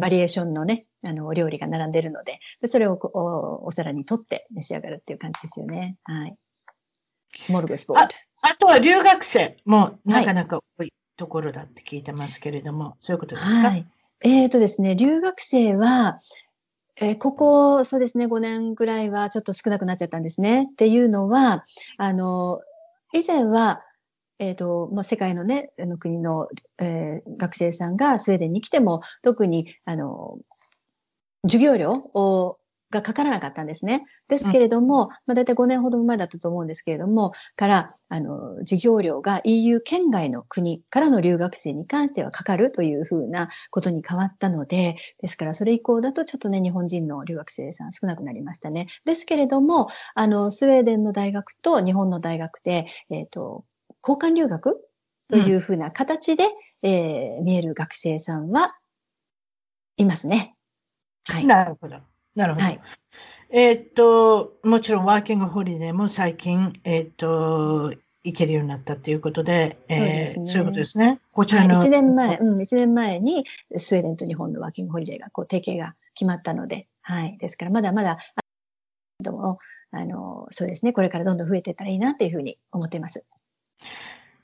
[0.00, 5.96] バリエーションのね、あの、お料理が並んでるので、でそれをおお皿に取って召し上がるっていう感じですよね。
[6.04, 6.36] はい。
[7.34, 8.14] スモルグスボード。
[8.42, 13.86] あとは留学生もなかなか多いところだって聞いてますけれども、そういうことですか、はい。
[14.22, 16.20] えーとですね、留学生は、
[16.96, 20.68] えーここ、そうですね、5年ぐらいはちょっと少なくなっちゃったんですね。
[20.70, 21.64] っていうのは、
[21.98, 22.60] あの、
[23.12, 23.82] 以前は、
[24.40, 26.48] えーとまあ、世界のね、あの国の、
[26.80, 30.38] えー学生さんがスウェーデンに来ても、特に、あの、
[31.44, 32.58] 授業料を
[32.90, 34.04] がかからなかったんですね。
[34.28, 48.88] ですけれども、まあ、大体5年ほど前だったと思うんですけれども、から、あの、授業料が EU 圏外の国からの留学生に関してはかかるというふうなことに変わったので、ですからそれ以降だとちょっとね、日本人の留学生さん少なくなりましたね。
[49.04, 53.64] ですけれども、あの、スウェーデンの大学と日本の大学で、えっ、ー、と、
[54.06, 54.90] 交換留学？
[55.30, 58.74] というふうな形で、うん、えー、見える学生さんは
[59.96, 60.56] いますね。
[61.24, 61.46] はい。
[61.46, 62.00] なるほど。
[62.34, 62.64] なるほど。
[62.64, 62.80] はい、
[63.50, 67.94] えっと、もちろんワーキングホリデーも最近、えっと、
[68.24, 71.20] 行けるようになったということで、えー、そう、ね,、いうことですね。
[71.32, 71.78] こちらの。
[71.78, 73.44] はい、1年前、うん、1年前に
[73.76, 77.38] スウェーデンと日本のワーキングホリデーが、こう、提携が決まったので、はい。
[77.38, 78.18] ですから、まだまだ、
[79.22, 79.58] ども、
[79.90, 83.24] あの、そうですね、これからどんどん増えていったらいいなというふうに思っています。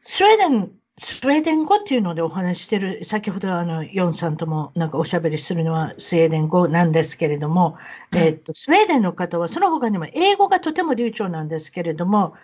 [0.03, 7.77] スウェーデンスウェーデン語っていうのでお話してる、先ほどあの、ヨンさんともなんかおしゃべりするのはスウェーデン語なんですけれども、
[8.15, 12.35] えっと、スウェーデンの方はその他にも英語がとても流暢なんですけれども、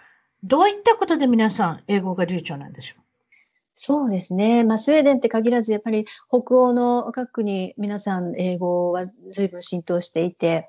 [0.43, 3.02] どういったことで皆さん英語が流暢なんでしょう？
[3.77, 4.64] そうですね。
[4.64, 10.69] まあ、スウェーデンって限らず、やっぱり北欧の各国、皆さん英語は随分浸透していて、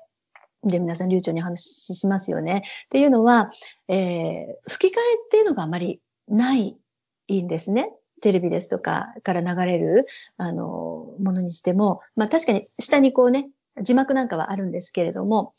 [0.62, 2.62] で、皆さん流暢に話しますよね。
[2.86, 3.50] っていうのは、
[3.88, 6.76] えー、吹き替えっていうのがあまりない
[7.32, 7.90] んですね。
[8.20, 10.06] テレビですとかから流れる、
[10.38, 13.50] あの、ものにしても、まあ確かに下にこうね、
[13.82, 15.54] 字幕なんかはあるんですけれども、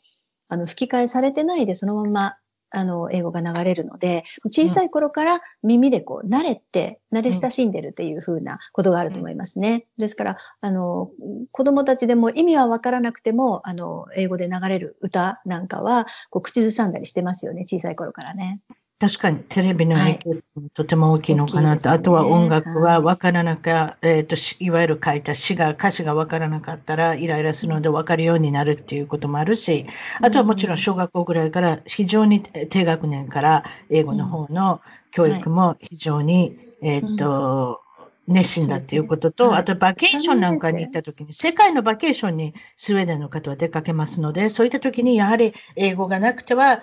[0.48, 2.36] あの、吹き替えされてないでそのまま、
[2.70, 9.86] あの、英語が流れるので、小さい頃から耳でこう、慣れて、慣れ親しんでるっていうふうなことがあると思いますね。
[9.98, 11.10] ですから、あの、
[11.52, 18.60] 子供たちでも意味はわからなくても、あの、英語で流れる歌なんかは、こう、口ずさんだりしてますよね、小さい頃からね。
[18.98, 20.42] 確かにテレビの影響、
[20.72, 29.84] とても大きいのかなと、はいね、あとは音楽は分からなか、はい、えっ、ー、と、いわゆる書いた詩が、歌詞が分からなかったらイライラするので分かるようになるっていうこともあるし、
[30.22, 37.82] あとはもちろん小学校ぐらいから非常に低学年から英語の方の教育も非常に、はい、えっ、ー、と、
[38.28, 46.82] 熱心だっていうことと、あとバケーションなんかに行った時に、世界のバケーションにスウェーデンの方は出かけますので、そういった時にやはり英語がなくては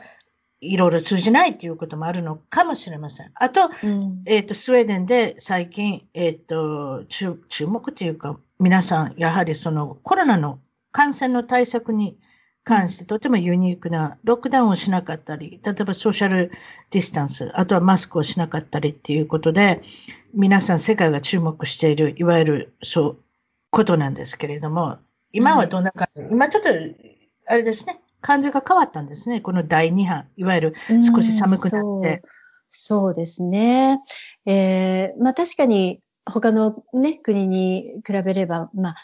[0.64, 3.32] いろいろ通じないっていうこともあるのかもしれません。
[3.36, 10.60] あと、うん、えっ、ー、と、スウェーデンで最近、えっ、ー、と注、注目というか、皆さん、やはりそのコロナの
[10.92, 12.18] 感染の対策に
[12.64, 16.52] 関してとてもユニークな、ロックダウンをしなかったり、例えばソーシャル
[16.92, 19.82] ディスタンス、あとはマスクをしなかったりっていうことで、
[20.34, 23.18] 皆さん世界が注目している、いわゆるそう、
[23.70, 25.00] ことなんですけれども、
[25.34, 26.70] 今はどんな感じ、うん、今ちょっと、
[27.48, 29.42] あれですね、感じが変わったんですね。
[29.42, 30.76] この第2波、いわゆる
[31.14, 32.22] 少し寒くなって。
[32.24, 32.28] う
[32.70, 34.02] そうですね。
[34.46, 38.96] えー、まあ確かに他のね、国に比べれば、まあ、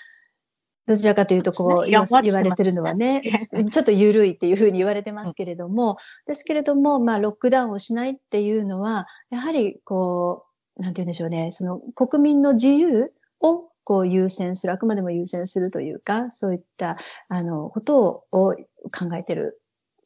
[0.88, 3.22] どちらかというと、こう、ね、言われてるのはね、
[3.72, 10.46] ちょっと緩いっていうふうに言われてますけれども、うん、ですけれども、まあ、ロックダウンをしないっていうのは、やはり、こ
[10.78, 16.98] う、なんて言うんでしょうね、その国民の自由をこう優先する、あくまでも優先するというか、そういった、
[17.28, 19.60] あの、ことを考えてる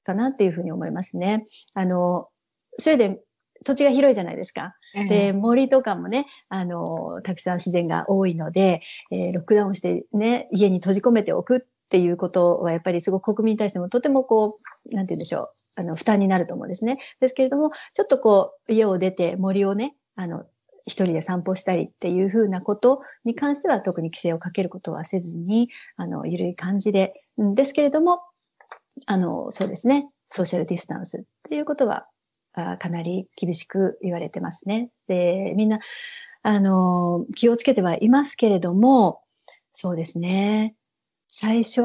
[0.05, 1.47] かなっていうふうに思いますね。
[1.73, 2.29] あの、
[2.79, 3.19] スウェーデン、
[3.65, 4.73] 土地が広いじゃないですか。
[5.09, 16.99] で、森とかもね、あの、たくさん自然が多いので、えー、ロックダウンしてね、家に閉じ込めておくっていうことは、やっぱりすごく国民に対してもとてもこう、なんて言うんでしょう、あの、負担になると思うんですね。
[17.19, 20.45] ですけれども、ちょっとこう、家を出て森をね、あの、
[20.85, 28.21] 一人で散歩したりっていうふうなことに関しては特に規制をかけることはせずに、あの、ゆるい感じで、ですけれども、
[29.05, 30.09] あの、そうですね。
[30.29, 32.07] ソーシャルディスタンスっていうことは、
[32.53, 34.89] あかなり厳しく言われてますね。
[35.07, 35.79] で、みんな、
[36.43, 39.21] あの、気をつけてはいますけれども、
[39.73, 40.75] そうですね。
[41.27, 41.81] 最初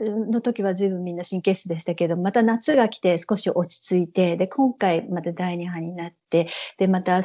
[0.00, 6.48] の時は随分みんな神経質でしたけど、また夏が来て少し落ち着いて、で、今回また第2波になって、
[6.78, 7.22] で、また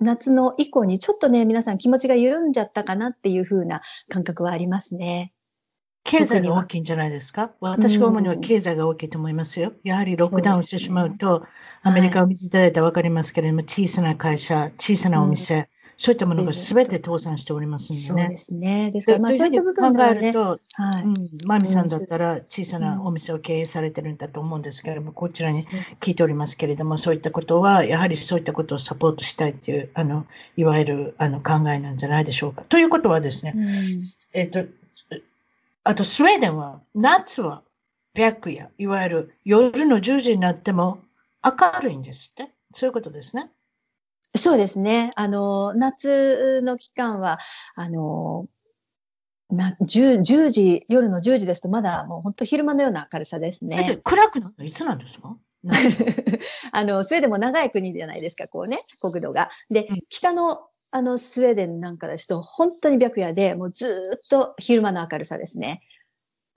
[0.00, 5.32] 夏の以降にちょっとね、皆さん気持ちが緩んじゃったかなっていう風な感覚はありますね。
[6.08, 7.50] 経済が大きいんじゃないですか？
[7.60, 9.72] 私が思うには経済が大きいと思いますよ。
[9.82, 11.46] やはりロックダウンしてしまうと、うね、
[11.82, 15.66] アメリカを見ていただいたら分かりますけれども、はい、小さな会社、小さなお店、うん、
[15.98, 18.22] そういったものが全て倒産しておりますんでね。
[18.22, 18.90] そうですね。
[18.90, 25.62] ですから、まあ、そういった部分考えると、はいうん、マミさんだったら小さなお店を経営されてるんだと思うんですけれども、こちらに
[26.00, 32.62] 聞いておりますけれども、そういったことは、やはりそういったことをサポートしたいっていう、あの、いわゆるあの考えなんじゃないでしょうか。
[32.64, 34.02] ということはですね、うん、
[34.34, 34.64] えっ、と、
[35.84, 37.62] あとスウェーデンは夏は
[38.14, 40.98] 白夜、いわゆる夜の10時になっても
[41.42, 42.50] 明るいんですって。
[42.72, 43.50] そういうことですね。
[44.36, 45.10] そうですね。
[45.16, 47.38] あの、夏の期間は、
[47.74, 48.46] あの、
[49.50, 54.00] な 10, 10時、夜の10時ですとまだもう本当昼間のような明るさですね。
[54.02, 55.36] 暗くなるのいつなんですか？
[56.72, 59.50] あの、スウェーデンも長い国じゃないですか、こうね、国土が。
[59.70, 65.82] でうん、北のあのスウェーデンなんかですと本当に白夜で、もうずーっと昼間の明るさですね。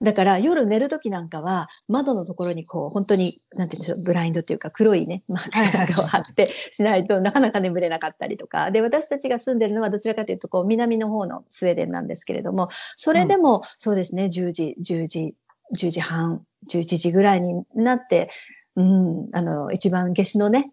[0.02, 8.70] だから夜寝るときなんかは窓のところにこう本当に、なんて言うんでしょう、ブラインドっていうか黒いね、マークなんかを貼ってしないとなかなか眠れなかったりとか。
[8.70, 15.34] で、私たちが住んでるのはどちらかというとこう南の方のスウェーデンなんですけれども、それでもそうですね、10時、10時、
[15.76, 18.30] 10時半、11時ぐらいになって、
[18.76, 20.72] うん、あの、一番夏至のね、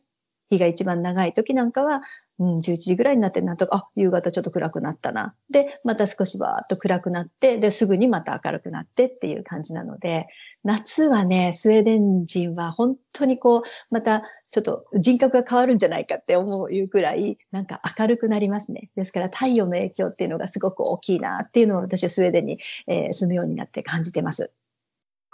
[0.49, 2.01] 日が一番長い時なんかは、
[2.39, 5.35] うん、11時ぐらいになって、なんとか、あ、夕方ちょっと暗くなったな。
[5.49, 10.27] で、また少しバーっと暗くなって、で、すぐにまた明るくなってっていう感じなので、
[10.63, 18.89] 夏はね、スウェーデン人は本当にこう、またちょっと人格が変わるんじゃないかって思ういうくらい、なんか明るくなりますね。
[18.95, 24.51] ですから太陽の影響っていうのがすごく大きいなっていうのを私はスウェーデンに、えー住むようになって感じてます。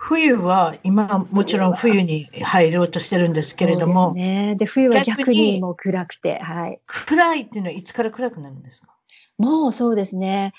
[0.05, 4.55] 冬は今もちろん冬に入ろうとしてるんですけれども、そうですね。
[4.55, 6.79] で、冬は逆逆ににもう暗くて、はい。
[6.85, 8.89] 暗いっていうのはいつから暗くなるんですか？
[9.37, 10.53] もうそうですね。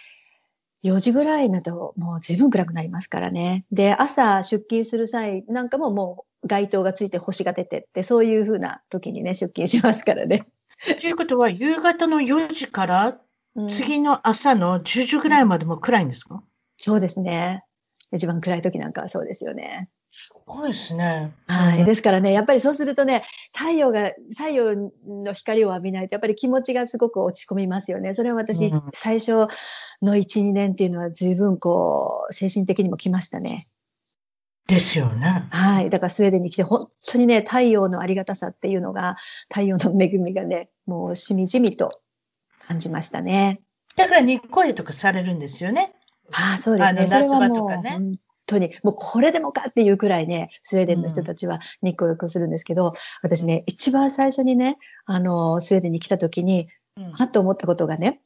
[0.82, 3.66] 4時ぐらいになるともう十分暗くなりますからね。
[3.70, 10.46] で、朝出勤する際なんかももう街灯がついて星が出てって、そういうふうな時にね、出勤しますからね。
[11.00, 13.18] ということは夕方の4時から
[13.56, 16.42] うん次の朝の10時ぐらいまでも暗いんですか？
[16.78, 17.62] そうですね。
[18.14, 19.88] 一番暗い時なんかはそうですよね。
[20.10, 21.34] すごいですね。
[21.48, 21.84] はい。
[21.84, 28.14] ですからね、やっぱりそうするとね、太陽が、太陽の光を浴びないと、やっぱり気持ちがすごく落ち込みますよね。
[28.14, 29.48] それは私、うん最初
[30.02, 33.66] の1、2年っていうのは随分こう、精神的にも来ましたね。
[34.68, 35.46] ですよね。
[35.50, 35.90] はい。
[35.90, 39.16] だからスウェーデンに来て、本当にね、太陽のありがたさっていうのが、
[39.48, 42.00] 太陽の恵みがね、もうしみじみと
[42.66, 43.60] 感じましたね。
[43.96, 45.92] だから日光浴とかされるんですよね。
[46.34, 47.00] ああ、そうですね。
[47.00, 52.92] あの夏場とかね本当に、もうこれでもかっていうくらいね、スウェーデンの人たちは日光浴をするんですけど、
[53.22, 58.20] 私ね、一番最初にね、あの、スウェーデンに来た時に、うんはっと思ったことがね、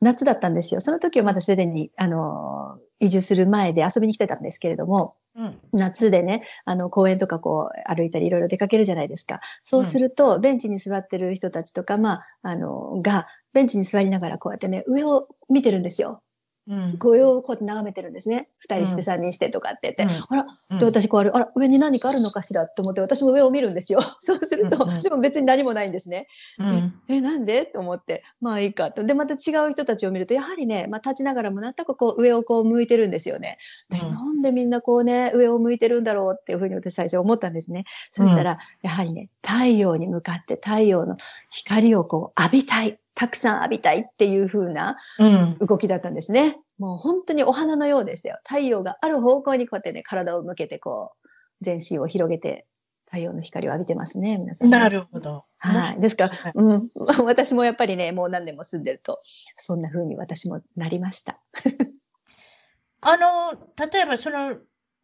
[0.00, 0.80] 夏だったんですよ。
[0.80, 9.40] その時はまだスウェーデンに、あの、移住する前で遊びに来てたんですけれども、うん夏でね、あの、公園とかこう、歩いたりいろいろ出かけるじゃないですか。
[9.62, 16.22] そうすると、ベンチに座ってる人たちとか、まあ、あの、が、ベンチに座りながらこうやってね、上を見てるんですよ。
[16.68, 18.48] うん上をこうやって眺めてるんですね。
[18.58, 20.14] 二人してうん三人してとかって言って。
[20.14, 24.00] うんあら、うんで、私こうある、あら、上に何かあるのかしらと思って、私も上を見るんですよ。
[24.20, 26.26] そうすると、でも別に何もないんですね。
[26.58, 27.64] うんえ、なんで？
[27.66, 29.04] と思って、まあいいかと。
[29.04, 33.58] で、また違う人たちを見ると、やはりね、まあ立ちながらもなんとかこう上をこう向いてるんですよね。
[33.88, 37.84] で、うんなんでみんなこうね、上を向いてるんだろうっていうふうに私最初思ったんですね。
[38.12, 41.16] そしたら、やはりね、太陽に向かって太陽の
[41.50, 42.98] 光をこう浴びたい。
[43.18, 46.56] たくさん浴びたいっていう風なうん動きだったんですね。
[46.78, 48.38] もう本当にお花のようでしたよ。
[48.46, 51.28] 太陽がある方向にこうやってね、体を向けてこう、
[51.60, 52.68] 全身を広げて
[53.06, 55.46] 太陽の光を浴びてますね、皆さんね、なるほど。
[55.56, 56.00] はい。
[56.00, 56.90] ですからはい、うん、
[57.26, 59.18] 私もやっぱりね、もう何年も住んでると、
[59.56, 61.40] そんな風に私もなりました。
[63.02, 63.58] あの、
[63.90, 64.58] 例えばその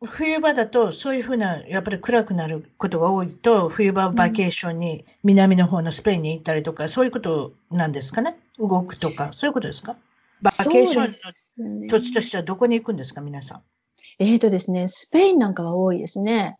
[0.06, 8.36] 冬場だとそういうふうなやっぱり暗くなることが多いと冬場バケーションに南の方のスペインに行ったりとかそういうことなんですかね？
[8.59, 9.97] 動くとかそういうことですか？
[10.43, 13.62] バケーションのン土地としてはどこに行くんですか皆さん？
[14.18, 16.56] えーとですね、スペインなんかは多いですね。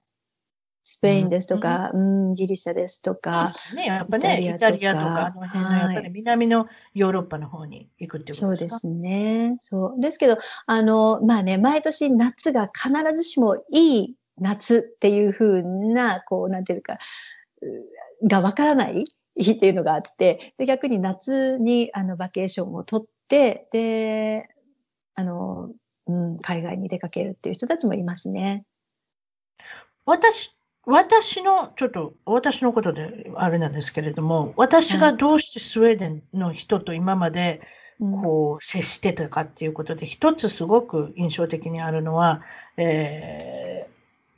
[0.86, 3.86] スペインですとか、うん、ギリシャですとそうかで、すね。
[3.86, 8.69] やっぱね、イイタタリアとかかあの辺のやっぱり南のヨーロッパの方に行くっていうことでか？
[8.69, 9.56] そうですすね。
[9.61, 10.01] そう。
[10.01, 10.36] ですけど、
[10.66, 16.98] あの、まあね、毎年夏が必ずしもいい夏っていう風な、こう、なんていうか、
[17.62, 19.05] うがわからない
[19.36, 24.48] 日っていうのがあって、で逆に夏にあのバケーションを取って、で、
[25.15, 25.70] あの、
[26.06, 28.65] うん、海外に出かけるっていう人たちもいますね。
[30.05, 30.55] 私、
[30.86, 37.62] 私の、ちょっと私のことであれなんですけれども、私がどうしてスウェーデンの人と今まで
[38.01, 42.43] うんこう接してたかっていうことで、一つすごく印象的にあるのは、
[42.77, 43.94] えー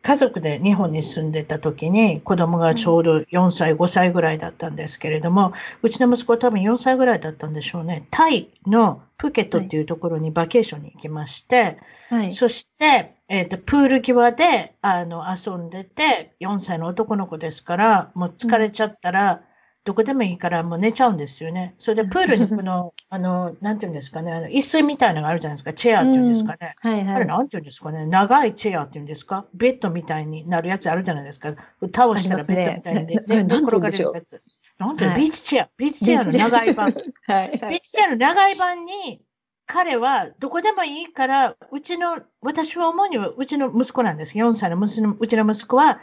[0.06, 5.52] 家族で日本に住んでた時に子供がちょうど4歳、5歳ぐらいだったんですけれども、
[5.82, 8.06] うちの息子は多分4歳ぐらいだったんでしょうね。
[8.12, 11.78] タイのプケットっていうところにバケーションに行きまして、
[12.08, 12.30] はい。
[12.30, 19.42] そして、えっと、プール際で、あの、遊んでて、4歳の男の子ですから、もう疲れちゃったら、
[19.84, 21.74] どこでもいいからもう寝ちゃうんですよね。
[21.78, 26.74] それで、プールにこの、 あの、なんていうんですかね、あの、椅子みたいなのがあるじゃないですか、チェアっていうんですかね。
[26.78, 27.14] はいはい。
[27.14, 31.54] あれ、なんていうんですかね、長いチェアっていうんですか、ベッドみたいになるやつあるじゃないですか。
[31.94, 34.42] 倒したらベッドみたいにね、ありますね寝転がれるやつ。
[34.78, 35.14] なんていうの？
[35.14, 36.92] はいビーチチェア、ビーチチェアの長い版。
[37.26, 37.50] はいはい。
[37.50, 39.22] ビーチチェアの長い版に
[39.66, 44.36] 彼はどこでもいいから、うちの、私は思うにはうちの息子なんです。
[44.36, 46.00] 4歳の息子のうちの息子は、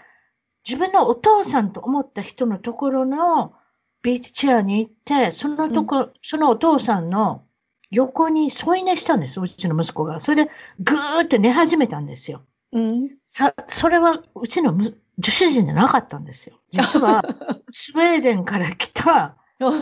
[0.68, 3.54] 自分のお父さんと思った人のところの
[4.02, 7.46] ビーチチェアに行って、そのとこ、そのお父さんの
[7.90, 10.20] 横に添い寝したんです、うちの息子が。
[10.20, 12.44] それでぐーって寝始めたんですよ。
[12.74, 13.10] うん。
[13.26, 16.60] さ、それはうちのむ女子人じゃなかったんですよ。
[16.72, 17.24] 実は、
[17.72, 19.38] スウェーデンから来た、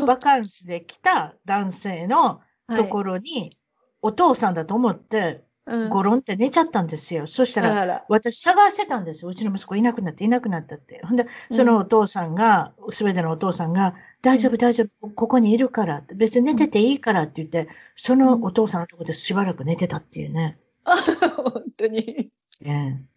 [0.05, 2.41] バカンスで来た男性の
[2.75, 3.57] ところに、
[4.01, 7.27] お父さんだと思って、うんゴロンって寝ちゃったんですよ。
[7.27, 9.29] そしたら、私探してたんですよ。
[9.29, 11.01] うちの息子いなくなっていなくなったって。
[11.05, 20.57] ほんで、そのお父さんが、スウェーデンのお父さんが、大丈夫大丈夫、ここにいるから別に寝てていいからって言って、そのお父さんのところでしばらく寝てたっていうね。
[20.83, 22.31] 本当に。
[22.65, 23.11] ええ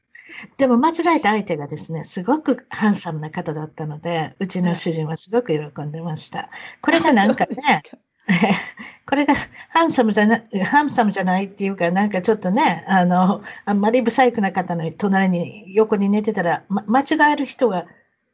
[0.56, 6.50] でも間違えた相手がですね、すごくハンサムな方だったので、うちの主人はすごく喜んでました。
[6.80, 7.56] これがなんかね、
[9.06, 9.34] これが
[9.68, 17.86] ハンサムじゃなハンサムじゃないっていうか、なんかちょっとね、あの、あんまりブサイクな方の隣に横に寝てたら、ま、間違える人が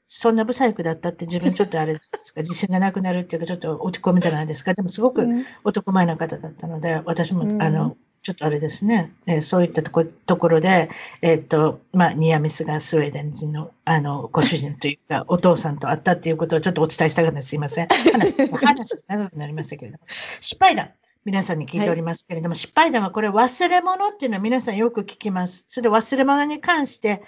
[0.06, 4.74] そんなブサイクだったって自分ちょっとあれですか、 自信がなくなるっていうか、ちょっと落ち込むじゃないですか？
[4.74, 5.46] でもすごくうん。
[5.64, 7.62] 男前な方だったので、私も、うん。
[7.62, 10.90] あの、ちょっとあれですね、えーそういったとこところで、
[11.22, 17.48] えーっと、まあ、ニアミスがスウェーデン人の、あの、ご主人というか、 お父さんと会ったっていうことをちょっとお伝えしたかったです。
[17.48, 17.88] すいません。
[17.88, 20.04] 話、 話が長くなりましたけれども。
[20.40, 20.90] 失敗談。
[21.24, 25.64] 皆さんに聞いておりますけれども、失敗談はこれ忘れ物っていうのは皆さんよく聞きます。
[25.68, 27.22] それで忘れ物に関して、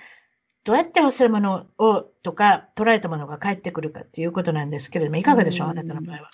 [0.65, 6.31] どうやって忘れ物をとか捉えたものが返ってくるかっていうことなんですけれども、いかがでしょう、うんあなたの場合は。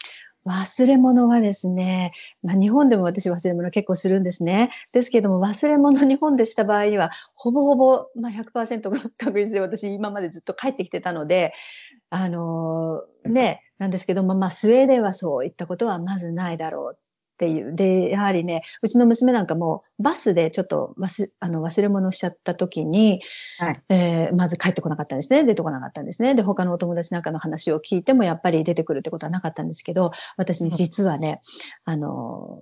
[0.49, 2.12] 忘れ物はですね、
[2.43, 4.70] まあ、日本でも私忘れ物結構するんですね。
[4.93, 11.53] ですけども忘れ物日本でした場合にはほぼほぼ、まあ、100%の 確率で私今までずっと帰ってきてたので、
[12.11, 17.07] あのーね、なんですけども、まあ、スウェーデンはそういったことはまずないだろう
[17.39, 17.73] っていう。
[17.77, 23.23] で、やはりね、うちの娘なんかもバスでちょっと忘あの忘れ物しちゃった時に、
[23.59, 25.44] はいえーまず帰ってこなかったんですね。
[25.44, 26.35] 出てこなかったんですね。
[26.35, 31.40] で、他のお友達なんかの話を聞いてもやっぱり出てくるってことはなかったんですけど、私うん実はね、
[31.85, 32.60] あの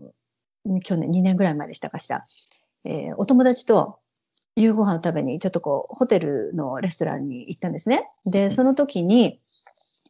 [0.68, 2.26] ー去年2年ぐらい前でしたかしら、
[2.84, 3.98] えーお友達と
[4.56, 8.10] 夕ご飯を食べにちょっとこうホテルのレストランに行ったんですね。
[8.26, 9.40] で、その時に、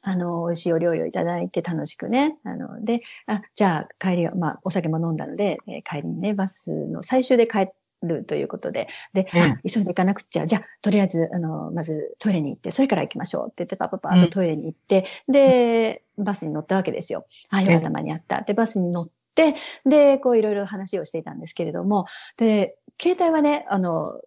[0.08, 2.38] あの、美味しいお料理をいただいて楽しくね。
[2.44, 7.66] あの、で、あ、じゃあ帰りは、まあ、お酒も飲んだので、えー帰りにね、バスの最終で帰
[8.02, 17.26] るということで、で、うんあ急いで行かなくっちゃ、じゃあ、とりあえず、あの、まずトイレに行って、それから行きましょうって言って、パパパーとトイレに行って、で、バスに乗ったわけですよ。
[17.50, 18.42] あ、よかった、間に合った。
[18.42, 22.06] で、バスに乗って、で、こういろいろ話をしていたんですけれども、
[22.36, 24.20] で、携帯はね、あの、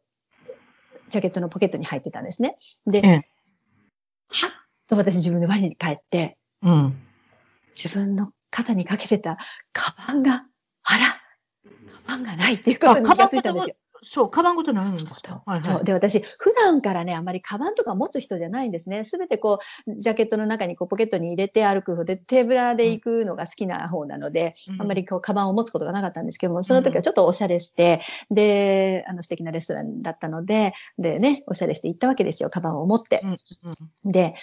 [1.08, 2.58] ジャケットのポケットに入ってたんですね。
[2.86, 3.14] で、ええ
[4.32, 6.98] はっと私自分で我に返って、うん。
[7.76, 9.38] 自分の肩にかけてた
[9.72, 10.46] カバンが、
[10.84, 11.06] あら、
[12.08, 13.76] カバンがないっていうことに気がついたんですよ。
[14.02, 15.44] そう、カバンごとないんですか？
[15.46, 15.84] はいはいそう。
[15.84, 19.04] で、私、普段からね、あんまりカバンとか持つ人じゃないんですね。
[19.04, 28.00] すべてこう、ジャケットの中にこうポケットに入れて歩く方で、手ぶらで行くのが好きな方なので、うんあんまりこう、カバンを持つことがなかったんですけども、その時はちょっとおしゃれして、
[28.32, 33.22] で、あの、素敵なレストランだったので、でね、おしゃれして行ったわけですよ、カバンを持って。
[33.24, 34.34] うんで、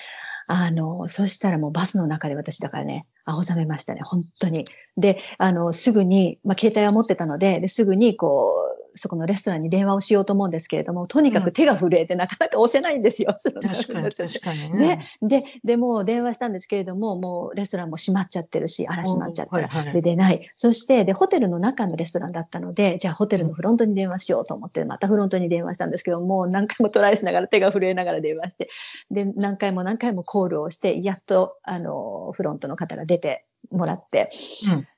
[0.47, 4.67] あの、そしたらもうバスの中で私だからね、青ざめましたね、本当に。
[4.97, 13.37] で、あの、すぐに、まあ、携帯は持ってたので、ですぐにこう、そこのレストランに電話をしようと思うんですけれども、とにかうんく手が震えてなかなか押せないんですよ。
[13.39, 15.01] そ の確かに、確かにね。
[15.23, 19.57] で、でもう電話したんですけれども、もうレストランも閉まっちゃってるし、あら閉まっちゃった。
[19.57, 20.51] はいはいで、出ない。
[20.57, 28.69] そして、で、ホテルの中のレストランだったので、じゃあホテルのフロントに電話しようと思って、またフロントに電話したんですけど、もう何回もトライしながら手が震えながら電話して、
[29.11, 34.31] で、何回も何回もコールをして、やっと、あの、フロントの方が出てもらって、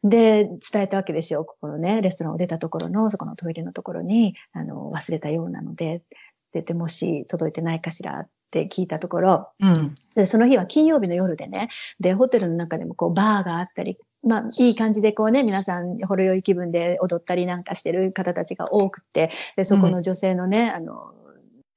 [0.04, 1.44] で、伝えたわけですよ。
[1.44, 6.02] ここのね、レストランを出たところの、そこのトイレのところに、あの、忘れたようなので、
[6.52, 9.94] 出て、もし届いてないかしらって聞いたところ、うん。
[10.14, 11.68] で、その日は金曜日の夜でね、
[12.00, 21.12] で、ホテルの中でもこう、バーがあったり、まあ、いい感じでこうね、皆さん、ほろ酔い気分で踊ったりなんかしてる方たちが多くて、で、そこの女性のね、あの、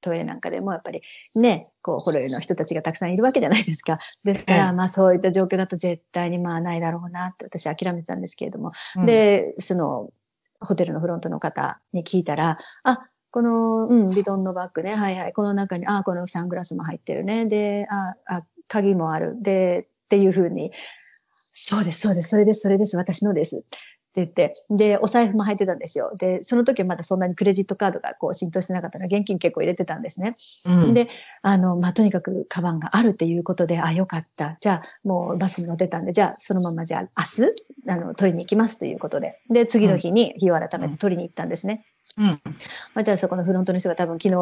[0.02, 1.00] トイレなんかでもやっぱり
[1.34, 3.98] ね、こう、ほろ酔いの人たちがたくさんいるわけじゃないですか。
[4.24, 10.10] ですから、ええまあそういった状況だと絶対にまあないだろうなって私は諦めてたんですけれども、うん、で、その、
[10.60, 12.98] ホテルのフロントの方に聞いたら、あ、
[13.30, 20.72] この、うん、ビドンのバッグね、はいはい、この中に、あ、このサングラスも入ってるね、で、あ、あ鍵もある、で、っていうふうに、
[21.54, 23.64] そうです、そうです、それです、それです、私のです。
[24.20, 26.12] 言って、で、お財布も入ってたんですよ。
[26.16, 30.36] で、その時はまだそんなにクレジットカードがこう浸透してなかったので、現金結構入れてたんですね。
[30.66, 31.08] うんで、
[31.42, 34.56] あの、まあ、とにかくカバンがあるっていうことで、あ、よかった。
[34.60, 37.52] じゃあ、もうバスに乗ってたんで、じゃあ、そのままじゃあ、明日、
[37.88, 39.40] あの、取りに行きますということで。
[39.50, 41.84] で、次の日に日を改めて取りに行ったんですね。
[42.18, 42.40] うん。
[42.94, 44.34] またそこのフロントの人が多分昨日、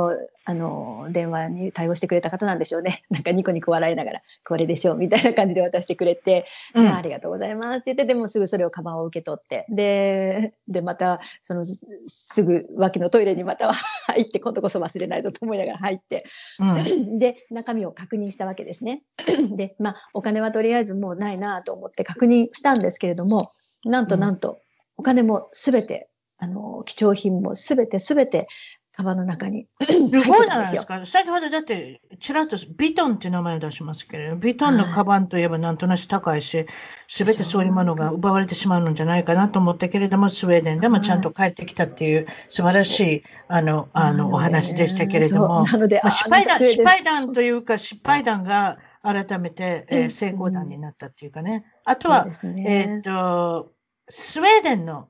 [0.44, 3.02] あの、電話に対応してくれた方なんでしょうね。
[3.10, 13.74] なんかニコニコ笑いながら、これでしょう、みたいな感じで渡してくれて、うんあありがとうございますって言って、でもすぐそれをカバンを受け取って、で、 で、また、その、すすぐ脇のトイレにまたは
[14.09, 16.24] 入って、今度こそ忘れないぞと思いながら入って、
[16.59, 17.18] うん。
[17.18, 19.02] で、中身を確認したわけですね。
[19.56, 23.52] で、まあ、お金はとりあえずもうないなと思って確認したんですけれども、
[23.84, 24.59] なんとうんなんと、
[24.97, 26.10] お金もすべて、
[26.41, 28.49] あの、貴重品もすべてすべて、
[28.93, 30.51] カバンの中にすごいじゃたんですよ。
[30.51, 31.07] ないですか。
[31.07, 36.67] 先ほどだって、ちらっとビトンっていう名前を出しますけれど、ビトンのカバンといえばなんとなく高いし、
[37.07, 37.65] すべてそう。
[37.65, 50.11] いうものが奪われてしまうのじゃないかなと思ったけれども、スウェーデンでもちゃんと帰ってきたっていう素晴らしい、あの、あの、お話でしたけれども、なので、まあ、失敗談、失敗談というか、失敗談が改めて、えーうん。
[50.11, 51.65] 成功談になったっていうかね。
[51.85, 52.87] あとはね。
[52.89, 53.73] えーっと、
[54.09, 55.09] スウェーデンの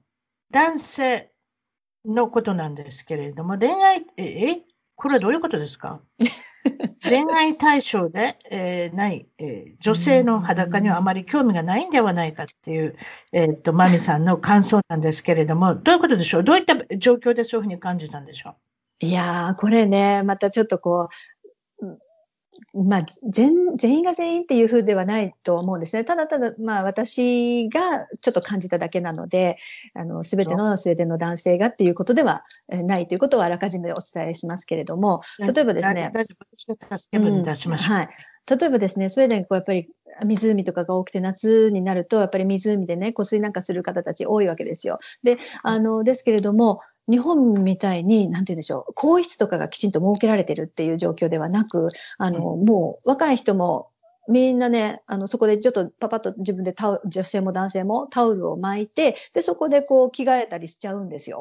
[0.51, 1.31] 男性
[2.05, 4.63] のことなんですけれども、恋愛、え、え？
[4.97, 6.01] これはどういうことですか？
[7.09, 12.97] 恋愛対象で、えーない、えー女性の裸にはあまり興味がないんではないかっていう、
[13.33, 16.45] えーっと、マミさんの感想なんですけれども、どういうことでしょう？
[16.45, 18.51] どういった状況でそういうふうに感じたんでしょ
[19.03, 19.07] う？
[19.07, 21.09] いやー、これね、またちょっとこう、うん
[22.75, 26.05] まあ、全全員が全員っていう風ではないと思うんですね。
[26.05, 29.59] ただただ、まあ、私がちょっと感じただけなので、
[29.95, 36.11] あの、すべてのスウェーデンの男性がっていうことではえーないということをあらかじめお伝えしますけれども、例えばですね
[37.89, 37.95] う。
[37.95, 38.09] はい。
[38.47, 39.89] 例えばですね、スウェーデン、こうやっぱり
[40.25, 44.99] 湖とかが多くて夏になると、やっぱり湖でね、湖水なんかする方たち多いわけですよ。
[45.23, 53.89] で、あの、ですけれども、日本みたいに、なんて言うんでしょう、更衣室とかがきちんと設けられてるっていう状況ではなく、あの、もう若い人も、
[54.29, 61.41] みんなね、あの、そこでちょっとパパッと自分でタオル、女性も男性もタオルを巻いて、で、そこでこう着替えたりしちゃうんですよ。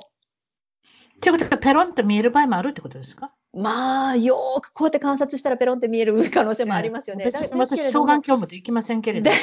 [1.22, 3.34] ということは、ペロンと見える場合もあるってことですか？
[3.52, 7.26] まあ、よーくこうやって観察したらペロンって見える可能性もありますよね。
[7.26, 9.36] 私、れども双眼鏡もできませんけれども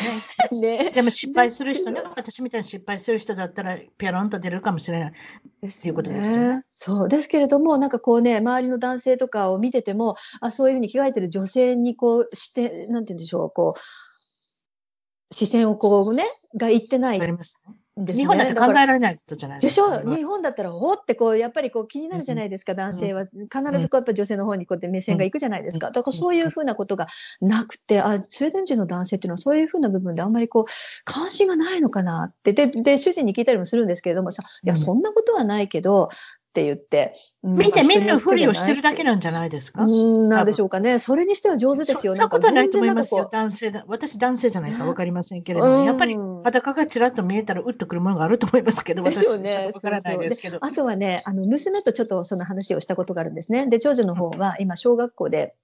[0.60, 0.78] ね。
[0.86, 5.12] ねでも失敗する人ね、私みたいに失敗する人だったら、ペロンと出るかもしれない。
[5.60, 6.64] ですいうことですよね。
[6.76, 16.24] そうですけれども、なんかこうね、周りの男性とかを見てても、あそういうふうに着替えてる女性にこうして、なんて言うんでしょう、こう、視線をこうね、
[16.56, 18.14] がいってないわかりますねね。
[18.14, 19.86] 日本だって考えられないことじゃないでしょ？
[19.86, 23.26] それは日本だったら、おってこう、やっぱりこう気になるじゃないですか、男性は。
[23.26, 25.88] 必ずこうやっぱ女性の方にこうやって目線がいくじゃないですか。
[25.88, 27.06] うんだからそういうふうなことが
[27.40, 30.64] なくて、あ、スウェーデン人の男性っていうのはそういうふうな部分であんまりこう、
[31.04, 32.52] 関心がないのかなって。
[32.52, 36.10] で、で、主人に聞いたりもするんですけれどもさ、いや、うんそんなことはないけど、
[36.56, 37.12] って言って。
[37.42, 39.82] 見て見ぬふりをしてるだけななんじゃないですか？
[39.82, 40.98] うん、なんでしょうかね。
[40.98, 42.14] それにしては上手ですよ。
[42.14, 43.28] そんなことはないと思いますよ。
[43.30, 43.84] 男性だ。
[43.86, 50.58] 私、男性じゃないかわかりませんけれども、やっぱりうん裸がちらっと見えたら、うっとくるものがあると思いますけど、私、ちょっですよねとわからないですけど。
[50.62, 53.66] あとはね、あの、娘とちょっとその話をしたことがあるんですね。
[53.68, 55.54] で、長女の方は今、小学校で、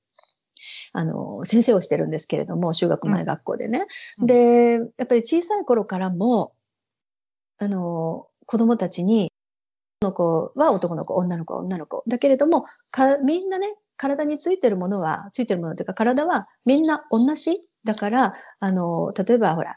[0.93, 3.87] あの、先生をしてるんですけれども、修学前学校でね。
[4.21, 6.53] うんで、やっぱり小さい頃からも、
[7.59, 9.32] あの、子供たちに、男
[10.03, 12.05] の子は男の子、女の子は女の子。
[12.07, 17.61] だけれども、かみんなね、体についてるものは、ついてるものというか、体はみんな同じ。
[17.85, 19.77] だから、あの、例えばほら、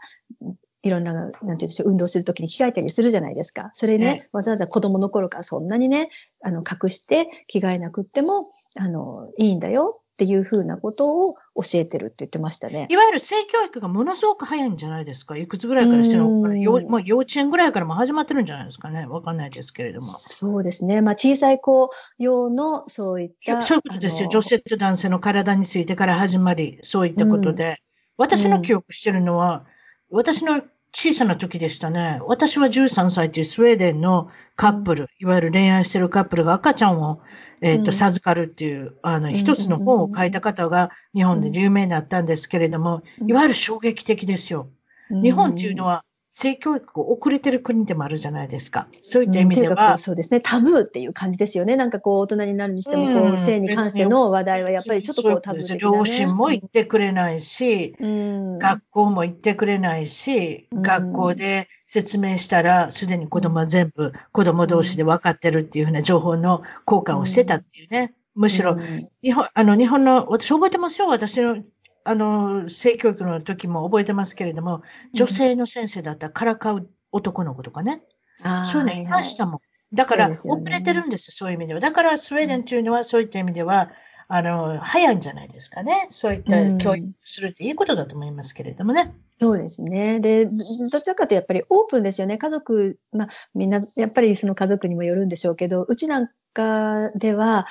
[0.83, 3.71] いろんな、なんていうんでしょう、運動するときに着替えたりするじゃないですか。
[3.73, 6.09] それね、えわざわざ子供の頃からそんなにね、
[6.43, 12.87] あの、隠して着替えなくっても、あの、いいんだよっていうふうなことを教えてるって言ってましたね。
[12.89, 15.35] いわゆる性教育がものすごく早いんじゃないですか？
[15.35, 19.05] いくつぐらいからしてるのかなうんよもう幼稚園ぐらいからもう始まってるんじゃないですかね？
[19.05, 20.07] わかんないですけれども。
[20.07, 21.01] そうですね。
[21.01, 23.61] まあ、小さい子用のそういった。
[23.61, 24.29] そういうことですよ。
[24.29, 27.77] 女性と男性の体についてから始まり、そういったことで。
[28.17, 29.65] 私の記憶してるのは、
[30.09, 30.61] 私の
[30.95, 32.21] 小さな時でしたね。
[32.25, 37.21] 私は13歳というスウェーデンのカップル、いわゆる恋愛してるカップルが赤ちゃんを、
[37.61, 37.93] えっ、と、うん。
[37.93, 43.29] 授かるっていう、あの、ん一つの本を書いた方が日本で有名になったんですけれども、うん。
[43.29, 44.69] いわゆる衝撃的ですよ。
[45.09, 46.04] 日本っていうのは、
[46.37, 48.89] 性教育が遅れてる国でもあるじゃないですか。
[49.01, 50.41] そういった意味ではうんそうですね。
[50.41, 51.77] タブーっていう感じですよね。
[51.77, 55.79] なんかこう、大人になるにしても、こう性に関しての話題はやっぱりちょっとこう、タブー的な、ね。
[55.79, 68.13] 両親も言ってくれないし、うん、学校も行ってくれないし、うん学校で説明したら、すでに子供は全部子供同士で分かってるっていうふうな情報の交換をしてたっていうね。
[68.35, 71.07] むしろうん日本、あの、日本の、私覚えてますよ。
[71.07, 71.63] 私の、
[72.07, 74.83] あの、性教育の時も覚えてますけれども、
[75.13, 78.03] 女性の先生だったらからかう男の子とかね。
[78.43, 79.59] あーそういうのいましたもん。
[79.91, 81.79] だから、そうですよね遅れてるんです、そういう意味では。
[81.79, 83.91] だから、スウェーデンというのは、そういった意味では、
[84.27, 86.07] あの、早いんじゃないですかね。
[86.09, 89.13] そういったうん教育するっていいことだと思いますけれどもね。
[89.39, 90.19] そうですね。
[90.19, 92.37] で、どどちらかというとやっぱりオープンですよね。
[92.37, 97.67] 家族、まあみんなやっぱりその家族にもよるんでしょうけど、うちなんかでは、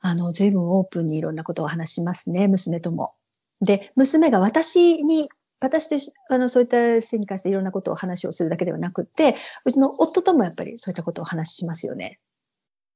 [0.00, 3.14] あの、随分オープンにいろんなことを話しますね、娘とも。
[3.60, 5.28] で、娘が私に、
[5.60, 12.20] 私としあのそういった性に関していろんなことを話をするだけではなくって、うちの夫ともやっぱりそういったことを話しますよね。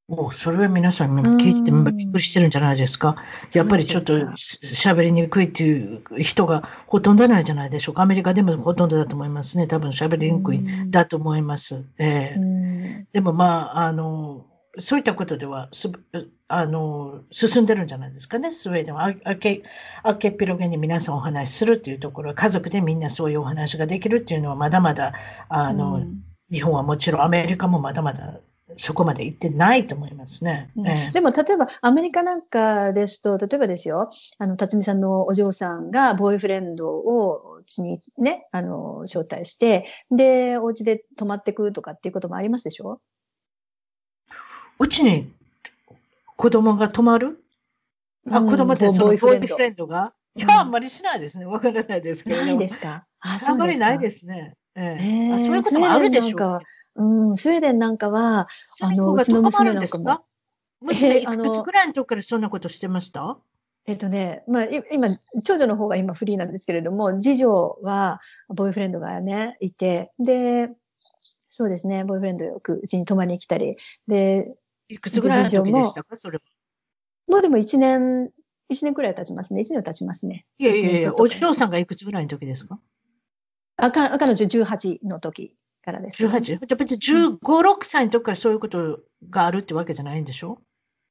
[0.09, 3.17] おそれは皆さん今聞いててうんびっくりしてるんじゃないですか？
[3.53, 8.03] やっぱりちょっとし喋りにくいっていう人がほとんどないじゃないでしょうか。
[8.03, 9.67] アメリカでもほとんどだと思いますね。
[9.67, 11.85] 多分喋りにくいうんだと思います。
[11.99, 14.47] ええうんでもまあ、あの、
[14.79, 15.91] そういったことではす、
[16.49, 19.05] あの、進んでるんじゃないですかね、スウェーデンは。
[19.05, 19.63] ああけ、
[20.03, 25.13] あけっぴろげに皆さんお話しするっていうところ、家族でみんなそういうお話ができるっていうのはまだまだ、
[25.49, 26.23] あの、うん。
[26.51, 28.41] 日本はもちろんアメリカもまだまだ
[28.77, 30.71] そこまで行ってないと思いますね。
[30.77, 30.87] うん。
[30.87, 31.13] ええ。
[31.13, 34.11] でも例えばアメリカなんかですと例えばですよ。
[34.39, 43.01] あの辰巳さんのお嬢さんがボーイフレンドをうちにねあの招待してでお家で泊まってくとかっていうこともありますでしょ？
[44.83, 45.33] うちに
[46.37, 47.39] 子供が泊まる？
[48.31, 50.13] あ、うん子供ってボそのボボーイフレンドが？
[50.37, 50.49] いうん。
[50.51, 51.47] や、あんまりしないですね。
[51.47, 52.47] わからないですけれども。
[52.49, 53.07] ないですか？
[53.21, 54.55] ああんまりないすですね。
[54.75, 55.33] ええ。
[55.33, 56.31] あそういうこともあるでしょう。
[56.31, 56.61] んか
[56.97, 60.05] うん、スウェーデンなんかは、そういうちの泊まるん娘なんかも。
[60.05, 60.23] ですか？
[60.81, 63.39] 娘いくつぐらいの時からそんなことしてました？
[63.87, 65.09] えっとね、まあ、い今、
[65.43, 70.69] 長女の方が今フリーなんですけれども、次女はボーイフレンドがね、いて、で、
[71.49, 73.77] そうですね、ボーイフレンドよくうちに泊まりに来たり、
[74.07, 74.55] で、
[74.93, 76.17] いくつぐらいの時でしたか？
[76.17, 76.43] それは。
[77.29, 78.31] もうでも1年、
[78.69, 79.63] 一年くらい経ちますね。
[79.63, 80.45] 1年経ちますね。
[80.59, 82.79] いやいやいや、お嬢さんがいくつぐらいの時ですか？
[83.77, 86.25] あか彼女18の時からです。
[86.25, 86.41] ?18?
[86.43, 89.01] じゃあ別に15、6歳の時からそういうこと
[89.31, 90.59] があるってわけじゃないんでしょ？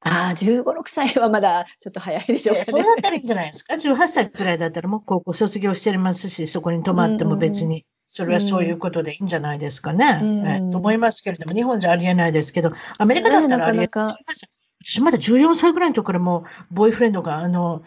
[0.04, 2.92] ああ、15、6歳はまだちょっと早いでしょうかねそうだ。
[2.92, 7.84] ったらいいんじゃないですか ?18 歳くらいだったらもう高校卒業してますし、そこに泊まっても別に、
[8.14, 10.20] それはそういうことでいいんじゃないですかね。
[10.22, 14.06] うんえと思いますけれども、日本じゃありえないですけど、アメリカだったらありえな
[14.84, 16.40] 私まだ14歳ぐらいの時からも
[16.70, 17.82] う、ボーイフレンドが、あの、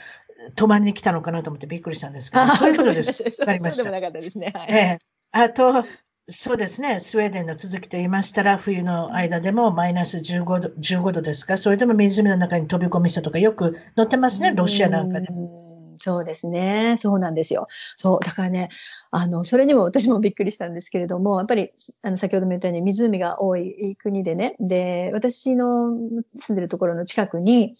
[0.55, 3.21] 泊まりに来たのかなと思ってびっくりしたんですけど、そういうことです。
[3.39, 4.51] わかりましたそうでもなかったですね。
[4.55, 4.67] はい。
[4.69, 4.99] ええ、
[5.31, 5.85] あと、
[6.27, 15.64] そうですね、スウェーデンの続きと言いましたら、冬の間でもマイナス15度 ,15 度ですか、それでも湖の中に飛び込む人とかよく乗ってますね、ロシアなんかでも。
[15.97, 16.97] そうですね。
[16.99, 17.67] そうなんですよ。
[17.97, 18.19] そう。
[18.25, 18.69] だからね、
[19.11, 25.91] あの、それにも私もびっくりしたんですけれども、やっぱり、あの、先ほども言ったように湖が多い国でね、で、私の
[26.39, 27.75] 住んでるところの近くに、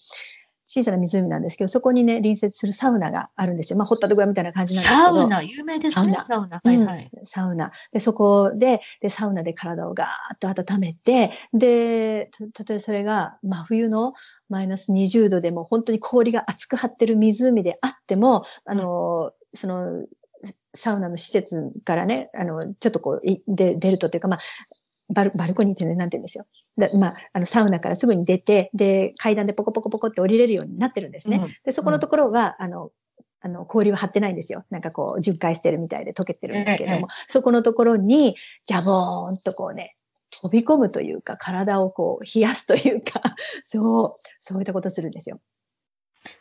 [0.68, 3.78] 小さな湖なんですけど、そこにね、隣接するサウナがあるんですよ。
[3.78, 5.18] まあ、ホットドッグ屋みたいな感じなんですけど。
[5.20, 6.62] サウナ、有名ですね、サウナ。
[6.64, 7.10] はいはい。
[7.14, 7.72] うんサウナ。
[7.92, 14.14] で、そこで、で、サウナで体をガーッと温めて、で、たたとえそれが真冬の
[14.50, 20.06] マイナス20度でも本当に氷が熱く張ってる湖であっても、あの、その、
[20.76, 24.40] サウナの施設からね、あの、ちょっとこう、いで出るとっていうか、まあ、
[25.10, 26.46] バルバルコニーっていうのなんて言うんですよ。
[26.78, 31.38] だまあ、あの、サウナからすぐに出て、で、階段でポコポコポコって降りれるようになってるんですね。
[31.44, 32.92] うんで、そこのところは、あの、
[33.42, 34.66] あの、氷は張ってないんですよ。
[34.72, 39.96] なんかこう、巡回してるみたいで溶けてるんですけれども、そこのところに、ジャボーンとこうね、
[40.32, 43.22] 飛び込むというか、体をこう、冷やすというか、
[43.64, 45.40] そう、そういったことするんですよ。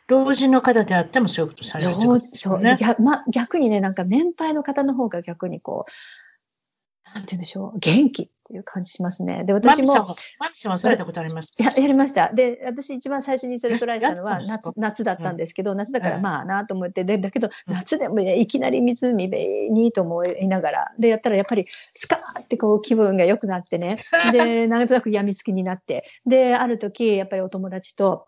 [0.07, 2.61] 老人の方であってもそういうことされるってことですそう。
[2.61, 9.43] 逆ま、逆にね、なんか年配の方の方が逆にこう、なんて言うんでしょう、元気っていう感じしますね。
[9.43, 11.51] で、私も、マミさんは、マミさんはされたことあります？
[11.57, 12.31] や やりました。
[12.31, 16.21] で、私一番最初にそれトライしたのは夏夏だったんですけど、夏だからええ。
[16.21, 17.73] まあなと思って、でだけどうん。
[17.73, 19.27] 夏でもねいきなり湖
[19.71, 21.65] にと思いながら、で、やったらやっぱり
[21.95, 23.97] スカーってこう気分が良くなってね、
[24.31, 28.27] で、なんとなく病みつきになって、で、ある時、やっぱりお友達と、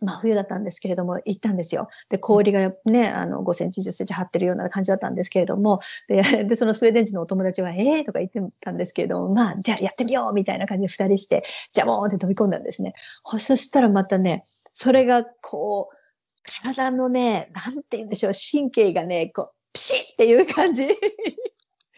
[0.00, 1.88] まあ冬だったんですけれども、行ったんですよ。
[2.08, 12.94] で、氷がね、あの、5センチ、10センチ張ってるような感じだったんですけれども、で、 でそのスウェーデン人のお友達は、ええー、とか言ってたんですけれども、まあ、じゃあやってみようみたいな感じで二人して、じゃあもうって飛び込んだんですね。
[13.22, 15.96] ほそしたらまたね、それがこう、
[16.62, 20.88] 体のね、なんて言うんでしょう、神経がね、こう、ピシッっていう感じ。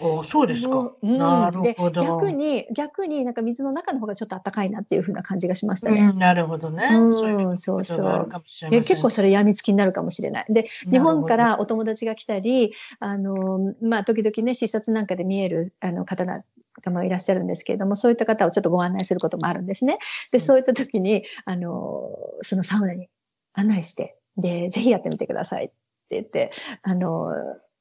[0.00, 0.96] おそうですかもう。
[1.02, 2.00] うんなるほど。
[2.00, 6.00] で逆に、逆になんか水の中の方がちょっと暖かいなっていう風な感じがしましたね。
[6.00, 6.88] うん、なるほどね。
[6.92, 8.28] うんそうそうそ
[8.70, 10.46] 結構それ病みつきになるかもしれない。
[10.48, 16.44] で、日本からお友達が来たり、あの、まあ、時々ね、視察なんかで見えるあの方なん
[16.82, 19.98] かもいらっしゃるんですけれども、そういった方をちょっとご案内することもあるんですね。
[20.30, 22.10] で、うんそういった時に、あの、
[22.42, 23.08] そのサウナに
[23.52, 25.74] 案内して、で、ぜひやってみてくださいって
[26.10, 26.50] 言って、
[26.82, 27.32] あの、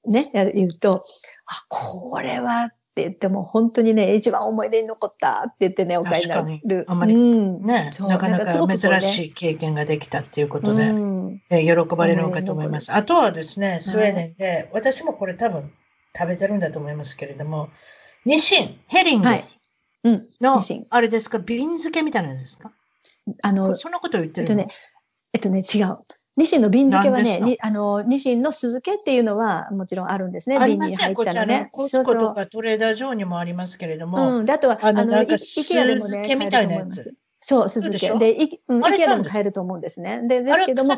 [0.06, 1.04] ね、言うと、
[1.46, 6.86] あ、これはって言っても、本当にね、一番思い出に残ったって言ってね、お買いになる。
[6.88, 12.92] あんまりうんね、そうなかなか珍しい経験ができたっていうことで、うんえー喜ばれるのかと思います。
[12.92, 15.72] あとはですね、スウェーデンで、私もこれ多分
[16.18, 17.70] 食べてるんだと思いますけれども、
[18.26, 19.48] ニシン、ヘリングはい。
[20.04, 20.28] うん。
[20.90, 22.72] あれですか、瓶漬けみたいなやつですか？
[23.44, 24.76] あの、そんなことを言ってるの、えっとね、
[25.34, 25.98] えっとね、違う。
[26.40, 30.58] ニシンの瓶漬けはね、あの、ニシンの酢漬けっていうのはもちろんあるんですね。
[30.58, 31.54] あり瓶にますよ、こ入ったのね。。
[31.54, 34.46] ちらねコスコとかトレーダー上にもありますけれども、うん。
[34.46, 37.14] で、あとは、あのなんかイイケアでもね、酢漬けみたいなやつ。
[37.42, 38.18] そう、酢漬け。
[38.18, 40.22] で、イうんあれイケアでも買えると思うんですね。
[40.30, 40.98] で、ですけども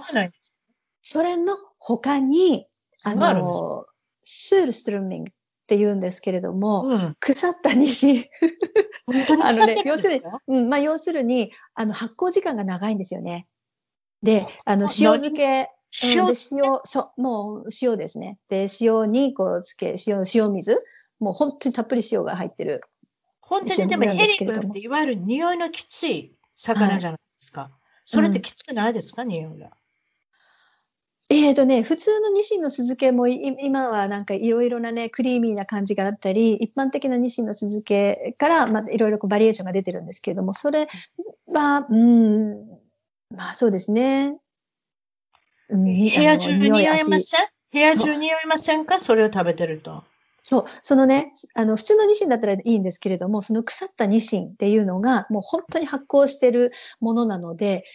[1.01, 2.67] それの他に、
[3.01, 3.85] あの、
[4.23, 5.33] スールストゥルミングっ
[5.65, 8.25] て言うんですけれども、うん、腐ったニシン。
[9.41, 10.39] あのね腐ってるんですか？
[10.47, 13.47] うん、まあ、要するに、あの、発酵時間が長いんですよね。
[14.23, 15.69] で、あの、あ塩漬け、
[16.03, 18.37] 塩うんで塩、そう、もう塩ですね。
[18.49, 20.81] で、塩にこうつけ、塩、塩水。
[21.19, 22.81] もう本当にたっぷり塩が入ってる。
[23.41, 27.69] 本当にでもヘリですけれどもングっていわゆる匂いのきつい魚じゃないですか。
[28.05, 29.71] それってきつくないですか、匂いが。
[31.29, 40.89] えーとね、普通のニシンの酢漬けもい今はなんかいろいろなね、クリーミーな感じがあったり、一般的なニシンの酢漬けから、まあ、いろいろこうバリエーションが出てるんですけれども、それ
[41.47, 42.80] は、うん、
[43.35, 44.37] まあそうですね。
[45.69, 47.47] うん部屋中に匂い味ません？
[47.71, 48.99] 部屋中匂いませんか？
[48.99, 50.03] それを食べてると。
[50.43, 57.85] そう、そのね、あの、普通のニシンだったらいいんですけれども、その腐ったニシンっていうのが、もう本当に発酵してるものなので、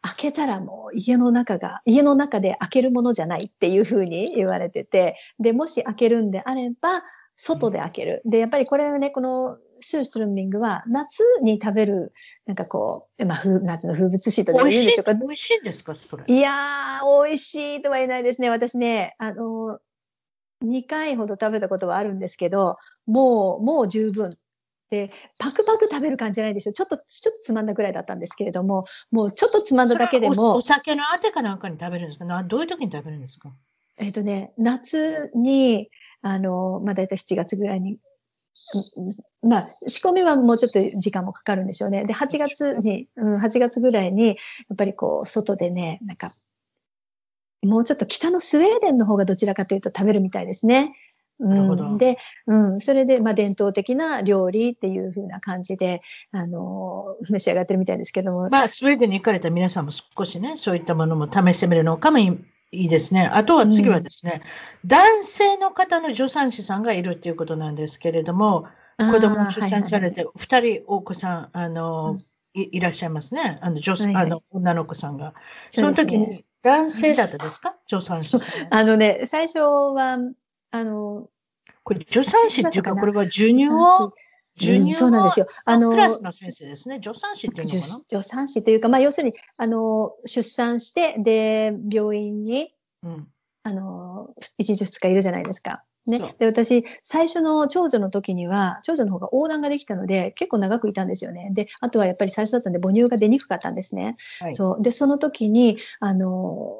[0.00, 7.04] 開けたらもう家の中が、家の中で開けるものじゃないっていうふうに言われてて、で、もし開けるんであれば、
[7.36, 8.22] 外で開ける。
[8.24, 12.12] で、やっぱりこれはね、このスーストルミングは夏に食べる、
[12.46, 15.14] なんかこう、まあ、風夏の風物詩とでも美味しい言うんでしょうか。
[15.14, 16.24] 美味しいんですかそれ？
[16.26, 18.50] いやー、美味しいとは言えないですね。
[18.50, 19.78] 私ね、あの、
[20.64, 22.76] 2回ほど食べたことはあるんですけど、
[23.06, 24.36] もう、もう十分。
[24.90, 26.74] で、パクパク食べる感じじゃないですよ。
[26.74, 32.24] ちょっと、ちょっとつまんだぐらいだったんですけれども、もうちょっとつまんだだけでもおお、酒のあてかなんかに食べるんですか？
[32.26, 33.52] などういう時に食べるんですか？
[33.98, 35.88] えっ、とね、夏に、
[36.20, 37.98] あの、まあ、大体7月ぐらいに、うん
[39.42, 42.04] まあ、仕込みはもうちょっと時間もかかるんでしょうね。
[42.04, 44.34] で、8月に、うん、8月ぐらいに、や
[44.72, 46.34] っぱりこう、外でね、なんか、
[47.62, 50.94] もうちょっと北のスウェーデンの方がどちらかというと食べるみたいですね。
[51.38, 51.84] なるほど。
[51.84, 62.18] うん、で、うん、それで、まあ、伝統的な料理っていう風な感じで、あの、召し上がってるみたいですけども、まあ、スウェーデンに行かれた皆さんも少しね、そういったものも試してみるのかも
[62.72, 63.28] いいですね。
[63.30, 64.42] あとは次はですね、
[64.86, 68.66] 男性の方の助産師さんがいるっていうことなんですけれども、
[68.98, 72.18] 子供を出産されて、二人お子さん、あの、
[72.54, 73.58] いいらっしゃいますね。
[73.60, 75.34] あの、女はいはいあの女の子さんが。
[75.70, 77.76] その時に男性だったですか？
[77.86, 78.68] 助産師さんは。
[78.70, 80.16] あのね、最初は、
[80.70, 81.28] あの、
[81.84, 84.21] これ、助産師っていうか、これは授乳を、師
[84.58, 85.46] 授乳をうんそうなんですよ。
[85.64, 87.00] あのクラスの先生ですね。
[87.02, 88.04] 助産師っていうの助かな？
[88.08, 93.28] 助産師というか、まあ、要するに、あの、出産して、で、病院に、うん。
[93.64, 95.84] あの、1日2日いるじゃないですか。
[96.06, 96.18] ね。
[96.38, 101.50] で、私、最初の長女の時には、長女の方が横断ができたので、結構長くいたんですよね。
[101.52, 104.16] で、あとはやっぱり最初だったんで、母乳が出にくかったんですね。
[104.40, 104.82] はいそう。
[104.82, 106.76] で、その時に、あの、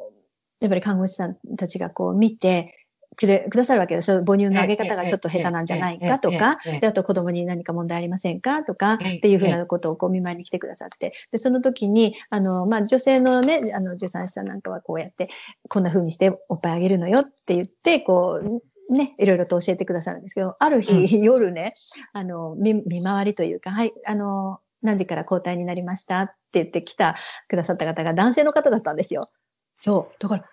[0.61, 2.82] やっぱり看護師さんたちがこう見て、
[3.17, 4.23] くれ、くださるわけですよ。
[4.25, 15.29] 母乳のあげ方がちょっと下手なんじゃないかとか、で、あと子供に何か問題ありませんかとか、ええっていうふうなことをこう見舞いに来てくださって、で、その時に、あの、まあ、女性のね、あの、助産師さんなんかはこうやって、
[15.69, 21.75] こんな風にしておっぱいあげるのよって言って、こう、ね、いろいろと教えてくださるんですけど、ある日、うん夜ね、
[22.13, 27.17] あの、見、見回りというか、はい、あの、何時から交代になりましたって言って来た
[27.49, 29.31] くださった方が男性の方だったんですよ。
[29.79, 30.15] そう。
[30.19, 30.45] だから、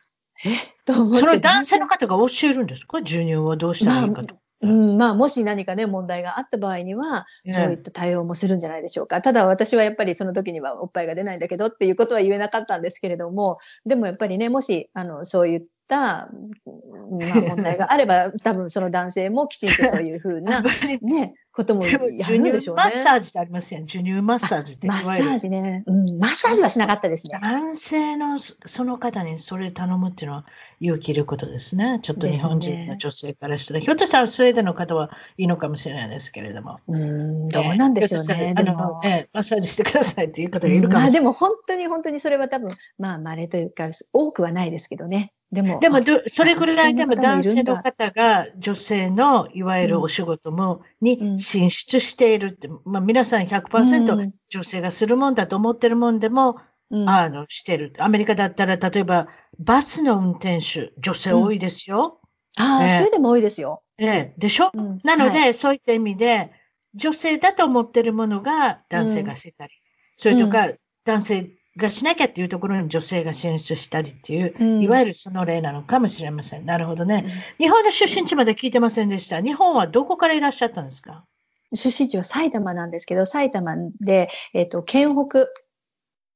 [0.46, 0.56] え？
[0.86, 1.20] と思って。
[1.20, 3.00] その男性の方が教えるんですか？
[3.00, 4.36] 授乳をどうしたらいいかと。
[4.62, 9.22] うん、まあ、もし何かね、問題があった場合には、ええそういった対応もするんじゃないでしょうか。
[9.22, 16.30] ただ私はやっぱりその時にはおっぱいが出ないんだけどっていうことは言えなかったんですけれども、でもやっぱりね、もし、あの、そういった、
[16.68, 20.62] うんまあ、問題があれば、多分その男性もきちんとそういうふうな、
[21.02, 22.92] ね、こともやる授乳んでしょうねマッ。
[22.92, 23.84] サージってありますやん。
[23.84, 24.88] 授乳マッサージって。
[24.88, 25.84] マッサージね。
[25.86, 27.38] うん、マッサージはしなかったですね。
[27.42, 30.46] 男性のそその方にそれ頼むっていうのは
[30.80, 32.00] 勇気いることですね。
[32.02, 36.80] ちょっと日本人の女性からしたら、ひょっとしたらスウェーデンの方はいいのかもしれないですけれども。
[36.88, 38.54] うん、どうなんでしょうね。
[38.56, 41.04] あの、ええマッサージしてくださいっていう方がいるかもしれない。
[41.04, 45.34] まあでも本当に本当にそれは多分、まあ稀というか、多くはないですけどね。
[45.52, 50.82] でも、でもど、それぐらいでも男性の方が女性のいわゆるお仕事も、
[51.20, 51.28] うん。
[51.34, 54.34] に進出しているって、まあ皆さん100%うん。
[54.50, 56.58] 女性がするもんだと思ってるもんでも、
[56.92, 57.06] うん。
[57.08, 57.94] あの、してる。
[57.98, 59.28] アメリカだったら、例えば、
[59.58, 62.22] バスの運転手、女性多いですよ。
[62.58, 63.84] ああ、ねそれでも多いですよ。
[63.98, 64.72] ええ、でしょ？
[64.74, 65.00] うん。
[65.04, 65.54] なので、はい。
[65.54, 66.52] そういった意味で、
[66.94, 69.74] 女性だと思ってるものが男性がしてたり、
[70.16, 70.72] それとか、
[71.06, 76.66] 男性がしなきゃっていうところに女性が進出したりっていう、うんいわゆるその例なのかもしれません。
[76.66, 77.26] なるほどね。
[77.58, 79.42] 日本の出身地まで聞いてませんでした。
[79.42, 81.26] 日本はどこからいらっしゃったんですか？
[81.74, 85.48] 出身地は埼玉なんですけど、埼玉で、えっ、と、県北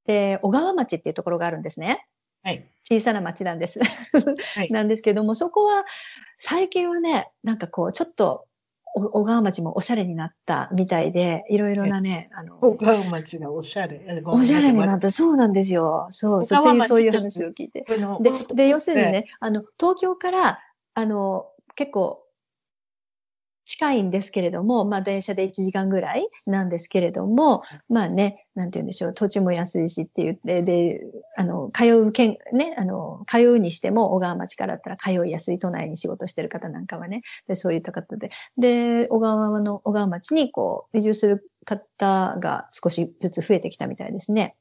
[0.05, 2.05] で、小川町っていうところがあるんですね。
[2.43, 2.69] はい。
[2.87, 3.79] 小さな町なんです。
[3.79, 5.85] はい なんですけども、そこは、
[6.37, 8.52] 最近はね、なんかこう、ちょっと、お
[8.93, 13.99] 小川町もおしゃれになったみたいで、いろいろなね、あの、小川町がおしゃれ。
[14.25, 16.07] おしゃれになった、そうなんですよ。
[16.11, 17.85] そう、小そう川町そういう話を聞いて。
[18.21, 20.59] で、で、要するにね、あの、東京から、
[20.93, 22.22] あの、結構、
[23.65, 31.01] 近いんですけれども、まあ、電車で1時間ぐらいなんですけれども、まあね、なんて言うんでしょう、土地も安いしって言って、で、
[31.37, 44.55] あの、通う県、ね、あの、通うにしても、小川町からだったら通いやすい都内に仕事してる方なんかはね、で、そういった方で、で、小川の、小川町にこう、移住する方が少しずつ増えてきたみたいですね。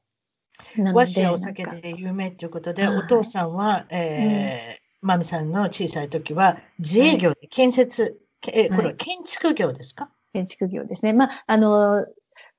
[0.93, 2.97] 和紙やお酒で有名ということで、はい。
[2.97, 8.22] お父さんは、えーマミさんの小さい時は自営業で建設、け
[8.53, 11.13] えこれは建築業ですか、建築業ですね。
[11.13, 12.05] まあ、あの、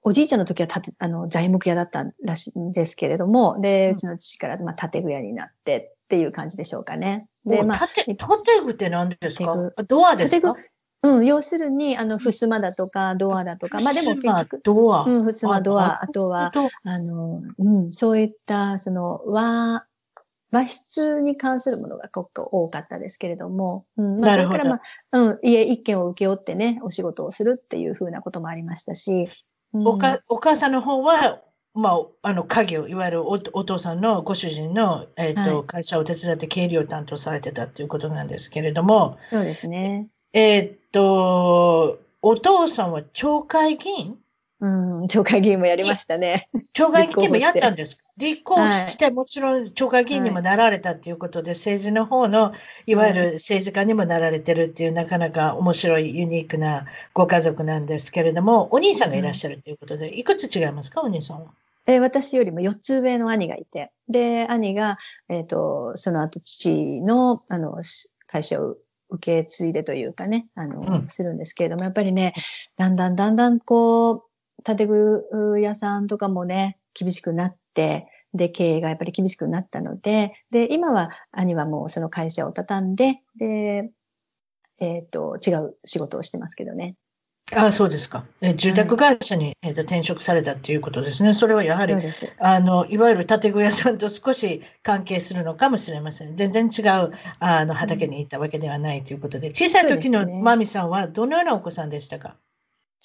[0.02, 7.26] おじいちゃんの時はあの材木屋だったらしいんですけれども、で、うちの父から、まあ、建具屋になってっていう感じでしょうかね。
[7.44, 8.14] で、おまあ、建
[8.64, 9.56] 具って何ですか？
[9.88, 10.54] ドアですか？
[11.02, 15.04] うん、要するに、あの、襖だとか、ドアだとか、まあでも襖結局、ドア。
[15.04, 16.50] うん、襖、ドア、ああとは、
[16.82, 19.84] あの、うん、そういった、その、和、
[20.54, 29.28] 和室に関するものが結構多かったですけれども、うん、まあ、それから、まあ、うん、家一軒を請け負ってね、お仕事をするっていうふうなこともありましたし、
[29.72, 29.88] うん。
[29.88, 31.40] おかお母さんの方は、
[31.74, 35.66] まあ、あの家業、いわゆるおお父さんのご主人の、えーとはい。
[35.66, 40.06] 会社を手伝って経理を担当されてたということなんですけれども、そうですね。
[40.32, 44.18] えーっと、お父さんは町会議員？
[44.60, 46.48] うん、町会議員もやりましたね。
[46.72, 48.03] 町会議員もやったんですか？
[48.16, 52.52] 立候補して、もちろん町会議員にもなられたということで、政治の方の
[52.86, 61.50] いわゆる政治家にもなられてるっていう、なかなか面白いユニークなご家族なんですけれども、お兄さんがいらっしゃるということで、いくつ違いますか、お兄さんは。
[61.86, 64.96] で私よりも4つ上の兄がいて、で、兄が、
[65.28, 68.76] えっ、と、その後父の、あの、し会社を
[69.10, 71.08] 受け継いでというかね、あの、うん。
[71.08, 72.32] するんですけれども、やっぱりね、
[72.76, 74.22] だんだんだんだんこう、
[74.62, 78.06] 建具屋さんとかもね、厳しくなって、で、
[78.50, 83.90] 経営がやっぱり厳しくなったので、で、今は兄はもうその会社を畳んで、で、
[84.80, 86.96] えっ、と、違う仕事をしてますけどね。
[87.54, 88.24] ああ、そうですか。
[88.40, 91.34] え住宅会社に、えーと転職されたということですね。
[91.34, 91.94] それはやはり。
[92.38, 96.36] あの、いわゆる建具屋さんと少し関係するのかもしれません。
[96.36, 102.36] 全然違うあの畑に行ったわけではないということで、小さい時のマミさんはどのようなお子さんでしたか？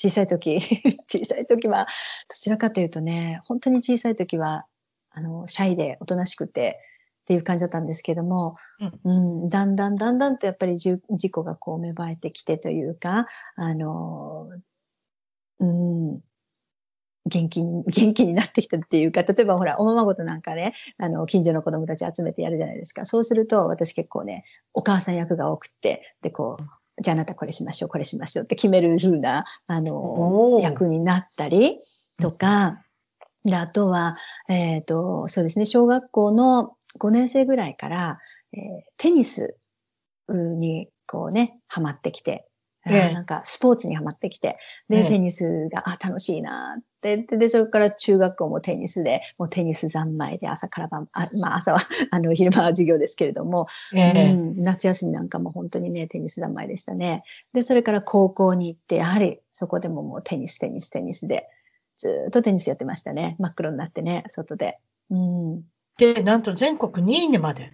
[0.02, 0.60] 小さい時、
[1.12, 1.86] 小さい時は、
[2.30, 4.66] どちらかというとね、本当に小さい時は、
[5.10, 6.80] あの、シャイでおとなしくて
[7.24, 8.56] っていう感じだったんですけども、
[9.04, 13.28] うん、だんだんだんだんとやっぱり事故がこう芽生えてきてというか、
[13.58, 14.50] あの、
[15.60, 16.22] うん、
[17.26, 23.06] 元気に、元気になってきたっていうか、例えばほら、おままごとなんかね、あの、近所の子供たち集めてやるじゃないですか。
[23.06, 26.64] そうすると、私結構ね、お母さん役が多くって、で、こう、
[27.02, 30.62] じゃああなたこれしましょう、これしましょうって決める風な、あおの、ー。
[30.62, 31.80] 役になったり
[32.20, 32.84] とか、
[33.46, 34.18] で、あとは、
[34.50, 38.20] えっ、と、そうですね、小学校の5年生ぐらいから、
[38.54, 38.60] えー
[38.98, 39.56] テニス
[40.28, 42.48] に、こうね、ハマってきて、
[42.84, 43.14] あーええ。
[43.14, 44.58] なんかスポーツにハマってきて、
[44.90, 45.06] で、ええ。
[45.06, 51.80] テニスが、あ、楽しいなって、で、でそれから中学校もテニスで、もうテニス三昧で朝から晩、あまあ朝は、
[52.12, 57.24] あの、昼間は授業ですけれども、ええうん、夏休みなんかも本当にね、テニス三昧でしたね。
[57.54, 61.48] で、それから高校に行って、やはりそこでももうテニス、テニス、テニスで、
[61.98, 63.36] ずーっとテニスやってましたね。
[63.40, 64.80] 真っ黒になってね、外で。
[65.10, 65.62] うん。
[65.98, 67.74] で、なんと全国2位にまで、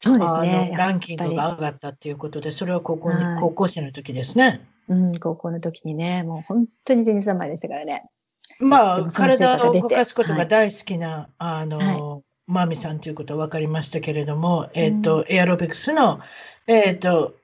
[0.00, 0.70] そうですあね。
[0.72, 4.66] のランキングが上がったということで、それは高校に、はい高校生の時ですね。
[4.88, 8.04] うん、高校の時にね、もう本当にテニス三昧でしたからね。
[8.58, 10.38] まあ、体を動かすことはい。
[10.38, 16.20] が大好きな、あの、はマミさんということは分かりましたけれども、えっ、と、エアロビクスの、
[16.66, 17.36] えっ、と、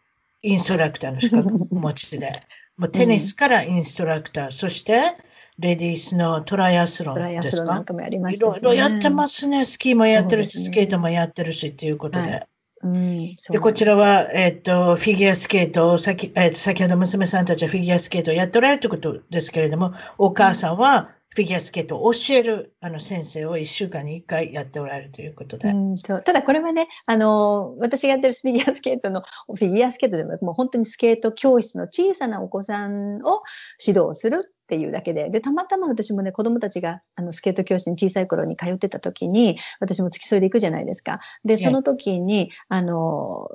[0.42, 2.32] インストラクターの資格をお持ちで、
[2.76, 5.16] もうテニスからインストラクター、そして、
[5.58, 7.84] レディースのトライアスロンですか？
[8.30, 8.38] い。
[8.38, 9.64] ろいろやってますね。
[9.64, 12.30] スキーもやってるし、スケートもやってるしっていうことで。
[12.30, 12.46] は
[12.84, 13.34] うん。
[13.50, 25.68] で、こちらは、えっと、フィギュアスケートを先、えー、先ほど娘さんたちはフィギュアスケートをやっておられるということですけれども、お母さんはフィギュアスケートを教えるあの先生を1週間に1回やっておられるということで。
[25.68, 33.42] うん、そうただこれはね、あの私がやってるフィギュアスケートのフィギュアスケートでももう本当にスケート教室の小さなお子さんを
[33.84, 41.18] 指導するっていうだけででたまたま私もね子供たちがあのスケート教室に小さい頃に通ってた時に私も付き添いで行くじゃないですか。
[41.44, 43.48] でその時にあの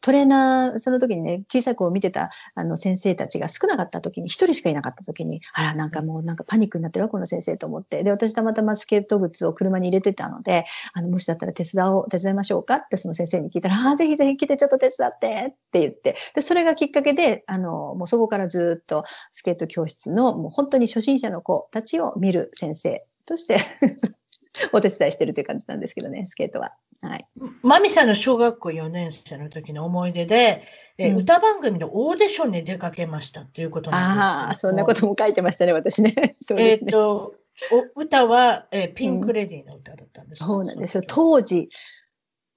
[0.00, 8.02] トレーナー、その時にね、小さい子を見てたあの先生たちが少なかった時に、一人しかいなかった時に、あら、なんかもうなんかパニックになってるわ、この先生と思って。
[8.02, 12.76] で、私たまたまスケート靴を車に入れてたので、あの、もしだったら手伝おう、手伝いましょうか？
[12.76, 23.58] ってその先生に聞いたら、ああ、ぜひぜひ来てちょっと手伝ってって言って、で、それがきっかけで、あの、もうそこからずっとスケート教室のもう本当に初心者の子たちを見る先生として
[24.72, 26.72] お手伝いしてるという感じなんですけどね、スケートは。
[27.00, 27.26] はい。
[27.62, 30.62] マミさんの小学校4年生の時の思い出で、
[30.96, 36.36] え、うん、歌番組のオーディションに出かけましたっていうことなんですああ、そんなことも書いてましたね、私ね。
[36.40, 37.34] そうですねえっ、と、
[37.96, 41.02] お歌は、えー、ピンク・レディーの歌だったんです、うん、そうなんですよ。
[41.06, 41.68] 当時、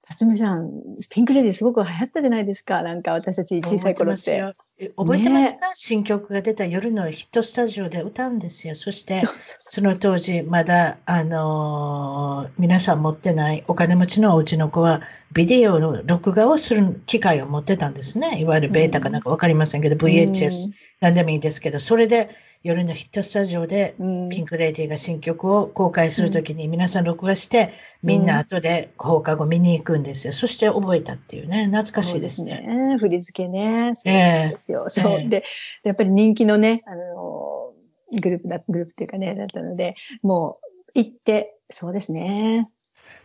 [0.02, 0.70] 辰巳さん、
[1.08, 2.82] ピンクレディーすごく流行ったじゃないですか。
[2.82, 4.54] なんか私たち小さい頃って。
[4.96, 8.74] 覚えてますか、ね、新曲が出た夜のヒットスタジオで歌うんですよ。
[8.74, 9.22] そして、
[9.58, 15.02] その当時、まだ、あのー、皆さん持ってないお金持ちのお家の子は、
[15.32, 18.40] ビデオの録画をする機会を持ってたんですね。
[18.40, 22.30] いわゆるベータかなんかわかりませんけど、VHS、なんでもいいですけど、それで、
[22.62, 27.72] 夜のヒットスタジオでピンク・レディーが新曲を公開するときに皆さん録画して、
[28.04, 30.32] みんな後で放課後見に行くんですよ。
[30.32, 32.62] そして覚えたっていうね、懐かしいですね。
[32.64, 33.94] すね振り付けね。
[33.96, 34.86] そうですよ。
[34.88, 35.28] えー、そう。
[35.28, 35.44] で、
[35.82, 37.72] やっぱり人気のね、あの、
[38.20, 40.58] グループだ、グループっていうかね、だったので、も
[40.94, 42.68] う行って、そうですね。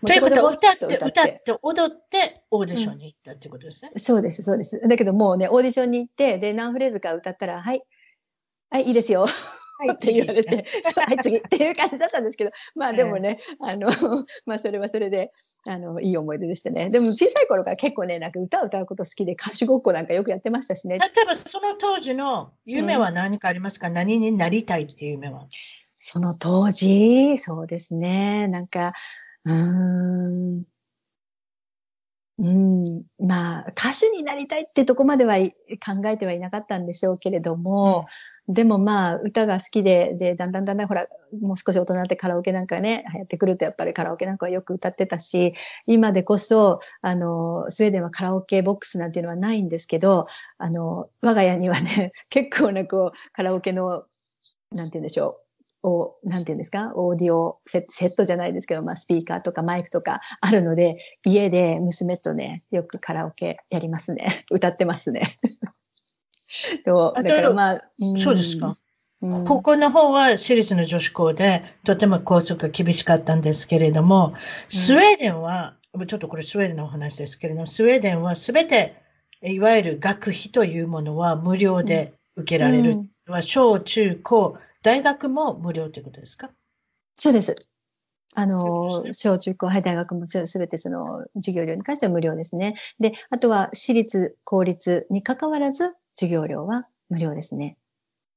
[0.05, 4.79] ということは、歌って、歌って、踊って、オーディションに行ったっていうことですね、うん、そうです、そうです。
[4.87, 7.81] だけどもうね、オーディションに行って、で、何フレーズか歌ったら、はい、
[8.69, 9.27] はい、いいですよ。
[9.79, 10.65] はい、 って言われて、
[10.95, 11.37] はい、次。
[11.37, 13.87] っていう感じだったんですけど、まあでもね、あの、
[14.45, 15.31] まあそれはそれで、
[15.67, 16.89] あの、いい思い出でしたね。
[16.89, 20.99] でも小さい頃から結構ね、なんか歌を歌うこと好きで歌手ごっこなんかよくやってましたしね。
[20.99, 25.47] 例えばその当時の夢は何かありますか、うん、何になりたいっていう夢は？
[25.99, 28.93] その当時、そうですね、なんか、
[29.47, 30.65] うん、
[32.39, 38.05] うん、まあ、歌手になりたいってとこまでは考えてはいなかったんでしょうけれども、
[38.47, 41.07] うん、でもまあ、歌が好きで、で、だんだんだんだんほら、
[41.41, 45.53] もう少し大人ってカラオケなんかね、流行ってくるとやっぱりカラオケなんかはよく歌ってたし、
[45.87, 50.27] 今でこそ、あの、スウェーデンはカラオケボックスなんていうのはないんですけど、
[50.59, 54.03] あの、我が家にはね、 結構なこう、カラオケの、
[54.71, 55.46] なんて言うんでしょう、
[55.87, 64.45] を、なんていうんですか、オーディオセットじゃないですけど、まあ、スピーカーとかマイクとかあるので、家で娘とね、よくカラオケやりますね。
[64.51, 65.39] 歌ってますね。
[66.85, 67.81] でもだからまあ、
[68.17, 68.77] そうですか。
[69.21, 74.33] うん、高校の方は私立の女子校で、とても校則が厳しかったんですけれども、
[74.67, 78.95] スウェーデンは、うん、ちょっとこれスウェーデンのお話ですけれども、スウェーデンはすべて、
[79.41, 82.99] いわゆる学費というものは無料で受けられる。
[83.27, 84.57] うん、小中高、
[84.87, 86.49] 大学も無料ということですか？
[87.17, 87.57] そうです。
[88.35, 92.75] あの、小中高、はい、大学もすべてその授業料に関しては無料ですね。
[92.97, 97.75] で、あとは私立、公立に関わらず授業料は無料ですね。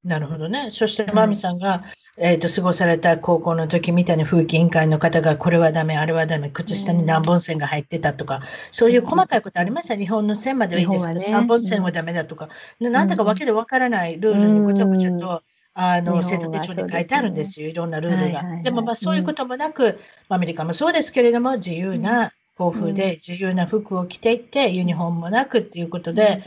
[0.03, 0.71] なるほどね。
[0.71, 1.85] そして、マミさんが、
[2.17, 8.41] えっ、ー、と、過ごされた高校の時みたいな風紀委員会の方が、これはダメ、あれはダメ、靴下に何本線が入ってたとか、
[8.73, 9.97] そういう細かいことありました。
[9.97, 12.49] 日本の線まではいいですけど、ね、3本線はダメだとか、
[12.81, 15.43] なんだかわけでわからないルールにぐちゃぐちゃと
[15.75, 17.69] あの、生徒手帳に書いてあるんですよ。
[17.69, 18.43] いろんなルールが。
[18.63, 19.99] でも、まあ、そういうこともなく、
[20.29, 26.45] アメリカもそうですけれども、自由な校風で、自由な服を着ていって、ユニフォームもなくっていうことで、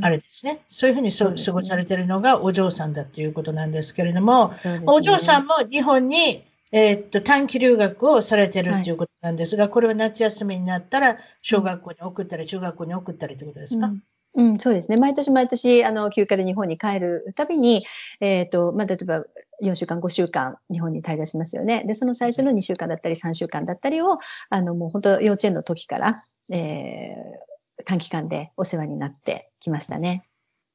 [0.00, 0.60] あれですね。
[0.68, 4.52] そういうふうにそ過ごされてるのがお嬢さんだっていうことなんですけれども、
[4.86, 13.92] お嬢さんも日本に、えっと、短期留学をされてるっていうことなんですが、これは夏休みになったら、小学校に送ったり、中学校に送ったりってことですか、
[14.34, 14.96] うん、そうですね。
[14.96, 17.84] 毎年毎年、あの、休暇で日本に帰るたびに、
[18.20, 19.24] えっ、ー、と、まあ、例えば、
[19.62, 21.84] 4週間、5週間、日本に滞在しますよね。
[21.86, 24.18] で、その最初の2週間だったり、3週間だったりを、
[24.48, 30.24] あの、もう本当、幼稚園の時から、えー、短期間でお世話になってきましたね。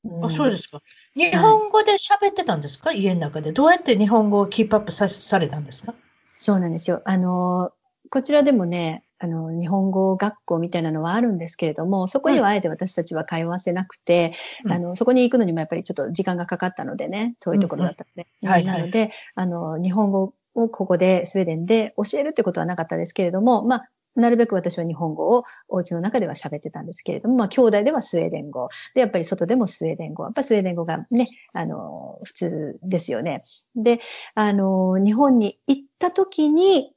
[0.05, 0.81] うん、あ、そうですか。
[1.15, 3.51] 日本語で喋ってたんですか、はい、家の中で。
[3.51, 5.93] どうやって日本語をキープアップさされたんですか？
[6.35, 7.01] そうなんですよ。
[7.05, 7.71] あの、
[8.09, 18.27] こちらでもね、あの、日本語学校みたいなのはあるんですけれども、そこにはあえて私たちは通わせなくて、うん、あの、そこに行くのにもやっぱりちょっと時間がかかったのでね、遠いところだったので。
[18.43, 28.69] うんうんはいはい、なので、あの、日本語をここで、スウェーデンで教えるってことはなかったですけれども、まあ、なるべく私は日本語をお家の中では喋ってたんですけれども、まあ、兄弟ではスウェーデン語。
[28.95, 30.23] で、やっぱり外でもスウェーデン語。
[30.23, 33.43] やっぱりスウェーデン語がね、あの、普通ですよね。
[33.75, 33.99] で、
[34.34, 36.93] あの、日本に行った時に、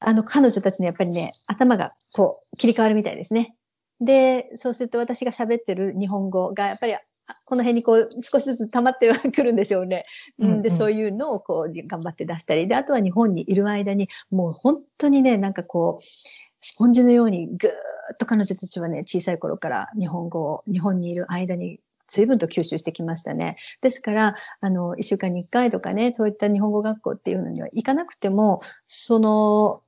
[0.00, 3.54] あの、彼女たちのやっぱりね、頭がこう、切り替わるみたいですね。
[4.00, 6.96] で、そうすると私が喋ってる日本語が、やっぱり
[7.44, 10.04] この辺にこう少しずつ溜まってはくるんでしょうね。
[10.38, 16.04] うん、で、そういうのをこう頑張って出したり、で、あとは日本にいる間に、もう本当にね、なんかこう、
[16.62, 17.70] スポンジのようにぐー
[18.14, 23.56] っと彼女たちはね、小さい頃から日本語を、日本にいる間に随分と吸収してきましたね。
[23.80, 29.82] ですから、あの、一週間に一回とかね、そういった日本語学校っていうのには行かなくても、その、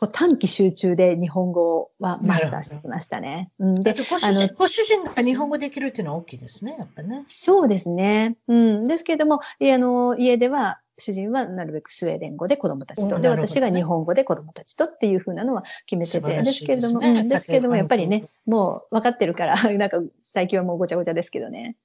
[0.00, 3.50] こう短期集中で日本語はマスターしてきましたね。
[3.58, 7.24] うん、でご主人ご主人が日本語できるっていうのは大きいですね、やっぱね。
[7.26, 8.38] そうですね。
[8.48, 21.76] うん、ですけれども、あの家では主人はなるべくスウェーデン語で子供たちと、で、私が日本語で子供たちとっていうふうなのは決めてて、ですけれども、うん、ですけれども、やっぱりね、もう分かってるから、 なんか最近はもうごちゃごちゃですけどね。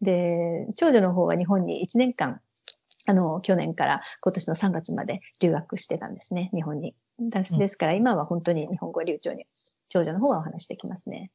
[0.00, 2.40] で、長女の方は日本に1年間、
[3.06, 6.94] あの、去年から今年の3月まで留学してたんですね、日本に。
[7.58, 9.46] ですから今は本当に日本語流暢に
[9.88, 11.30] 長女の方はお話してきますね。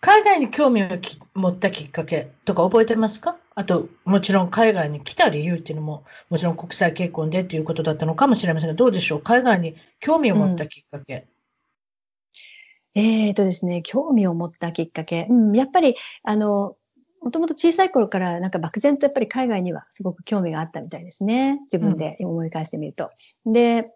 [0.00, 0.86] 海外に興味を
[1.34, 3.36] 持ったきっかけとか覚えてますか？
[3.54, 9.22] あと、もちろん海外に来た理由っていうのも、もちろん国際結婚でっていうことだったのかもしれませんが、どうでしょう？
[9.22, 11.26] 海外に興味を持ったきっかけ。
[12.94, 15.26] うん、えっ、ー、とですね、興味を持ったきっかけ。
[15.28, 16.76] うん、やっぱり、あの、
[17.22, 21.60] もともと小さい頃からなんか漠然とやっぱり海外にはすごく興味があったみたいですね。
[21.72, 23.10] 自分で思い返してみると。
[23.44, 23.90] うん、で、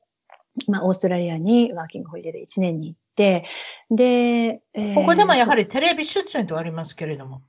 [0.67, 3.45] まあ、オーストラリアにワーキングホリデーで1年に行って、
[3.91, 7.43] で、えー、ここでもやはりテレビ出演とありますけれども。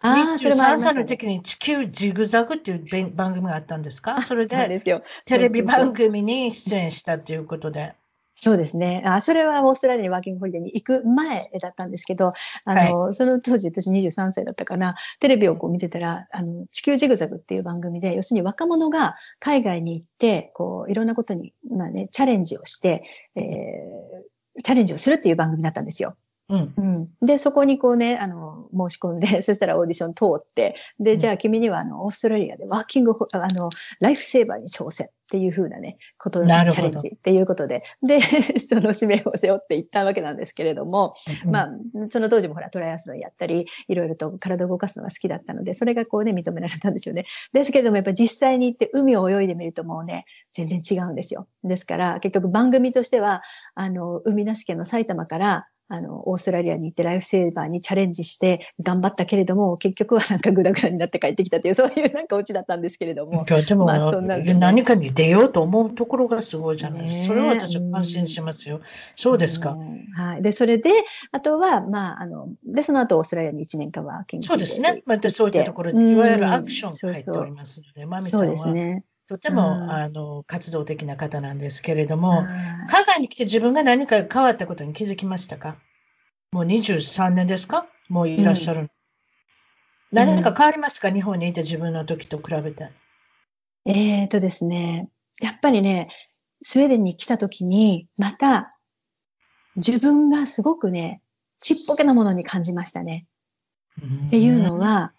[0.00, 0.62] ああ、それも。
[0.62, 4.20] 3歳の時に地球ジグザグっていう番組があったんですか？
[4.22, 4.80] それで、
[5.26, 7.94] テレビ番組に出演したということで。
[8.34, 9.02] そうですね。
[9.06, 12.32] あ、それはオーストラリアにワーキングホリデーに行く前だったんですけど、
[12.64, 23.04] あの、はい、その当時私23歳だったかな、テレビをこう見てたら、あの、地球ジグザグっていう番組で、要するに若者が海外に行って、こう、いろんなことに、まあね、チャレンジをして、
[23.36, 26.16] えー、チャレンジをするっていう番組だったんですよ。
[26.52, 33.70] うん、うん、で、そこにこうね、あの、申し込んで、 そしたらオーディション通って、で、じゃあ君にはあの、オーストラリアでワーキング、あの、
[34.00, 38.20] ライフセーバーに挑戦っていうふうなね、ことのチャレンジっていうことで、で、
[38.60, 41.14] その使命を背負っていったわけなんですけれども、
[41.46, 41.70] うん、まあ、
[42.10, 47.24] その当時もほら、トライアスロンやったり、いろいろと体を動かすのが好きだったので、それがこうね、認められたんですよね。
[47.54, 51.48] ですけれども、やっぱり実際に行って海を泳いでみるともうね、全然違うんですよ。
[51.64, 53.42] ですから、結局番組としては、
[53.74, 63.44] あの、海なし県の埼玉から、あの、オーストラリアに行ってライフセーバーにチャレンジして頑張ったけれども、結局はなんかグダグダになって帰ってきたという、そういうなんかオチだったんですけれども。
[63.44, 67.34] でも、まあ、そんな何かに出ようと思うところがすごいじゃないですか。
[67.34, 68.80] それは私は安心しますよ。
[69.16, 69.76] そうですか。
[70.16, 70.42] はい。
[70.42, 70.90] で、それで、
[71.30, 75.02] あとは、まあ、あの、で、その後オーストラリアに1年間は研究そうですね。
[75.04, 78.46] またそういったところで、いわゆるアクションが入っておりますので、まみさんは。
[78.46, 79.04] そうですね。
[79.32, 82.42] とても、あの活動的な方なんですけれども、
[82.90, 85.78] 海外に来て自分が何か変わったことに気づきましたか？
[86.52, 87.86] もう23年ですか？
[88.10, 88.80] もういらっしゃる。
[88.80, 88.88] うん、
[90.12, 92.90] 何か変わりますか、日本にいた自分の時と比べて。
[93.86, 95.08] えっ、ー、とですね、
[95.40, 96.08] やっぱりね、
[96.62, 98.76] スウェーデンに来た時に、また、
[99.76, 101.22] 自分がすごくね、
[101.60, 103.26] ちっぽけなものに感じましたね。
[104.26, 105.14] っていうのは、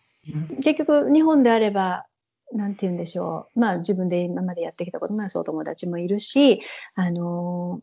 [0.57, 2.05] 結局日本であれば、
[2.53, 3.59] なんて言うんでしょう。
[3.59, 6.61] まあ自分で今までやってきたこともあるし、お友達もいるし、
[6.95, 7.81] あの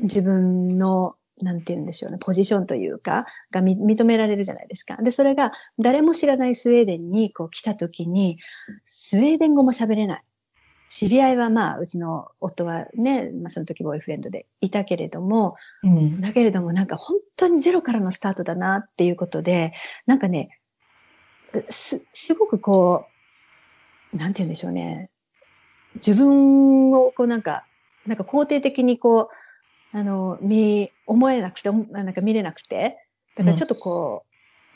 [0.00, 4.96] ー、自分のなんて言うんでしょうね、ポジションというか、が認められるじゃないですか。
[4.96, 8.38] で、それが誰も知らないスウェーデンにこう来た時に、
[8.84, 10.22] スウェーデン語も喋れない。
[10.88, 19.74] 知り合いはまあ、うちの夫はね、まあその時ボーイフレンドでいたけれども、うん、だけれどもなんか本当にゼロからのスタートだなっていうことで、
[20.06, 20.58] なんかね、
[21.68, 23.15] す、すごくこう、
[24.12, 25.10] なんて言うんでしょうね。
[25.96, 27.64] 自分をこうなんか、
[28.06, 29.30] なんか肯定的にこ
[29.92, 32.98] う、あの、見、思えなくて、なんか見れなくて、
[33.36, 34.28] だからちょっとこう、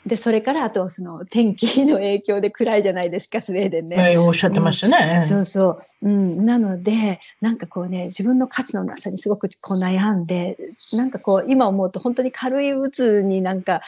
[0.05, 3.97] うん、で、それからあとその天気の影響で暗いじゃないですか、スウェーデンね。
[3.97, 6.09] はい、おっしゃってましたね、うん、そうそう。
[6.09, 6.45] うん。
[6.45, 10.57] なので、なんかこうね、自分の価値のなさにすごくこう悩んで、
[10.93, 13.81] なんかこう、今思うと本当に軽い鬱になんか、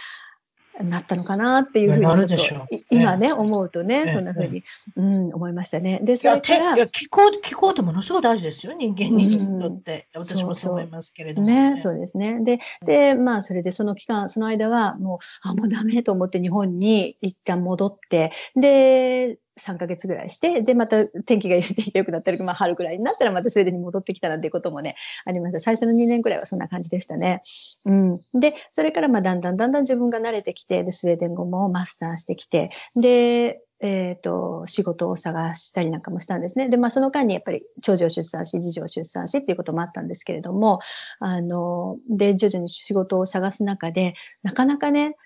[0.81, 4.63] なったのかなっていうふうにちょっと、今ね、思うとね、そんなふうに、
[4.95, 5.99] うん、思いましたね。
[6.03, 6.75] で、それから。
[6.75, 10.07] いや、聞こう、聞こうとものすごい大事ですよ、人間にとって。
[10.15, 11.77] 私もそう思いますけれども、ね。
[11.77, 12.39] そうですね。
[12.43, 21.55] で、で、まあ、それでその期間、その間は、もう、あ、もうダメと思って日本に一旦戻って、で、3ヶ月ぐらいして、で、また天気が
[21.93, 25.59] 良くなったら、まあ、春ぐらいになったら、またスウェーデンに戻ってきたなんていうこともね、ありました。
[25.59, 27.41] 最初の2年ぐらいはそんな感じでしたね。
[27.85, 28.19] うん。
[28.34, 36.69] で、それから、まあ、だんだんだんだん自分が慣れてきて、で、スウェーデン語もマスターしてきて、で、えっ、と、仕事を探したりなんかもしたんですね。
[36.69, 40.80] で、まあ、その間にやっぱり長女を出産し、次女を出産しっていうこともあったんですけれども、
[41.19, 45.17] あの、で、徐々に仕事を探す中で、なかなかね、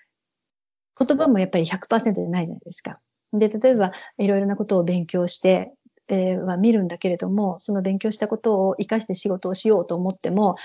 [0.98, 2.98] 言葉もやっぱり100%じゃないじゃないですか。
[3.32, 5.72] で、例えば、いろいろなことを勉強して、
[6.08, 10.56] えーは見るんだけれども、その勉強したことを活かして仕事をしようと思っても、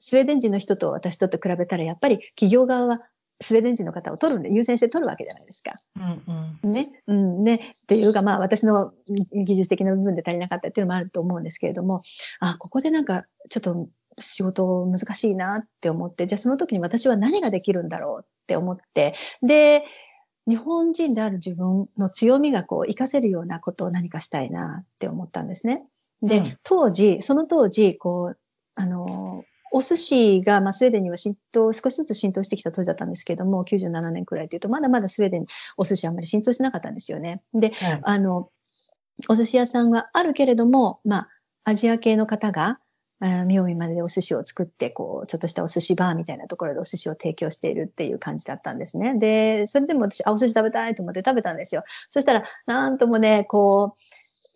[0.00, 3.00] スウェーデン人の人と私とと比べたら、やっぱり企業側は
[3.40, 5.74] スウェーデン人の方を取るんで、優先して取るわけじゃないですか。
[5.96, 6.72] うんうん。
[6.72, 7.02] ね。
[7.06, 7.44] うん。
[7.44, 7.76] ね。
[7.82, 8.92] っていうか、まあ、私の
[9.32, 12.02] 技術的な部分で足りなかったっていうのもあると思うんですけれども、
[12.40, 19.84] あ、ここでなんか、ちょっと仕事難しいなって思って、じゃあその時に私は何ができるんだろうって思って、で、
[20.46, 25.84] 日本人である自分の強みがこう、活かせるようなことを何かしたいなって思ったんですね。
[26.22, 28.38] で、うん当時、その当時、こう、
[28.74, 35.46] あの、お寿司が、まあ、スウェーデンには浸透、少しずつ浸透してきた当時だったんですけれども、97年くらいというと、まだまだスウェーデンに
[35.76, 37.42] お寿司あんまり浸透してなかったんですよね。
[37.54, 38.50] で、はいあの、
[39.28, 41.28] お寿司屋さんはあるけれども、まあ、
[41.64, 42.80] アジア系の方が、
[43.22, 49.14] あー妙味まででお寿司を作って、こう、ちょっとしたお寿司バーみたいなところでお寿司を提供しているっていう感じだったんですね。
[49.18, 51.84] で、それでも私、あ、お寿司食べたいと思って食べたんですよ。
[52.10, 54.00] そしたら、なんともね、こう、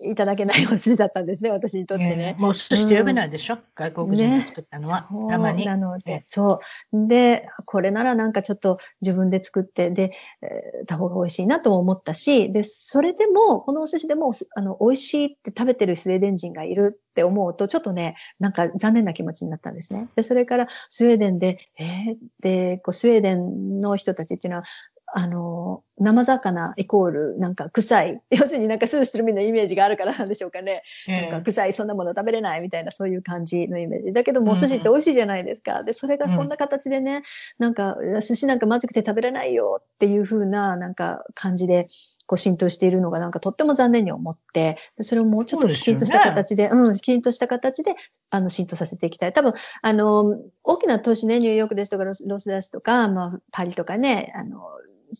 [0.00, 2.16] いただけないお寿司だったんですね、私にとってね。
[2.16, 5.64] ねもう寿司と呼べないでしょ、外国人が作ったのは、そうたまに。
[5.64, 6.60] なのでええ、そ
[6.92, 7.08] う。
[7.08, 10.12] で、これならなんかちょっと自分で作って、で、
[10.42, 20.08] えーた方が美味しいなとも思ったし、で、それでも、このお寿司でも、あの、美味しいって食べてるスウェーデン人がいるって思うと、ちょっとね、なんか残念な気持ちになったんですね。
[20.16, 24.64] で、それからスウェーデンで、えーで、こう、スウェーデンの人たちっていうのは、
[25.12, 28.20] あの、生魚イコールなんか臭い。
[28.30, 30.82] 要するになんかスーするみたいなイメージがあるからなんでしょうかね。
[31.06, 34.12] なんか臭い、そんなもの食べれないみたいな、そういう感じのイメージ。
[34.12, 35.82] だけども、お寿司って美味しいじゃないですか。
[35.82, 37.22] で、それがそんな形でね、
[37.58, 41.88] なんか、寿司なんかまずくて食べれないよっていう風な、なんか感じで、
[42.26, 47.94] こう浸透しているのがなんかとっても残念に思って、でそれをもうちょっときちんとした形で、うん、きちんとした形で、
[48.30, 49.32] あの、浸透させていきたい。
[49.32, 54.60] 多分、あの、大きな都市ね、ニューヨークですとかロスロスダスとか、まあ、パリとかね、あの、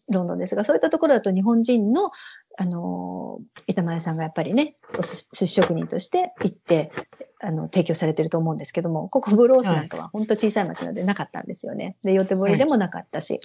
[0.09, 2.11] ロンドンですが、そういったところだと日本人の、
[2.59, 6.93] あの、板前さんがやっぱりね、お寿司職人として行って、
[7.41, 11.97] あの、提供されてると思うんですけども、ここブロースなんかは本当小さい町なのでなかったんですよね。
[12.03, 13.41] で、予定堀でもなかったし。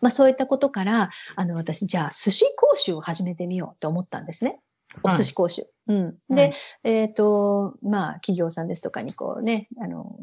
[0.00, 4.60] まあそういったことから、あの、私、じゃあ寿司講習を始めてみようと思ったんですね。
[5.02, 5.66] お寿司講習。
[5.88, 6.16] うん。
[6.30, 6.54] で、はい
[6.84, 10.16] えっ、と、まあ、企業さんですとかにこうね、あの、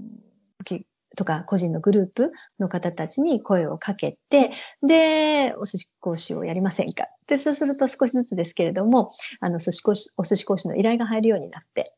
[0.63, 0.85] き
[1.17, 4.51] とか個人のグループの方たちに声をかけて、
[4.81, 7.05] で、お寿司講習をやりませんか？
[7.27, 11.93] で、そうすると少しずつですけれども、あの、寿司講師、お寿司講師の依頼が入るようになって、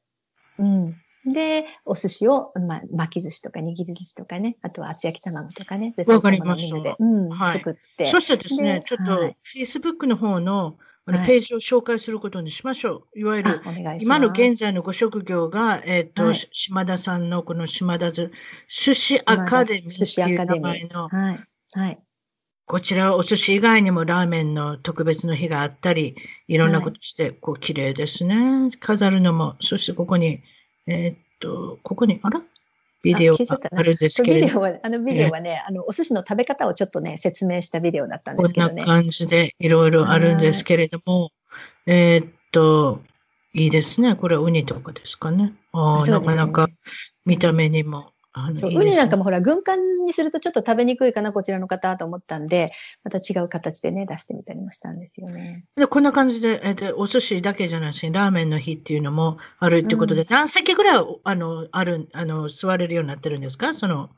[0.58, 0.96] うん。
[1.26, 5.94] で、お寿司を、まあ、巻き寿司とか握り寿司とかね、あとは厚焼き卵とかね。
[5.96, 8.08] でわかりましたそうんはい作って。
[8.08, 13.20] そしてですねで、ちょっとはい、Facebook の方のはいページを紹介することにしましょう。
[13.20, 13.62] いわゆる。
[14.00, 18.32] 今の現在のご職業が、えっ、と、はいし島田さんのこの島田ず
[18.70, 21.44] 寿司アカデミー寿司っていう名前の、はい。
[21.74, 22.00] はい。
[22.66, 26.16] こちらはお寿司以外にもラーメンの特別の日があったり、
[26.48, 28.70] いろんなはいことして、こう、綺麗ですね。
[28.80, 30.42] 飾るのも、そしてここに、
[30.88, 32.42] えーっと、ここに、あら？
[33.04, 38.86] ビデオがあるんですけれどビデオは、あのビデオはね、あの、お寿司の食べ方をちょっとね、説明したビデオだったんでこんなすけどね。
[38.86, 41.32] 感じでいろいろあるんですけれども、
[41.86, 43.02] えーっと、
[43.54, 44.16] いいですね。
[44.16, 45.54] これはウニとかですかね。
[45.74, 46.68] ああ、ねなかなか
[47.26, 48.13] 見た目にも、
[48.80, 52.72] ウニなんかもほら、軍艦にするとちょっと食べにくいかな、こちらの方と思ったんで、
[53.04, 55.66] また違う形でね、出してみたりもしたんですよね。
[55.76, 63.74] で、こんな感じで、えーでお寿司だけじゃないし、ラーメンの日っていうのもあるってことで、う何席ぐらい、あの、ある、あの、座れるようになってるんですか？
[63.74, 64.10] その、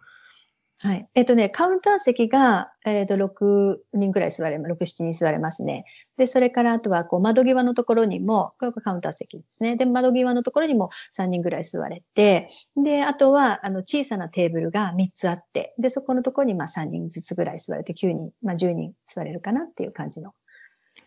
[0.80, 1.08] はい。
[1.16, 5.86] えっ、とね、カウンター席が、えっ、と、6人くらい座れます、6、7人座れますね。
[6.18, 9.78] で、それからあとは、こう、窓際のところにも、これがカウンター席ですね。
[9.78, 20.34] で、窓際のところにも3人ぐらい座れて、で、あとは、あの、小さなテーブルが3つあって、で、そこのところに、まあ、3人ずつぐらい座れて、9人、まあ、10人座れるかなっていう感じの。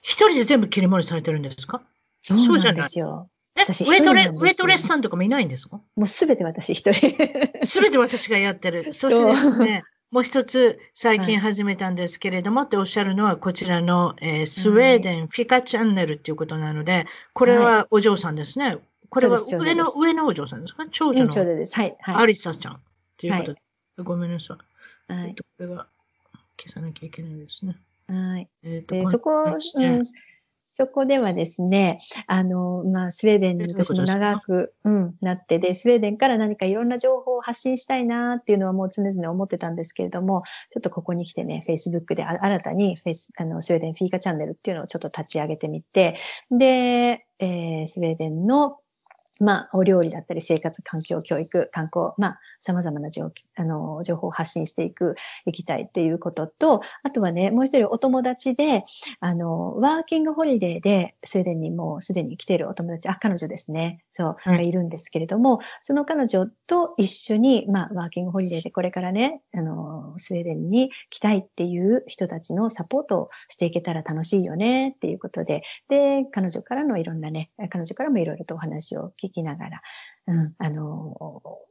[0.01, 1.82] 一人で全部切り盛りされてるんですか？
[2.23, 3.28] そうなんそうじゃないですよ。
[3.70, 5.81] え、私ウェイトレ、ウェイトレスさんとかもいないんですか？
[5.97, 7.16] もうすべて私一人。
[7.65, 8.93] すべて私がやってる。
[8.93, 18.78] そしてですね、もう一つ最近始めたんですけれども、っておっしゃるのはこちらの、えースウェーデンフィカチャンネルっていうことなので、これはお嬢さんですね。
[19.11, 20.86] これはそうです上の、上のお嬢さんですか？
[20.90, 21.74] 長女院長のでです。
[21.74, 21.97] はい。
[22.05, 22.27] アはい。
[22.28, 22.78] リサちゃんっ
[23.16, 23.61] ていうことで。
[24.03, 24.59] ごめんなさ
[25.09, 25.12] い。
[25.12, 25.28] はい。
[25.28, 25.86] えっと、これが
[26.61, 27.77] 消さなきゃいけないですね。
[28.09, 28.49] はい。
[28.62, 30.05] えっとそこ、うん、
[30.79, 31.99] そこではですね、
[32.29, 46.17] あの、まあ、スウェーデンに私も長く、うん、なってで、スウェーデンから何かいろんな情報を発信したいなっていうのはもう常々思ってたんですけれども、ちょっとここに来てね、Facebook で新たにフェイス、あの、スウェーデンフィーカチャンネルっていうのをちょっと立ち上げてみて、
[46.57, 48.79] で、えー、スウェーデンの
[49.40, 55.15] まあ、お料理だったり、生活環境、教育、観光、まあ、様々な情あの情報を発信していく、
[55.47, 58.85] いきたいっていうことと、あとはね、もう一人お友達で、
[59.20, 64.02] あの、ワーキングホリデーで、スウェーデンにもうすでに来ているお友達、あ、彼女ですね。
[64.12, 79.81] そう、がいるんですけれども、その彼女と一緒に、まあ、ワーキングホリデーでこれからね、あの、スウェーデンに来たいっていう人たちのサポートをしていけたら楽しいよねっていうことで、で、彼女からのいろんなね、彼女からもいろいろとお話を聞きながら、
[80.27, 81.15] うん、あの、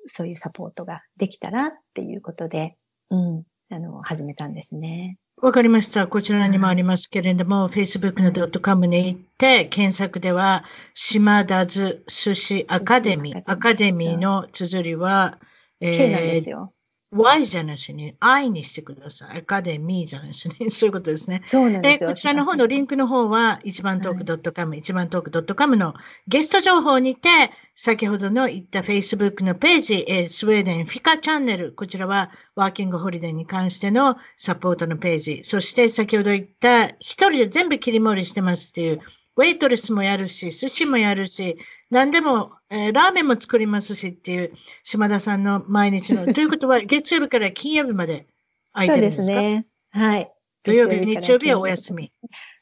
[0.08, 2.76] そういうサポートができたらっていうことで、
[3.10, 5.18] うん、あの、始めたんですね。
[5.40, 6.08] わかりました。
[6.08, 10.64] こちらにもありますけれども、Facebook の .com に行って、検索では、
[10.96, 13.44] 島田津寿司アカデミー。
[13.46, 15.38] アカデミーの綴りは、
[15.80, 16.74] えー、なんですよ。
[17.12, 19.38] Y じゃなしに I にしてください。
[19.40, 20.70] アカデミーじゃなしに。
[20.72, 21.42] そういうことですね。
[21.46, 22.10] そうなんですよ。
[22.10, 25.94] こちらの方のリンクの方は、一番トーク .com、一番トーク .com の
[26.28, 27.30] ゲスト情報にて、
[27.76, 39.00] 先ほどの言った Facebook のページ、えー、スウェーデンフィカチャンネル、こちらはワーキングホリデーに関してのサポートのページ、そして先ほど言った一人で全部切り盛りしてますっていう
[39.38, 41.58] ウェイトレスもやるし、寿司もやるし、
[41.90, 44.54] 何でも、えー、ラーメンも作りますしっていう
[44.84, 46.26] 島田さんの毎日の。
[46.34, 48.28] ということは、月曜日から金曜日まで
[48.74, 49.24] 空いてるんですか？
[49.26, 49.66] そうですね。
[49.92, 50.32] はい。
[50.64, 52.12] 土曜日、日曜日はお休み。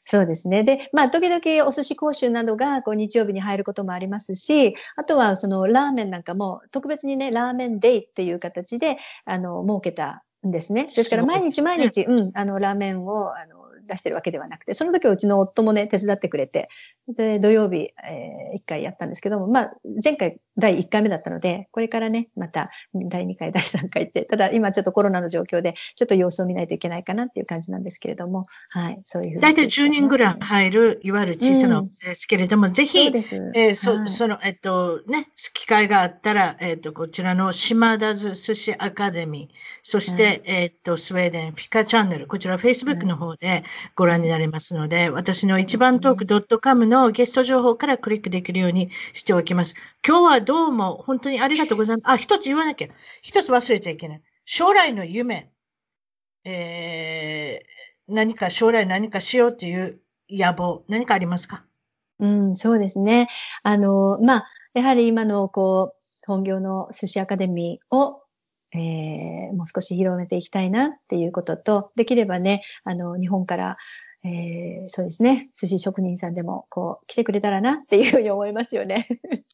[0.04, 0.62] そうですね。
[0.62, 10.84] で、まあ、時々お寿司講習などがこう日曜日に入ることもありますし、あとはそのラーメンなんかも特別にね、ラーメンデイっていう形で、あの、設けたんですね。
[10.84, 13.55] ですから毎日毎日、うん、あの、ラーメンを、あの、
[13.86, 16.68] 出してるわけではなくて、その時はうちの夫もね、手伝ってくれて、
[17.16, 29.42] で、土曜日、えー、1回やったんですけども、まあ、前回第1回目だったので、これからね、また第2回、第3回って、ただ今ちょっとコロナの状況で、ちょっと様子を見ないといけないかなっていう感じなんですけれども、はい、そういうふうに。
[29.42, 43.64] 大体10人ぐらい入る、いわゆる小さなですけれども、うん、ぜひ、そえー、そ、はい、その、えっと、ね、機会があったら、えっと、こちらの島田寿司アカデミー、そして、はい、えっと、スウェーデンフィカチャンネル、こちら Facebook の方で
[43.94, 49.74] ご覧になれますので、私の一番トーク .com のゲスト情報からクリックできるようにしておきます。
[50.06, 52.12] 今日はどうも本当にありがとうございます。
[52.12, 52.88] あ、一つ言わなきゃ。
[53.22, 54.22] 一つ忘れちゃいけない。
[54.44, 55.50] 将来の夢。
[56.44, 59.98] えー、何か将来何かしようという
[60.30, 61.64] 野望、何かありますか？
[62.20, 63.26] うん、そうですね。
[63.64, 68.22] あの、まあ、やはり今のこう、本業の寿司アカデミーを
[68.72, 73.76] えー、もう少し広めていきたいなっていうことと、できればね、あの、日本から
[74.26, 75.50] えー、そうですね。
[75.54, 79.06] 寿司職人さんでも、こう、来てくれたらなっていうふうに思いますよね。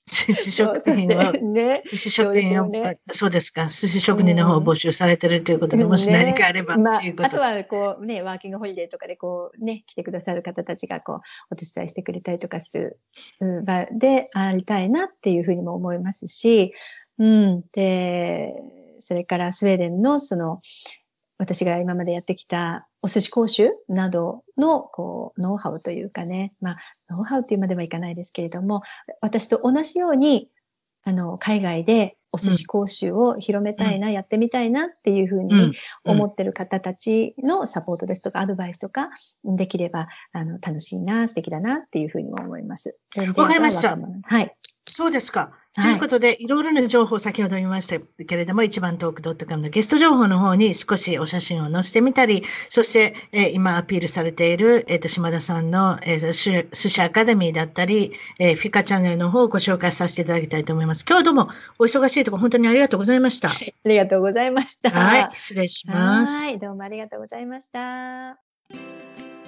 [0.07, 3.67] 寿司職人は、ね、寿司職人を、ね、そうですか。
[3.67, 11.21] 寿司職人の方を募集されてるということで、うん、もし何かあれば、ね、まあ、あとは、こう、ね、ワーキングホリデーとかで、こう、ね、来てくださる方たちが、こう、
[11.51, 12.99] お手伝いしてくれたりとかする
[13.65, 16.73] 場でありたいなっていうふうにも思いますし、
[17.19, 17.65] うん。
[17.73, 18.55] で、
[19.01, 20.61] それからスウェーデンの、その、
[21.39, 26.79] 私が今までやってきたお寿司講習などの、こう、ノウハウというかね、まあ、
[27.11, 28.83] ノウハウっていうまではいかないですけれども、
[29.21, 30.49] 私と同じように、
[31.05, 35.73] あの、海外でお寿司講習を広めたいな、うん、やってみたいなっていうふうに
[36.05, 39.11] 思ってる方たちのサポートですとか、アドバイスとか、
[39.45, 42.97] できれば、あの、楽しいな、素敵だなっていうふうにも思います。
[43.37, 43.97] わかりました。
[43.97, 44.57] はい。
[44.87, 45.53] そうですか。
[45.75, 61.07] ということで、はい、いろいろな情報、先ほど言いましたけれども、一番トーク .com のゲスト情報の方に少しお写真を載せてみたり、そして、えー、今アピールされている、えっ、ー、と、島田さんの、えー、寿司アカデミーだったり、えー、フィカチャンネルの方をご紹介させていただきたいと思います。
[61.09, 61.49] 今日はどうも
[61.79, 63.49] お忙しいところ、本当にありがとうございました。
[63.49, 63.53] あ
[63.85, 64.91] りがとうございました。
[64.91, 66.45] はい、失礼します。
[66.45, 68.37] はい、どうもありがとうございました。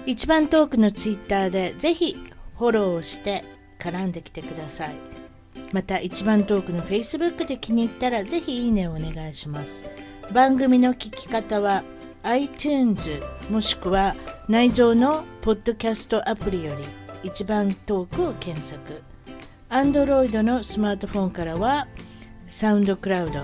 [0.07, 2.17] 一番トークのツイッターで、ぜひ
[2.59, 3.45] フォローして
[3.79, 5.24] 絡んできてください。
[5.73, 9.85] また一番トークの Facebook で気に入ったらぜひいいねをお願いします。
[10.33, 11.83] 番組の聞き方は
[12.23, 13.21] iTunes
[13.51, 14.15] もしくは
[14.49, 16.85] 内蔵のポッドキャストアプリより
[17.23, 19.03] 一番トークを検索。
[19.71, 21.87] Android のスマートフォンからは
[22.47, 23.41] サウンドクラウド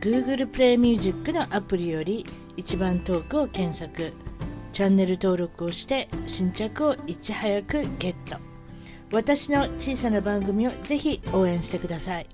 [0.00, 2.24] Google プレイミュージックのアプリより
[2.56, 4.12] 一番トークを検索。
[4.72, 8.53] チャンネル登録をして新着をいち早くゲット。
[9.14, 12.26] 私の小さな番組をぜひ応援してください。